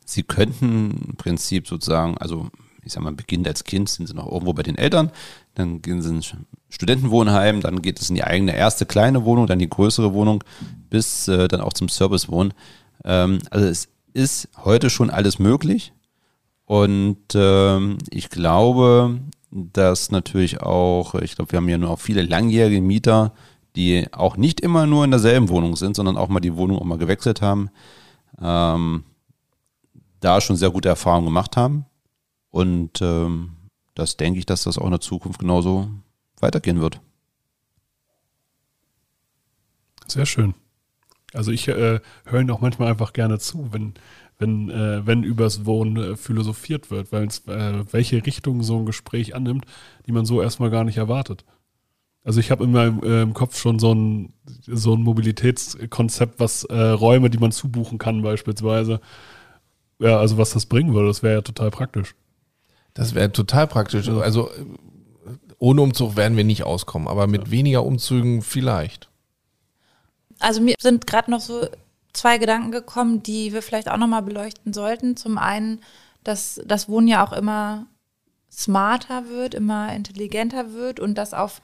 Sie 0.05 0.23
könnten 0.23 1.03
im 1.09 1.15
Prinzip 1.15 1.67
sozusagen, 1.67 2.17
also 2.19 2.49
ich 2.85 2.93
sag 2.93 3.03
mal, 3.03 3.13
beginnend 3.13 3.47
als 3.47 3.63
Kind 3.63 3.89
sind 3.89 4.07
Sie 4.07 4.13
noch 4.13 4.31
irgendwo 4.31 4.53
bei 4.53 4.63
den 4.63 4.77
Eltern, 4.77 5.11
dann 5.55 5.81
gehen 5.81 6.01
Sie 6.01 6.09
ins 6.09 6.35
Studentenwohnheim, 6.69 7.61
dann 7.61 7.81
geht 7.81 7.99
es 7.99 8.09
in 8.09 8.15
die 8.15 8.23
eigene 8.23 8.55
erste 8.55 8.85
kleine 8.85 9.25
Wohnung, 9.25 9.47
dann 9.47 9.59
die 9.59 9.69
größere 9.69 10.13
Wohnung, 10.13 10.43
bis 10.89 11.27
äh, 11.27 11.47
dann 11.47 11.61
auch 11.61 11.73
zum 11.73 11.89
Servicewohnen. 11.89 12.53
Ähm, 13.03 13.39
also 13.49 13.65
es 13.67 13.89
ist 14.13 14.49
heute 14.63 14.89
schon 14.89 15.09
alles 15.09 15.39
möglich. 15.39 15.93
Und 16.65 17.17
ähm, 17.35 17.97
ich 18.09 18.29
glaube, 18.29 19.19
dass 19.51 20.11
natürlich 20.11 20.61
auch, 20.61 21.15
ich 21.15 21.35
glaube, 21.35 21.51
wir 21.51 21.57
haben 21.57 21.69
ja 21.69 21.77
nur 21.77 21.91
auch 21.91 21.99
viele 21.99 22.23
langjährige 22.23 22.81
Mieter, 22.81 23.33
die 23.75 24.07
auch 24.11 24.37
nicht 24.37 24.61
immer 24.61 24.85
nur 24.85 25.03
in 25.03 25.11
derselben 25.11 25.49
Wohnung 25.49 25.75
sind, 25.75 25.95
sondern 25.95 26.17
auch 26.17 26.29
mal 26.29 26.39
die 26.39 26.55
Wohnung 26.55 26.79
auch 26.79 26.85
mal 26.85 26.97
gewechselt 26.97 27.41
haben, 27.41 27.69
ähm, 28.41 29.03
da 30.19 30.41
schon 30.41 30.55
sehr 30.55 30.71
gute 30.71 30.89
Erfahrungen 30.89 31.25
gemacht 31.25 31.55
haben. 31.57 31.85
Und 32.55 33.01
ähm, 33.01 33.49
das 33.95 34.15
denke 34.15 34.39
ich, 34.39 34.45
dass 34.45 34.63
das 34.63 34.77
auch 34.77 34.85
in 34.85 34.91
der 34.91 35.01
Zukunft 35.01 35.39
genauso 35.41 35.89
weitergehen 36.39 36.79
wird. 36.79 37.01
Sehr 40.07 40.25
schön. 40.25 40.53
Also 41.33 41.51
ich 41.51 41.67
äh, 41.67 41.99
höre 42.23 42.39
Ihnen 42.39 42.51
auch 42.51 42.61
manchmal 42.61 42.87
einfach 42.87 43.11
gerne 43.11 43.39
zu, 43.39 43.73
wenn 43.73 43.95
wenn, 44.37 44.69
äh, 44.69 45.05
wenn 45.05 45.23
übers 45.23 45.65
Wohnen 45.65 45.97
äh, 45.97 46.15
philosophiert 46.15 46.91
wird, 46.91 47.11
weil 47.11 47.27
es 47.27 47.45
äh, 47.47 47.83
welche 47.91 48.25
Richtung 48.25 48.63
so 48.63 48.79
ein 48.79 48.85
Gespräch 48.85 49.35
annimmt, 49.35 49.65
die 50.07 50.13
man 50.13 50.25
so 50.25 50.41
erstmal 50.41 50.69
gar 50.69 50.85
nicht 50.85 50.97
erwartet. 50.97 51.43
Also 52.23 52.39
ich 52.39 52.51
habe 52.51 52.63
in 52.63 52.71
meinem 52.71 53.03
äh, 53.03 53.33
Kopf 53.33 53.57
schon 53.57 53.79
so 53.79 53.93
ein, 53.93 54.33
so 54.45 54.93
ein 54.95 55.03
Mobilitätskonzept, 55.03 56.39
was 56.39 56.63
äh, 56.63 56.73
Räume, 56.79 57.29
die 57.29 57.37
man 57.37 57.51
zubuchen 57.51 57.97
kann 57.97 58.21
beispielsweise, 58.21 59.01
ja, 59.99 60.19
also 60.19 60.37
was 60.37 60.51
das 60.51 60.65
bringen 60.65 60.93
würde, 60.93 61.07
das 61.09 61.21
wäre 61.21 61.35
ja 61.35 61.41
total 61.41 61.69
praktisch. 61.69 62.15
Das 62.95 63.13
wäre 63.13 63.31
total 63.31 63.67
praktisch. 63.67 64.09
Also 64.09 64.49
ohne 65.59 65.81
Umzug 65.81 66.15
werden 66.15 66.37
wir 66.37 66.43
nicht 66.43 66.63
auskommen, 66.63 67.07
aber 67.07 67.27
mit 67.27 67.51
weniger 67.51 67.85
Umzügen 67.85 68.41
vielleicht. 68.41 69.09
Also 70.39 70.61
mir 70.61 70.75
sind 70.79 71.05
gerade 71.05 71.29
noch 71.29 71.41
so 71.41 71.67
zwei 72.13 72.37
Gedanken 72.37 72.71
gekommen, 72.71 73.21
die 73.21 73.53
wir 73.53 73.61
vielleicht 73.61 73.89
auch 73.89 73.97
nochmal 73.97 74.23
beleuchten 74.23 74.73
sollten. 74.73 75.17
Zum 75.17 75.37
einen, 75.37 75.81
dass 76.23 76.61
das 76.65 76.89
Wohnen 76.89 77.07
ja 77.07 77.25
auch 77.25 77.33
immer 77.33 77.85
smarter 78.51 79.27
wird, 79.29 79.53
immer 79.53 79.93
intelligenter 79.93 80.73
wird 80.73 80.99
und 80.99 81.15
dass 81.17 81.33
auf 81.33 81.61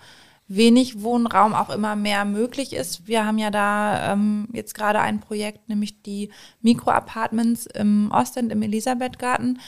wenig 0.48 1.02
Wohnraum 1.02 1.54
auch 1.54 1.70
immer 1.70 1.96
mehr 1.96 2.26
möglich 2.26 2.74
ist. 2.74 3.08
Wir 3.08 3.26
haben 3.26 3.38
ja 3.38 3.52
da 3.52 4.12
ähm, 4.12 4.50
jetzt 4.52 4.74
gerade 4.74 5.00
ein 5.00 5.22
Projekt, 5.22 5.70
nämlich 5.70 6.02
die 6.02 6.30
Mikroapartments 6.62 7.68
im 7.68 8.12
Ostend 8.12 8.52
im 8.52 8.62
Elisabethgarten. 8.62 9.60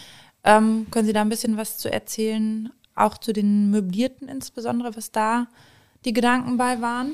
Ähm, 0.43 0.87
können 0.91 1.05
Sie 1.05 1.13
da 1.13 1.21
ein 1.21 1.29
bisschen 1.29 1.57
was 1.57 1.77
zu 1.77 1.91
erzählen, 1.91 2.69
auch 2.95 3.17
zu 3.17 3.33
den 3.33 3.71
Möblierten 3.71 4.27
insbesondere, 4.27 4.95
was 4.95 5.11
da 5.11 5.47
die 6.05 6.13
Gedanken 6.13 6.57
bei 6.57 6.81
waren? 6.81 7.13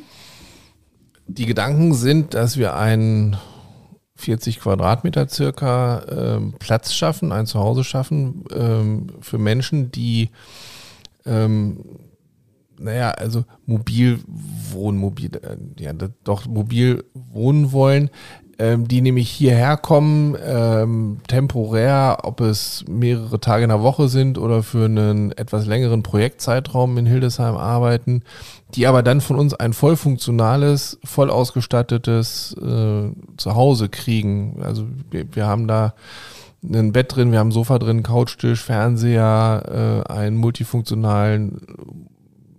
Die 1.27 1.45
Gedanken 1.45 1.93
sind, 1.93 2.33
dass 2.33 2.57
wir 2.57 2.75
ein 2.75 3.37
40 4.15 4.59
Quadratmeter 4.59 5.29
circa 5.29 6.03
ähm, 6.09 6.53
Platz 6.59 6.93
schaffen, 6.93 7.31
ein 7.31 7.45
Zuhause 7.45 7.83
schaffen 7.83 8.43
ähm, 8.51 9.07
für 9.21 9.37
Menschen, 9.37 9.91
die, 9.91 10.29
ähm, 11.25 11.85
naja, 12.77 13.11
also 13.11 13.45
mobil 13.65 14.19
wohnen, 14.27 14.97
mobil, 14.97 15.31
äh, 15.35 15.57
ja, 15.81 15.93
doch 16.23 16.47
mobil 16.47 17.05
wohnen 17.13 17.71
wollen, 17.71 18.09
die 18.59 19.01
nämlich 19.01 19.29
hierher 19.29 19.77
kommen, 19.77 20.35
ähm, 20.45 21.19
temporär, 21.27 22.19
ob 22.23 22.41
es 22.41 22.83
mehrere 22.89 23.39
Tage 23.39 23.63
in 23.63 23.69
der 23.69 23.81
Woche 23.81 24.09
sind 24.09 24.37
oder 24.37 24.63
für 24.63 24.85
einen 24.85 25.31
etwas 25.31 25.65
längeren 25.65 26.03
Projektzeitraum 26.03 26.97
in 26.97 27.05
Hildesheim 27.05 27.55
arbeiten, 27.55 28.23
die 28.75 28.85
aber 28.85 29.01
dann 29.01 29.21
von 29.21 29.37
uns 29.37 29.53
ein 29.53 29.71
voll 29.71 29.95
funktionales, 29.95 30.99
voll 31.05 31.29
ausgestattetes 31.29 32.53
äh, 32.61 33.11
Zuhause 33.37 33.87
kriegen. 33.87 34.61
Also 34.61 34.85
wir, 35.09 35.25
wir 35.33 35.47
haben 35.47 35.67
da 35.67 35.93
ein 36.61 36.91
Bett 36.91 37.15
drin, 37.15 37.31
wir 37.31 37.39
haben 37.39 37.49
ein 37.49 37.53
Sofa 37.53 37.79
drin, 37.79 38.03
Couchtisch, 38.03 38.61
Fernseher, 38.61 40.03
äh, 40.07 40.11
einen 40.11 40.35
multifunktionalen 40.35 41.61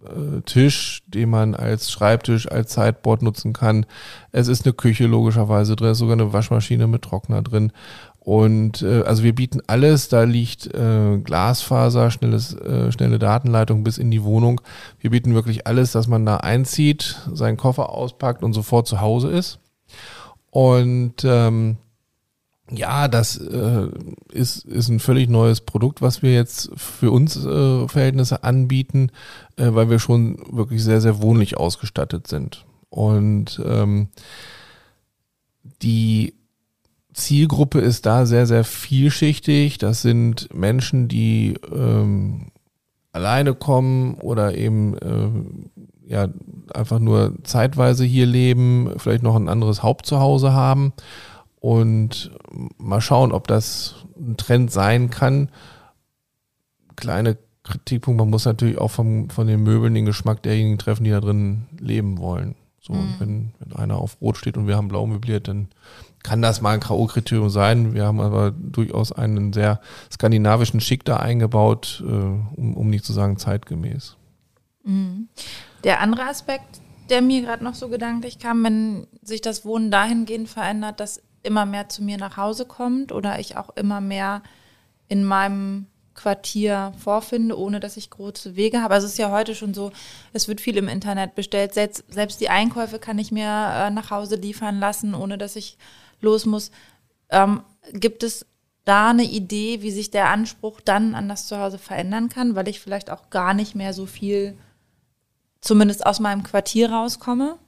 äh, 0.05 0.41
Tisch, 0.43 1.03
den 1.07 1.31
man 1.31 1.55
als 1.55 1.91
Schreibtisch, 1.91 2.51
als 2.51 2.75
Sideboard 2.75 3.23
nutzen 3.23 3.53
kann. 3.53 3.87
Es 4.33 4.49
ist 4.49 4.65
eine 4.65 4.73
Küche 4.73 5.07
logischerweise 5.07 5.77
drin, 5.77 5.91
ist 5.91 5.99
sogar 5.99 6.15
eine 6.15 6.33
Waschmaschine 6.33 6.87
mit 6.87 7.03
Trockner 7.03 7.43
drin. 7.43 7.73
Und 8.21 8.83
äh, 8.83 9.03
also 9.03 9.23
wir 9.23 9.35
bieten 9.35 9.61
alles, 9.67 10.09
da 10.09 10.25
liegt 10.25 10.73
äh, 10.75 11.19
Glasfaser, 11.19 12.11
schnelles, 12.11 12.55
äh, 12.55 12.93
schnelle 12.93 13.19
Datenleitung 13.19 13.83
bis 13.83 13.99
in 13.99 14.11
die 14.11 14.23
Wohnung. 14.23 14.61
Wir 14.99 15.11
bieten 15.11 15.35
wirklich 15.35 15.67
alles, 15.67 15.93
dass 15.93 16.07
man 16.07 16.27
da 16.27 16.37
einzieht, 16.37 17.19
seinen 17.33 17.57
Koffer 17.57 17.91
auspackt 17.91 18.43
und 18.43 18.53
sofort 18.53 18.87
zu 18.87 19.01
Hause 19.01 19.31
ist. 19.31 19.59
Und 20.51 21.25
ähm, 21.25 21.79
ja, 22.73 23.09
das 23.09 23.37
äh, 23.37 23.89
ist, 24.33 24.65
ist 24.65 24.89
ein 24.89 25.01
völlig 25.01 25.29
neues 25.29 25.61
Produkt, 25.61 26.03
was 26.03 26.23
wir 26.23 26.33
jetzt 26.33 26.71
für 26.77 27.11
uns 27.11 27.37
äh, 27.45 27.89
Verhältnisse 27.89 28.45
anbieten, 28.45 29.11
äh, 29.57 29.69
weil 29.75 29.91
wir 29.91 29.99
schon 29.99 30.39
wirklich 30.51 30.83
sehr, 30.83 31.01
sehr 31.01 31.21
wohnlich 31.21 31.57
ausgestattet 31.57 32.27
sind. 32.29 32.65
Und 32.89 33.61
ähm, 33.65 34.09
die 35.83 36.35
Zielgruppe 37.13 37.81
ist 37.81 38.07
da 38.07 38.27
sehr, 38.27 38.47
sehr 38.47 38.65
vielschichtig. 38.65 39.79
Das 39.79 40.03
sind 40.03 40.53
Menschen, 40.55 41.09
die 41.09 41.55
ähm, 41.73 42.53
alleine 43.13 43.55
kommen 43.55 44.15
oder 44.15 44.57
eben 44.57 44.97
äh, 44.99 46.13
ja 46.13 46.29
einfach 46.73 46.99
nur 47.01 47.35
zeitweise 47.43 48.05
hier 48.05 48.27
leben, 48.27 48.93
vielleicht 48.97 49.23
noch 49.23 49.37
ein 49.37 49.49
anderes 49.49 49.83
Hauptzuhause 49.83 50.53
haben 50.53 50.93
und 51.61 52.33
mal 52.79 53.01
schauen, 53.01 53.33
ob 53.33 53.47
das 53.47 53.95
ein 54.17 54.37
Trend 54.37 54.73
sein 54.73 55.11
kann. 55.11 55.51
Kleine 56.97 57.39
Kritikpunkt, 57.63 58.19
man 58.19 58.31
muss 58.31 58.47
natürlich 58.47 58.79
auch 58.79 58.91
vom, 58.91 59.31
von 59.31 59.47
den 59.47 59.63
Möbeln 59.63 59.95
den 59.95 60.07
Geschmack 60.07 60.43
derjenigen 60.43 60.79
treffen, 60.79 61.05
die 61.05 61.11
da 61.11 61.21
drin 61.21 61.67
leben 61.79 62.19
wollen. 62.19 62.57
So, 62.81 62.95
mhm. 62.95 63.01
und 63.01 63.21
wenn, 63.21 63.53
wenn 63.59 63.77
einer 63.77 63.99
auf 63.99 64.21
Rot 64.21 64.39
steht 64.39 64.57
und 64.57 64.67
wir 64.67 64.77
haben 64.77 64.89
blau 64.89 65.07
möbliert, 65.07 65.49
dann 65.49 65.69
kann 66.23 66.43
das 66.43 66.61
mal 66.61 66.75
ein 66.75 66.81
K.O.-Kriterium 66.81 67.51
sein. 67.51 67.95
Wir 67.95 68.07
haben 68.07 68.21
aber 68.21 68.51
durchaus 68.51 69.13
einen 69.13 69.53
sehr 69.53 69.81
skandinavischen 70.11 70.81
Schick 70.81 71.05
da 71.05 71.17
eingebaut, 71.17 72.03
äh, 72.07 72.11
um, 72.11 72.77
um 72.77 72.89
nicht 72.89 73.05
zu 73.05 73.13
sagen 73.13 73.37
zeitgemäß. 73.37 74.17
Mhm. 74.85 75.29
Der 75.85 76.01
andere 76.01 76.25
Aspekt, 76.25 76.81
der 77.11 77.23
mir 77.23 77.43
gerade 77.43 77.65
noch 77.65 77.75
so 77.75 77.89
gedanklich 77.89 78.39
kam, 78.39 78.65
wenn 78.65 79.07
sich 79.23 79.41
das 79.41 79.65
Wohnen 79.65 79.91
dahingehend 79.91 80.49
verändert, 80.49 81.01
dass 81.01 81.23
immer 81.43 81.67
mehr 81.67 81.89
zu 81.89 82.03
mir 82.03 82.19
nach 82.19 82.37
Hause 82.37 82.65
kommt 82.65 83.13
oder 83.13 83.39
ich 83.39 83.57
auch 83.57 83.71
immer 83.77 84.01
mehr 84.01 84.43
in 85.09 85.25
meinem 85.25 85.87
Quartier 86.15 86.93
vorfinde, 86.99 87.59
ohne 87.59 87.81
dass 87.81 87.97
ich 87.97 88.11
große 88.11 88.57
Wege 88.57 88.83
habe. 88.83 88.95
Also 88.95 89.07
es 89.07 89.13
ist 89.13 89.19
ja 89.19 89.31
heute 89.31 89.55
schon 89.55 89.73
so, 89.73 89.91
es 90.33 90.49
wird 90.49 90.61
viel 90.61 90.77
im 90.77 90.89
Internet 90.89 91.35
bestellt. 91.35 91.73
Selbst, 91.73 92.05
selbst 92.13 92.41
die 92.41 92.51
Einkäufe 92.51 92.99
kann 92.99 93.19
ich 93.19 93.33
mir 93.33 93.49
äh, 93.49 93.91
nach 93.91 94.11
Hause 94.11 94.37
liefern 94.37 94.79
lassen, 94.81 95.15
ohne 95.15 95.39
dass 95.39 95.57
ich 95.57 95.79
los 96.21 96.45
muss. 96.45 96.71
Ähm, 97.31 97.63
gibt 97.93 98.23
es 98.23 98.45
da 98.85 99.11
eine 99.11 99.25
Idee, 99.25 99.83
wie 99.83 99.91
sich 99.91 100.11
der 100.11 100.29
Anspruch 100.29 100.81
dann 100.81 101.15
an 101.15 101.29
das 101.29 101.47
Zuhause 101.47 101.79
verändern 101.79 102.29
kann, 102.29 102.55
weil 102.55 102.69
ich 102.69 102.81
vielleicht 102.81 103.11
auch 103.11 103.31
gar 103.31 103.55
nicht 103.55 103.75
mehr 103.75 103.93
so 103.95 104.05
viel, 104.05 104.59
zumindest 105.61 106.05
aus 106.05 106.21
meinem 106.21 106.43
Quartier 106.43 106.91
rauskomme? 106.91 107.59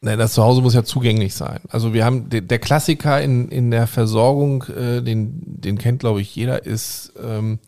Nein, 0.00 0.18
das 0.18 0.32
Zuhause 0.32 0.62
muss 0.62 0.74
ja 0.74 0.84
zugänglich 0.84 1.34
sein. 1.34 1.60
Also 1.70 1.92
wir 1.92 2.04
haben 2.04 2.28
der 2.30 2.58
Klassiker 2.60 3.20
in, 3.20 3.48
in 3.48 3.72
der 3.72 3.88
Versorgung, 3.88 4.62
äh, 4.64 5.02
den, 5.02 5.42
den 5.44 5.76
kennt 5.76 6.00
glaube 6.00 6.20
ich 6.20 6.34
jeder, 6.36 6.64
ist 6.64 7.12
ähm, 7.20 7.58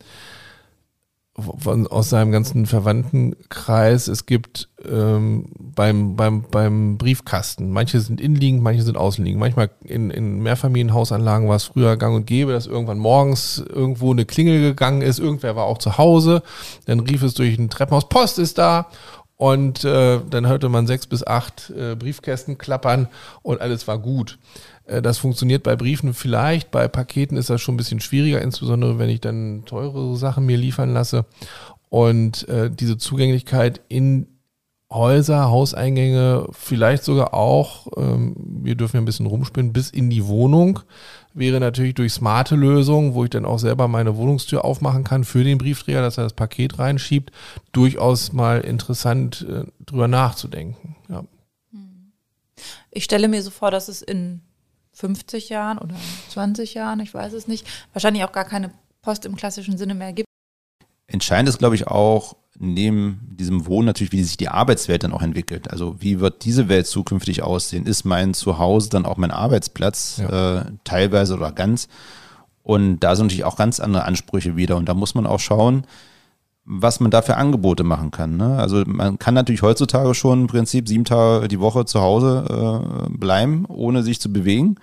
von, 1.37 1.87
aus 1.87 2.09
seinem 2.09 2.31
ganzen 2.31 2.65
Verwandtenkreis. 2.65 4.07
Es 4.07 4.25
gibt 4.25 4.69
ähm, 4.89 5.47
beim, 5.59 6.15
beim, 6.15 6.43
beim 6.49 6.97
Briefkasten, 6.97 7.71
manche 7.71 7.99
sind 7.99 8.21
innenliegend, 8.21 8.61
manche 8.61 8.83
sind 8.83 8.97
außenliegend. 8.97 9.39
Manchmal 9.39 9.69
in, 9.83 10.09
in 10.09 10.39
Mehrfamilienhausanlagen 10.39 11.47
war 11.47 11.55
es 11.55 11.65
früher 11.65 11.97
gang 11.97 12.15
und 12.15 12.27
gäbe, 12.27 12.51
dass 12.51 12.67
irgendwann 12.67 12.99
morgens 12.99 13.57
irgendwo 13.57 14.11
eine 14.11 14.25
Klingel 14.25 14.61
gegangen 14.61 15.01
ist, 15.01 15.19
irgendwer 15.19 15.55
war 15.55 15.65
auch 15.65 15.77
zu 15.77 15.97
Hause, 15.97 16.43
dann 16.85 16.99
rief 17.01 17.23
es 17.23 17.33
durch 17.33 17.57
ein 17.57 17.69
Treppenhaus, 17.69 18.09
Post 18.09 18.39
ist 18.39 18.57
da 18.57 18.87
und 19.41 19.83
äh, 19.85 20.19
dann 20.29 20.47
hörte 20.47 20.69
man 20.69 20.85
sechs 20.85 21.07
bis 21.07 21.25
acht 21.25 21.71
äh, 21.71 21.95
Briefkästen 21.95 22.59
klappern 22.59 23.07
und 23.41 23.59
alles 23.59 23.87
war 23.87 23.97
gut. 23.97 24.37
Äh, 24.85 25.01
das 25.01 25.17
funktioniert 25.17 25.63
bei 25.63 25.75
Briefen 25.75 26.13
vielleicht, 26.13 26.69
bei 26.69 26.87
Paketen 26.87 27.37
ist 27.37 27.49
das 27.49 27.59
schon 27.59 27.73
ein 27.73 27.77
bisschen 27.77 28.01
schwieriger, 28.01 28.39
insbesondere 28.39 28.99
wenn 28.99 29.09
ich 29.09 29.19
dann 29.19 29.63
teure 29.65 30.15
Sachen 30.15 30.45
mir 30.45 30.57
liefern 30.57 30.93
lasse. 30.93 31.25
Und 31.89 32.47
äh, 32.49 32.69
diese 32.69 32.99
Zugänglichkeit 32.99 33.81
in 33.87 34.27
Häuser, 34.91 35.49
Hauseingänge, 35.49 36.47
vielleicht 36.51 37.03
sogar 37.03 37.33
auch, 37.33 37.87
ähm, 37.95 38.35
wir 38.37 38.75
dürfen 38.75 38.97
ja 38.97 39.01
ein 39.01 39.05
bisschen 39.05 39.25
rumspinnen, 39.25 39.71
bis 39.71 39.89
in 39.89 40.09
die 40.09 40.27
Wohnung 40.27 40.81
wäre 41.33 41.61
natürlich 41.61 41.95
durch 41.95 42.11
smarte 42.13 42.55
Lösungen, 42.55 43.13
wo 43.13 43.23
ich 43.23 43.29
dann 43.29 43.45
auch 43.45 43.57
selber 43.57 43.87
meine 43.87 44.17
Wohnungstür 44.17 44.65
aufmachen 44.65 45.05
kann 45.05 45.23
für 45.23 45.45
den 45.45 45.57
Briefträger, 45.57 46.01
dass 46.01 46.17
er 46.17 46.25
das 46.25 46.33
Paket 46.33 46.77
reinschiebt, 46.77 47.31
durchaus 47.71 48.33
mal 48.33 48.61
interessant 48.61 49.47
äh, 49.49 49.63
drüber 49.85 50.09
nachzudenken. 50.09 50.97
Ja. 51.07 51.23
Ich 52.91 53.05
stelle 53.05 53.29
mir 53.29 53.41
so 53.41 53.49
vor, 53.49 53.71
dass 53.71 53.87
es 53.87 54.01
in 54.01 54.41
50 54.93 55.49
Jahren 55.49 55.77
oder 55.77 55.95
20 56.29 56.73
Jahren, 56.73 56.99
ich 56.99 57.13
weiß 57.13 57.31
es 57.33 57.47
nicht, 57.47 57.65
wahrscheinlich 57.93 58.25
auch 58.25 58.33
gar 58.33 58.45
keine 58.45 58.71
Post 59.01 59.25
im 59.25 59.35
klassischen 59.35 59.77
Sinne 59.77 59.95
mehr 59.95 60.11
gibt. 60.11 60.27
Entscheidend 61.07 61.49
ist, 61.49 61.59
glaube 61.59 61.75
ich, 61.75 61.87
auch 61.87 62.35
neben 62.61 63.19
diesem 63.39 63.65
Wohnen 63.65 63.87
natürlich, 63.87 64.11
wie 64.11 64.23
sich 64.23 64.37
die 64.37 64.49
Arbeitswelt 64.49 65.03
dann 65.03 65.13
auch 65.13 65.23
entwickelt. 65.23 65.71
Also 65.71 65.95
wie 65.99 66.19
wird 66.19 66.45
diese 66.45 66.69
Welt 66.69 66.85
zukünftig 66.85 67.41
aussehen? 67.41 67.85
Ist 67.85 68.05
mein 68.05 68.35
Zuhause 68.35 68.89
dann 68.89 69.05
auch 69.05 69.17
mein 69.17 69.31
Arbeitsplatz, 69.31 70.21
ja. 70.21 70.59
äh, 70.59 70.65
teilweise 70.83 71.35
oder 71.35 71.51
ganz? 71.51 71.87
Und 72.61 72.99
da 72.99 73.15
sind 73.15 73.25
natürlich 73.25 73.45
auch 73.45 73.57
ganz 73.57 73.79
andere 73.79 74.05
Ansprüche 74.05 74.55
wieder. 74.55 74.77
Und 74.77 74.87
da 74.87 74.93
muss 74.93 75.15
man 75.15 75.25
auch 75.25 75.39
schauen, 75.39 75.85
was 76.63 76.99
man 76.99 77.09
da 77.09 77.23
für 77.23 77.35
Angebote 77.35 77.83
machen 77.83 78.11
kann. 78.11 78.37
Ne? 78.37 78.57
Also 78.57 78.83
man 78.85 79.17
kann 79.17 79.33
natürlich 79.33 79.63
heutzutage 79.63 80.13
schon 80.13 80.41
im 80.41 80.47
Prinzip 80.47 80.87
sieben 80.87 81.05
Tage 81.05 81.47
die 81.47 81.59
Woche 81.59 81.85
zu 81.85 81.99
Hause 81.99 82.45
äh, 82.47 83.09
bleiben, 83.09 83.65
ohne 83.67 84.03
sich 84.03 84.21
zu 84.21 84.31
bewegen 84.31 84.75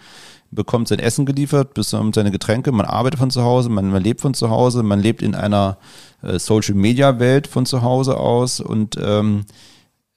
bekommt 0.51 0.89
sein 0.89 0.99
Essen 0.99 1.27
geliefert, 1.27 1.75
bekommt 1.75 2.15
seine 2.15 2.31
Getränke, 2.31 2.73
man 2.73 2.87
arbeitet 2.87 3.21
von 3.21 3.31
zu 3.31 3.43
Hause, 3.43 3.69
man, 3.69 3.91
man 3.91 4.03
lebt 4.03 4.21
von 4.21 4.35
zu 4.35 4.51
Hause, 4.51 4.83
man 4.83 5.01
lebt 5.01 5.23
in 5.23 5.35
einer 5.35 5.79
äh, 6.23 6.39
Social 6.39 6.75
Media 6.75 7.19
Welt 7.19 7.47
von 7.47 7.67
zu 7.67 7.83
Hause 7.83 8.17
aus 8.17 8.61
und 8.61 8.97
ähm, 9.01 9.45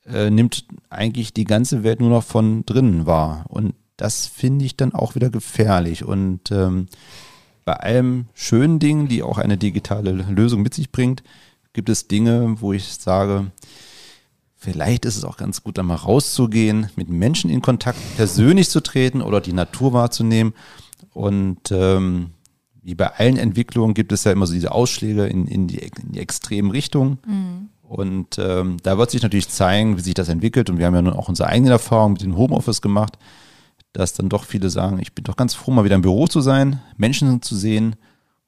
äh, 0.06 0.30
nimmt 0.30 0.66
eigentlich 0.90 1.34
die 1.34 1.44
ganze 1.44 1.84
Welt 1.84 2.00
nur 2.00 2.10
noch 2.10 2.24
von 2.24 2.66
drinnen 2.66 3.06
wahr. 3.06 3.46
Und 3.50 3.74
das 3.98 4.26
finde 4.28 4.66
ich 4.66 4.76
dann 4.76 4.94
auch 4.94 5.16
wieder 5.16 5.30
gefährlich. 5.30 6.04
Und 6.04 6.52
ähm, 6.52 6.88
bei 7.66 7.74
allem 7.74 8.26
schönen 8.34 8.80
Dingen, 8.80 9.08
die 9.08 9.24
auch 9.24 9.38
eine 9.38 9.58
digitale 9.58 10.12
Lösung 10.12 10.62
mit 10.62 10.74
sich 10.74 10.92
bringt, 10.92 11.24
gibt 11.74 11.90
es 11.90 12.08
Dinge, 12.08 12.56
wo 12.60 12.74
ich 12.74 12.86
sage, 12.86 13.52
Vielleicht 14.64 15.06
ist 15.06 15.18
es 15.18 15.24
auch 15.24 15.38
ganz 15.38 15.64
gut, 15.64 15.80
da 15.80 15.82
mal 15.82 15.96
rauszugehen, 15.96 16.92
mit 16.96 17.10
Menschen 17.10 17.50
in 17.50 17.64
Kontakt 17.64 17.98
persönlich 18.16 18.70
zu 18.70 18.80
treten 18.80 19.24
oder 19.24 19.42
die 19.42 19.54
Natur 19.54 19.92
wahrzunehmen. 19.92 20.54
Und 21.16 21.72
ähm, 21.72 22.30
wie 22.84 22.94
bei 22.94 23.08
allen 23.08 23.38
Entwicklungen 23.38 23.96
gibt 23.96 24.12
es 24.12 24.24
ja 24.24 24.32
immer 24.32 24.46
so 24.46 24.54
diese 24.54 24.72
Ausschläge 24.72 25.26
in, 25.26 25.48
in, 25.48 25.68
die, 25.68 25.80
in 25.80 26.12
die 26.12 26.20
extremen 26.20 26.70
Richtungen. 26.70 27.18
Mhm. 27.26 27.70
Und 27.82 28.38
ähm, 28.38 28.78
da 28.84 29.00
wird 29.00 29.10
sich 29.10 29.24
natürlich 29.24 29.50
zeigen, 29.50 29.98
wie 29.98 30.02
sich 30.02 30.14
das 30.14 30.30
entwickelt. 30.30 30.70
Und 30.70 30.78
wir 30.78 30.86
haben 30.86 30.94
ja 30.94 31.02
nun 31.02 31.14
auch 31.14 31.28
unsere 31.28 31.50
eigene 31.50 31.72
Erfahrung 31.72 32.14
mit 32.14 32.22
dem 32.22 32.38
Homeoffice 32.38 32.84
gemacht, 32.84 33.18
dass 33.94 34.14
dann 34.14 34.30
doch 34.30 34.44
viele 34.44 34.70
sagen, 34.70 35.00
ich 35.02 35.16
bin 35.16 35.24
doch 35.24 35.38
ganz 35.38 35.56
froh, 35.56 35.72
mal 35.72 35.86
wieder 35.86 35.96
im 35.96 36.04
Büro 36.04 36.28
zu 36.28 36.40
sein, 36.40 36.82
Menschen 36.98 37.42
zu 37.42 37.56
sehen. 37.56 37.96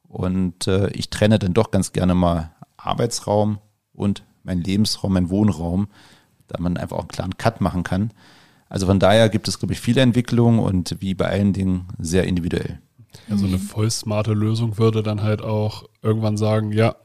Und 0.07 0.67
äh, 0.67 0.89
ich 0.89 1.09
trenne 1.09 1.39
dann 1.39 1.55
doch 1.55 1.71
ganz 1.71 1.91
gerne 1.91 2.13
mal 2.13 2.51
Arbeitsraum 2.77 3.57
und 3.93 4.23
mein 4.43 4.61
Lebensraum, 4.61 5.13
mein 5.13 5.29
Wohnraum, 5.29 5.87
da 6.47 6.59
man 6.59 6.77
einfach 6.77 6.97
auch 6.97 7.01
einen 7.01 7.09
klaren 7.09 7.37
Cut 7.37 7.61
machen 7.61 7.83
kann. 7.83 8.11
Also 8.69 8.87
von 8.87 8.99
daher 8.99 9.29
gibt 9.29 9.47
es, 9.47 9.59
glaube 9.59 9.73
ich, 9.73 9.79
viele 9.79 10.01
Entwicklungen 10.01 10.59
und 10.59 10.97
wie 10.99 11.13
bei 11.13 11.27
allen 11.27 11.53
Dingen 11.53 11.87
sehr 11.99 12.25
individuell. 12.25 12.79
Also 13.29 13.45
eine 13.45 13.59
voll 13.59 13.91
smarte 13.91 14.33
Lösung 14.33 14.77
würde 14.77 15.03
dann 15.03 15.21
halt 15.21 15.41
auch 15.41 15.83
irgendwann 16.01 16.37
sagen, 16.37 16.71
ja, 16.71 16.95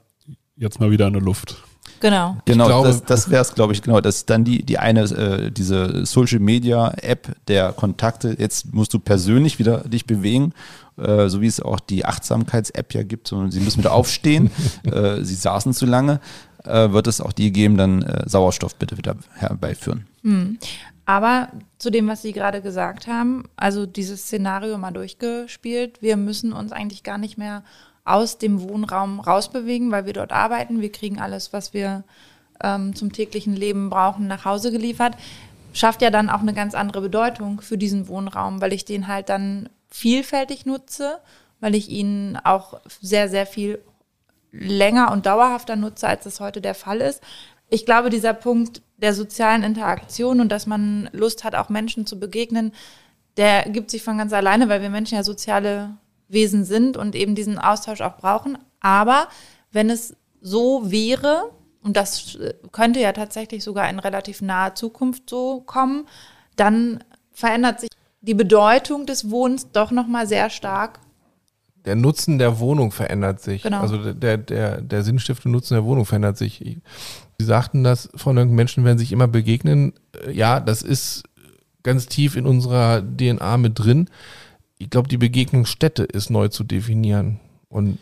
jetzt 0.56 0.80
mal 0.80 0.90
wieder 0.90 1.06
eine 1.06 1.18
Luft. 1.18 1.62
Genau. 2.00 2.36
Genau, 2.44 2.66
glaube, 2.66 2.88
das, 2.88 3.04
das 3.04 3.30
wäre 3.30 3.42
es, 3.42 3.54
glaube 3.54 3.72
ich, 3.72 3.82
genau. 3.82 4.00
Das 4.00 4.16
ist 4.16 4.30
dann 4.30 4.44
die, 4.44 4.64
die 4.64 4.78
eine, 4.78 5.02
äh, 5.02 5.50
diese 5.50 6.06
Social 6.06 6.38
Media 6.38 6.92
App 7.02 7.34
der 7.48 7.72
Kontakte. 7.72 8.36
Jetzt 8.38 8.72
musst 8.72 8.94
du 8.94 8.98
persönlich 8.98 9.58
wieder 9.58 9.80
dich 9.80 10.06
bewegen, 10.06 10.52
äh, 10.96 11.28
so 11.28 11.40
wie 11.40 11.46
es 11.46 11.60
auch 11.60 11.80
die 11.80 12.04
Achtsamkeits-App 12.04 12.94
ja 12.94 13.02
gibt. 13.02 13.28
So, 13.28 13.48
sie 13.50 13.60
müssen 13.60 13.78
wieder 13.78 13.92
aufstehen. 13.92 14.50
äh, 14.84 15.22
sie 15.24 15.34
saßen 15.34 15.72
zu 15.72 15.86
lange 15.86 16.20
äh, 16.68 16.92
wird 16.92 17.06
es 17.06 17.20
auch 17.20 17.32
die 17.32 17.52
geben, 17.52 17.76
dann 17.76 18.02
äh, 18.02 18.28
Sauerstoff 18.28 18.74
bitte 18.74 18.98
wieder 18.98 19.16
herbeiführen. 19.34 20.06
Hm. 20.22 20.58
Aber 21.04 21.48
zu 21.78 21.90
dem, 21.90 22.06
was 22.06 22.20
Sie 22.20 22.32
gerade 22.32 22.60
gesagt 22.60 23.06
haben, 23.06 23.44
also 23.56 23.86
dieses 23.86 24.22
Szenario 24.22 24.76
mal 24.76 24.90
durchgespielt, 24.90 26.02
wir 26.02 26.18
müssen 26.18 26.52
uns 26.52 26.70
eigentlich 26.70 27.02
gar 27.02 27.16
nicht 27.16 27.38
mehr 27.38 27.62
aus 28.04 28.38
dem 28.38 28.60
Wohnraum 28.60 29.20
rausbewegen, 29.20 29.90
weil 29.90 30.06
wir 30.06 30.12
dort 30.12 30.32
arbeiten. 30.32 30.80
Wir 30.80 30.92
kriegen 30.92 31.18
alles, 31.18 31.52
was 31.52 31.72
wir 31.72 32.04
ähm, 32.62 32.94
zum 32.94 33.12
täglichen 33.12 33.54
Leben 33.54 33.90
brauchen, 33.90 34.26
nach 34.26 34.44
Hause 34.44 34.72
geliefert. 34.72 35.14
Schafft 35.72 36.02
ja 36.02 36.10
dann 36.10 36.30
auch 36.30 36.40
eine 36.40 36.54
ganz 36.54 36.74
andere 36.74 37.02
Bedeutung 37.02 37.60
für 37.60 37.78
diesen 37.78 38.08
Wohnraum, 38.08 38.60
weil 38.60 38.72
ich 38.72 38.84
den 38.84 39.08
halt 39.08 39.28
dann 39.28 39.68
vielfältig 39.90 40.66
nutze, 40.66 41.18
weil 41.60 41.74
ich 41.74 41.88
ihn 41.88 42.38
auch 42.44 42.80
sehr, 43.00 43.28
sehr 43.28 43.46
viel 43.46 43.78
länger 44.50 45.12
und 45.12 45.26
dauerhafter 45.26 45.76
nutze, 45.76 46.08
als 46.08 46.24
das 46.24 46.40
heute 46.40 46.60
der 46.60 46.74
Fall 46.74 47.00
ist. 47.00 47.22
Ich 47.68 47.84
glaube, 47.84 48.10
dieser 48.10 48.32
Punkt 48.34 48.82
der 48.96 49.14
sozialen 49.14 49.62
Interaktion 49.62 50.40
und 50.40 50.50
dass 50.50 50.66
man 50.66 51.08
Lust 51.12 51.44
hat, 51.44 51.54
auch 51.54 51.68
Menschen 51.68 52.06
zu 52.06 52.18
begegnen, 52.18 52.72
der 53.36 53.64
gibt 53.68 53.90
sich 53.90 54.02
von 54.02 54.18
ganz 54.18 54.32
alleine, 54.32 54.68
weil 54.68 54.82
wir 54.82 54.90
Menschen 54.90 55.14
ja 55.14 55.22
soziale 55.22 55.96
Wesen 56.28 56.64
sind 56.64 56.96
und 56.96 57.14
eben 57.14 57.34
diesen 57.34 57.58
Austausch 57.58 58.00
auch 58.00 58.16
brauchen. 58.16 58.58
Aber 58.80 59.28
wenn 59.70 59.90
es 59.90 60.16
so 60.40 60.90
wäre, 60.90 61.50
und 61.82 61.96
das 61.96 62.38
könnte 62.72 63.00
ja 63.00 63.12
tatsächlich 63.12 63.62
sogar 63.62 63.88
in 63.88 63.98
relativ 63.98 64.42
naher 64.42 64.74
Zukunft 64.74 65.30
so 65.30 65.60
kommen, 65.60 66.06
dann 66.56 67.04
verändert 67.32 67.80
sich 67.80 67.90
die 68.20 68.34
Bedeutung 68.34 69.06
des 69.06 69.30
Wohnens 69.30 69.70
doch 69.70 69.90
nochmal 69.90 70.26
sehr 70.26 70.50
stark 70.50 70.98
der 71.84 71.96
Nutzen 71.96 72.38
der 72.38 72.58
Wohnung 72.58 72.92
verändert 72.92 73.40
sich. 73.40 73.62
Genau. 73.62 73.80
Also 73.80 74.12
der, 74.12 74.36
der, 74.36 74.80
der 74.80 75.02
sinnstiftende 75.02 75.56
Nutzen 75.56 75.74
der 75.74 75.84
Wohnung 75.84 76.04
verändert 76.04 76.36
sich. 76.36 76.58
Sie 77.38 77.44
sagten 77.44 77.84
das, 77.84 78.08
von 78.14 78.36
irgendwelchen 78.36 78.56
Menschen 78.56 78.84
werden 78.84 78.98
sich 78.98 79.12
immer 79.12 79.28
begegnen. 79.28 79.92
Äh, 80.26 80.32
ja, 80.32 80.60
das 80.60 80.82
ist 80.82 81.24
ganz 81.82 82.06
tief 82.06 82.36
in 82.36 82.46
unserer 82.46 83.02
DNA 83.02 83.56
mit 83.56 83.78
drin. 83.78 84.08
Ich 84.78 84.90
glaube, 84.90 85.08
die 85.08 85.16
Begegnungsstätte 85.16 86.04
ist 86.04 86.30
neu 86.30 86.48
zu 86.48 86.64
definieren. 86.64 87.40
Und 87.70 87.98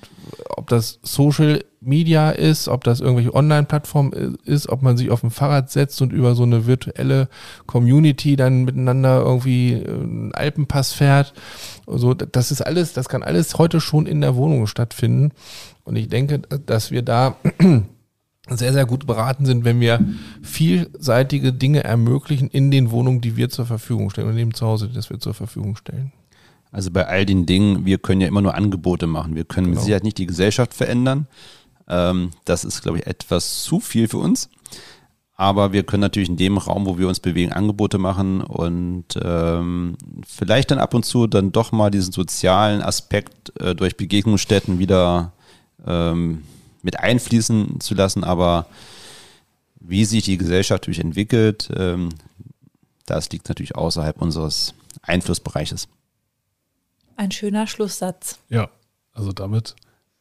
ob 0.48 0.68
das 0.68 1.00
Social 1.02 1.64
Media 1.80 2.30
ist, 2.30 2.68
ob 2.68 2.84
das 2.84 3.00
irgendwelche 3.00 3.34
Online-Plattformen 3.34 4.38
ist, 4.44 4.68
ob 4.68 4.82
man 4.82 4.96
sich 4.96 5.10
auf 5.10 5.24
ein 5.24 5.32
Fahrrad 5.32 5.70
setzt 5.70 6.00
und 6.02 6.12
über 6.12 6.36
so 6.36 6.44
eine 6.44 6.66
virtuelle 6.66 7.28
Community 7.66 8.36
dann 8.36 8.64
miteinander 8.64 9.22
irgendwie 9.22 9.72
äh, 9.72 9.88
einen 9.88 10.32
Alpenpass 10.34 10.92
fährt. 10.92 11.34
So, 11.86 12.14
das 12.14 12.52
ist 12.52 12.62
alles, 12.62 12.92
das 12.92 13.08
kann 13.08 13.24
alles 13.24 13.58
heute 13.58 13.80
schon 13.80 14.06
in 14.06 14.20
der 14.20 14.36
Wohnung 14.36 14.68
stattfinden. 14.68 15.32
Und 15.82 15.96
ich 15.96 16.08
denke, 16.08 16.38
dass 16.38 16.92
wir 16.92 17.02
da 17.02 17.36
sehr, 18.48 18.72
sehr 18.72 18.86
gut 18.86 19.06
beraten 19.06 19.46
sind, 19.46 19.64
wenn 19.64 19.80
wir 19.80 20.00
vielseitige 20.42 21.52
Dinge 21.52 21.82
ermöglichen 21.82 22.48
in 22.50 22.70
den 22.70 22.92
Wohnungen, 22.92 23.20
die 23.20 23.36
wir 23.36 23.48
zur 23.48 23.66
Verfügung 23.66 24.10
stellen 24.10 24.28
und 24.28 24.38
eben 24.38 24.54
zu 24.54 24.64
Hause, 24.64 24.90
das 24.94 25.10
wir 25.10 25.18
zur 25.18 25.34
Verfügung 25.34 25.74
stellen. 25.74 26.12
Also 26.76 26.90
bei 26.90 27.06
all 27.06 27.24
den 27.24 27.46
Dingen, 27.46 27.86
wir 27.86 27.96
können 27.96 28.20
ja 28.20 28.28
immer 28.28 28.42
nur 28.42 28.54
Angebote 28.54 29.06
machen. 29.06 29.34
Wir 29.34 29.46
können 29.46 29.68
genau. 29.68 29.76
mit 29.76 29.84
Sicherheit 29.84 30.04
nicht 30.04 30.18
die 30.18 30.26
Gesellschaft 30.26 30.74
verändern. 30.74 31.26
Ähm, 31.88 32.32
das 32.44 32.66
ist, 32.66 32.82
glaube 32.82 32.98
ich, 32.98 33.06
etwas 33.06 33.62
zu 33.62 33.80
viel 33.80 34.08
für 34.08 34.18
uns. 34.18 34.50
Aber 35.36 35.72
wir 35.72 35.84
können 35.84 36.02
natürlich 36.02 36.28
in 36.28 36.36
dem 36.36 36.58
Raum, 36.58 36.84
wo 36.84 36.98
wir 36.98 37.08
uns 37.08 37.18
bewegen, 37.18 37.50
Angebote 37.50 37.96
machen 37.96 38.42
und 38.42 39.06
ähm, 39.22 39.96
vielleicht 40.26 40.70
dann 40.70 40.78
ab 40.78 40.92
und 40.92 41.06
zu 41.06 41.26
dann 41.26 41.50
doch 41.50 41.72
mal 41.72 41.90
diesen 41.90 42.12
sozialen 42.12 42.82
Aspekt 42.82 43.58
äh, 43.58 43.74
durch 43.74 43.96
Begegnungsstätten 43.96 44.78
wieder 44.78 45.32
ähm, 45.86 46.42
mit 46.82 47.00
einfließen 47.00 47.80
zu 47.80 47.94
lassen. 47.94 48.22
Aber 48.22 48.66
wie 49.80 50.04
sich 50.04 50.24
die 50.24 50.36
Gesellschaft 50.36 50.82
natürlich 50.82 51.00
entwickelt, 51.00 51.70
ähm, 51.74 52.10
das 53.06 53.30
liegt 53.30 53.48
natürlich 53.48 53.76
außerhalb 53.76 54.20
unseres 54.20 54.74
Einflussbereiches. 55.00 55.88
Ein 57.16 57.30
schöner 57.30 57.66
Schlusssatz. 57.66 58.38
Ja, 58.48 58.68
also 59.12 59.32
damit 59.32 59.74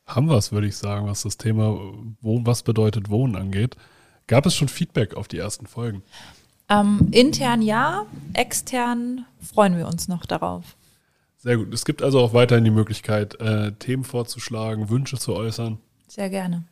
haben 0.05 0.27
wir 0.27 0.37
es, 0.37 0.51
würde 0.51 0.67
ich 0.67 0.77
sagen, 0.77 1.07
was 1.07 1.23
das 1.23 1.37
Thema 1.37 1.77
Wohn, 2.21 2.45
was 2.45 2.63
bedeutet 2.63 3.09
Wohnen 3.09 3.35
angeht. 3.35 3.75
Gab 4.27 4.45
es 4.45 4.55
schon 4.55 4.67
Feedback 4.67 5.15
auf 5.15 5.27
die 5.27 5.37
ersten 5.37 5.67
Folgen? 5.67 6.03
Ähm, 6.69 7.09
intern 7.11 7.61
ja, 7.61 8.05
extern 8.33 9.25
freuen 9.39 9.77
wir 9.77 9.87
uns 9.87 10.07
noch 10.07 10.25
darauf. 10.25 10.75
Sehr 11.37 11.57
gut. 11.57 11.71
Es 11.73 11.85
gibt 11.85 12.01
also 12.01 12.19
auch 12.19 12.33
weiterhin 12.33 12.63
die 12.63 12.71
Möglichkeit, 12.71 13.39
äh, 13.39 13.71
Themen 13.73 14.03
vorzuschlagen, 14.03 14.89
Wünsche 14.89 15.17
zu 15.17 15.35
äußern. 15.35 15.77
Sehr 16.07 16.29
gerne. 16.29 16.63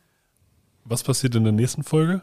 Was 0.84 1.02
passiert 1.02 1.34
in 1.36 1.44
der 1.44 1.52
nächsten 1.52 1.84
Folge? 1.84 2.22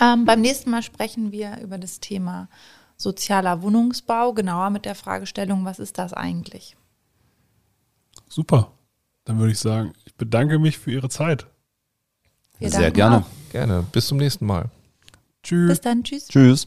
Ähm, 0.00 0.24
beim 0.24 0.40
nächsten 0.40 0.70
Mal 0.70 0.82
sprechen 0.82 1.32
wir 1.32 1.58
über 1.60 1.78
das 1.78 1.98
Thema 1.98 2.48
sozialer 2.96 3.62
Wohnungsbau, 3.62 4.32
genauer 4.32 4.70
mit 4.70 4.84
der 4.84 4.94
Fragestellung, 4.94 5.64
was 5.64 5.80
ist 5.80 5.98
das 5.98 6.12
eigentlich? 6.12 6.76
Super. 8.32 8.72
Dann 9.24 9.38
würde 9.38 9.52
ich 9.52 9.58
sagen, 9.58 9.92
ich 10.06 10.14
bedanke 10.14 10.58
mich 10.58 10.78
für 10.78 10.90
Ihre 10.90 11.10
Zeit. 11.10 11.46
Wir 12.58 12.70
Sehr 12.70 12.90
gerne. 12.90 13.18
auch. 13.18 13.52
Gerne. 13.52 13.84
Bis 13.92 14.06
zum 14.06 14.16
nächsten 14.16 14.46
Mal. 14.46 14.70
Tschüss. 15.42 15.68
Bis 15.68 15.80
dann, 15.82 16.02
tschüss. 16.02 16.28
Tschüss. 16.28 16.66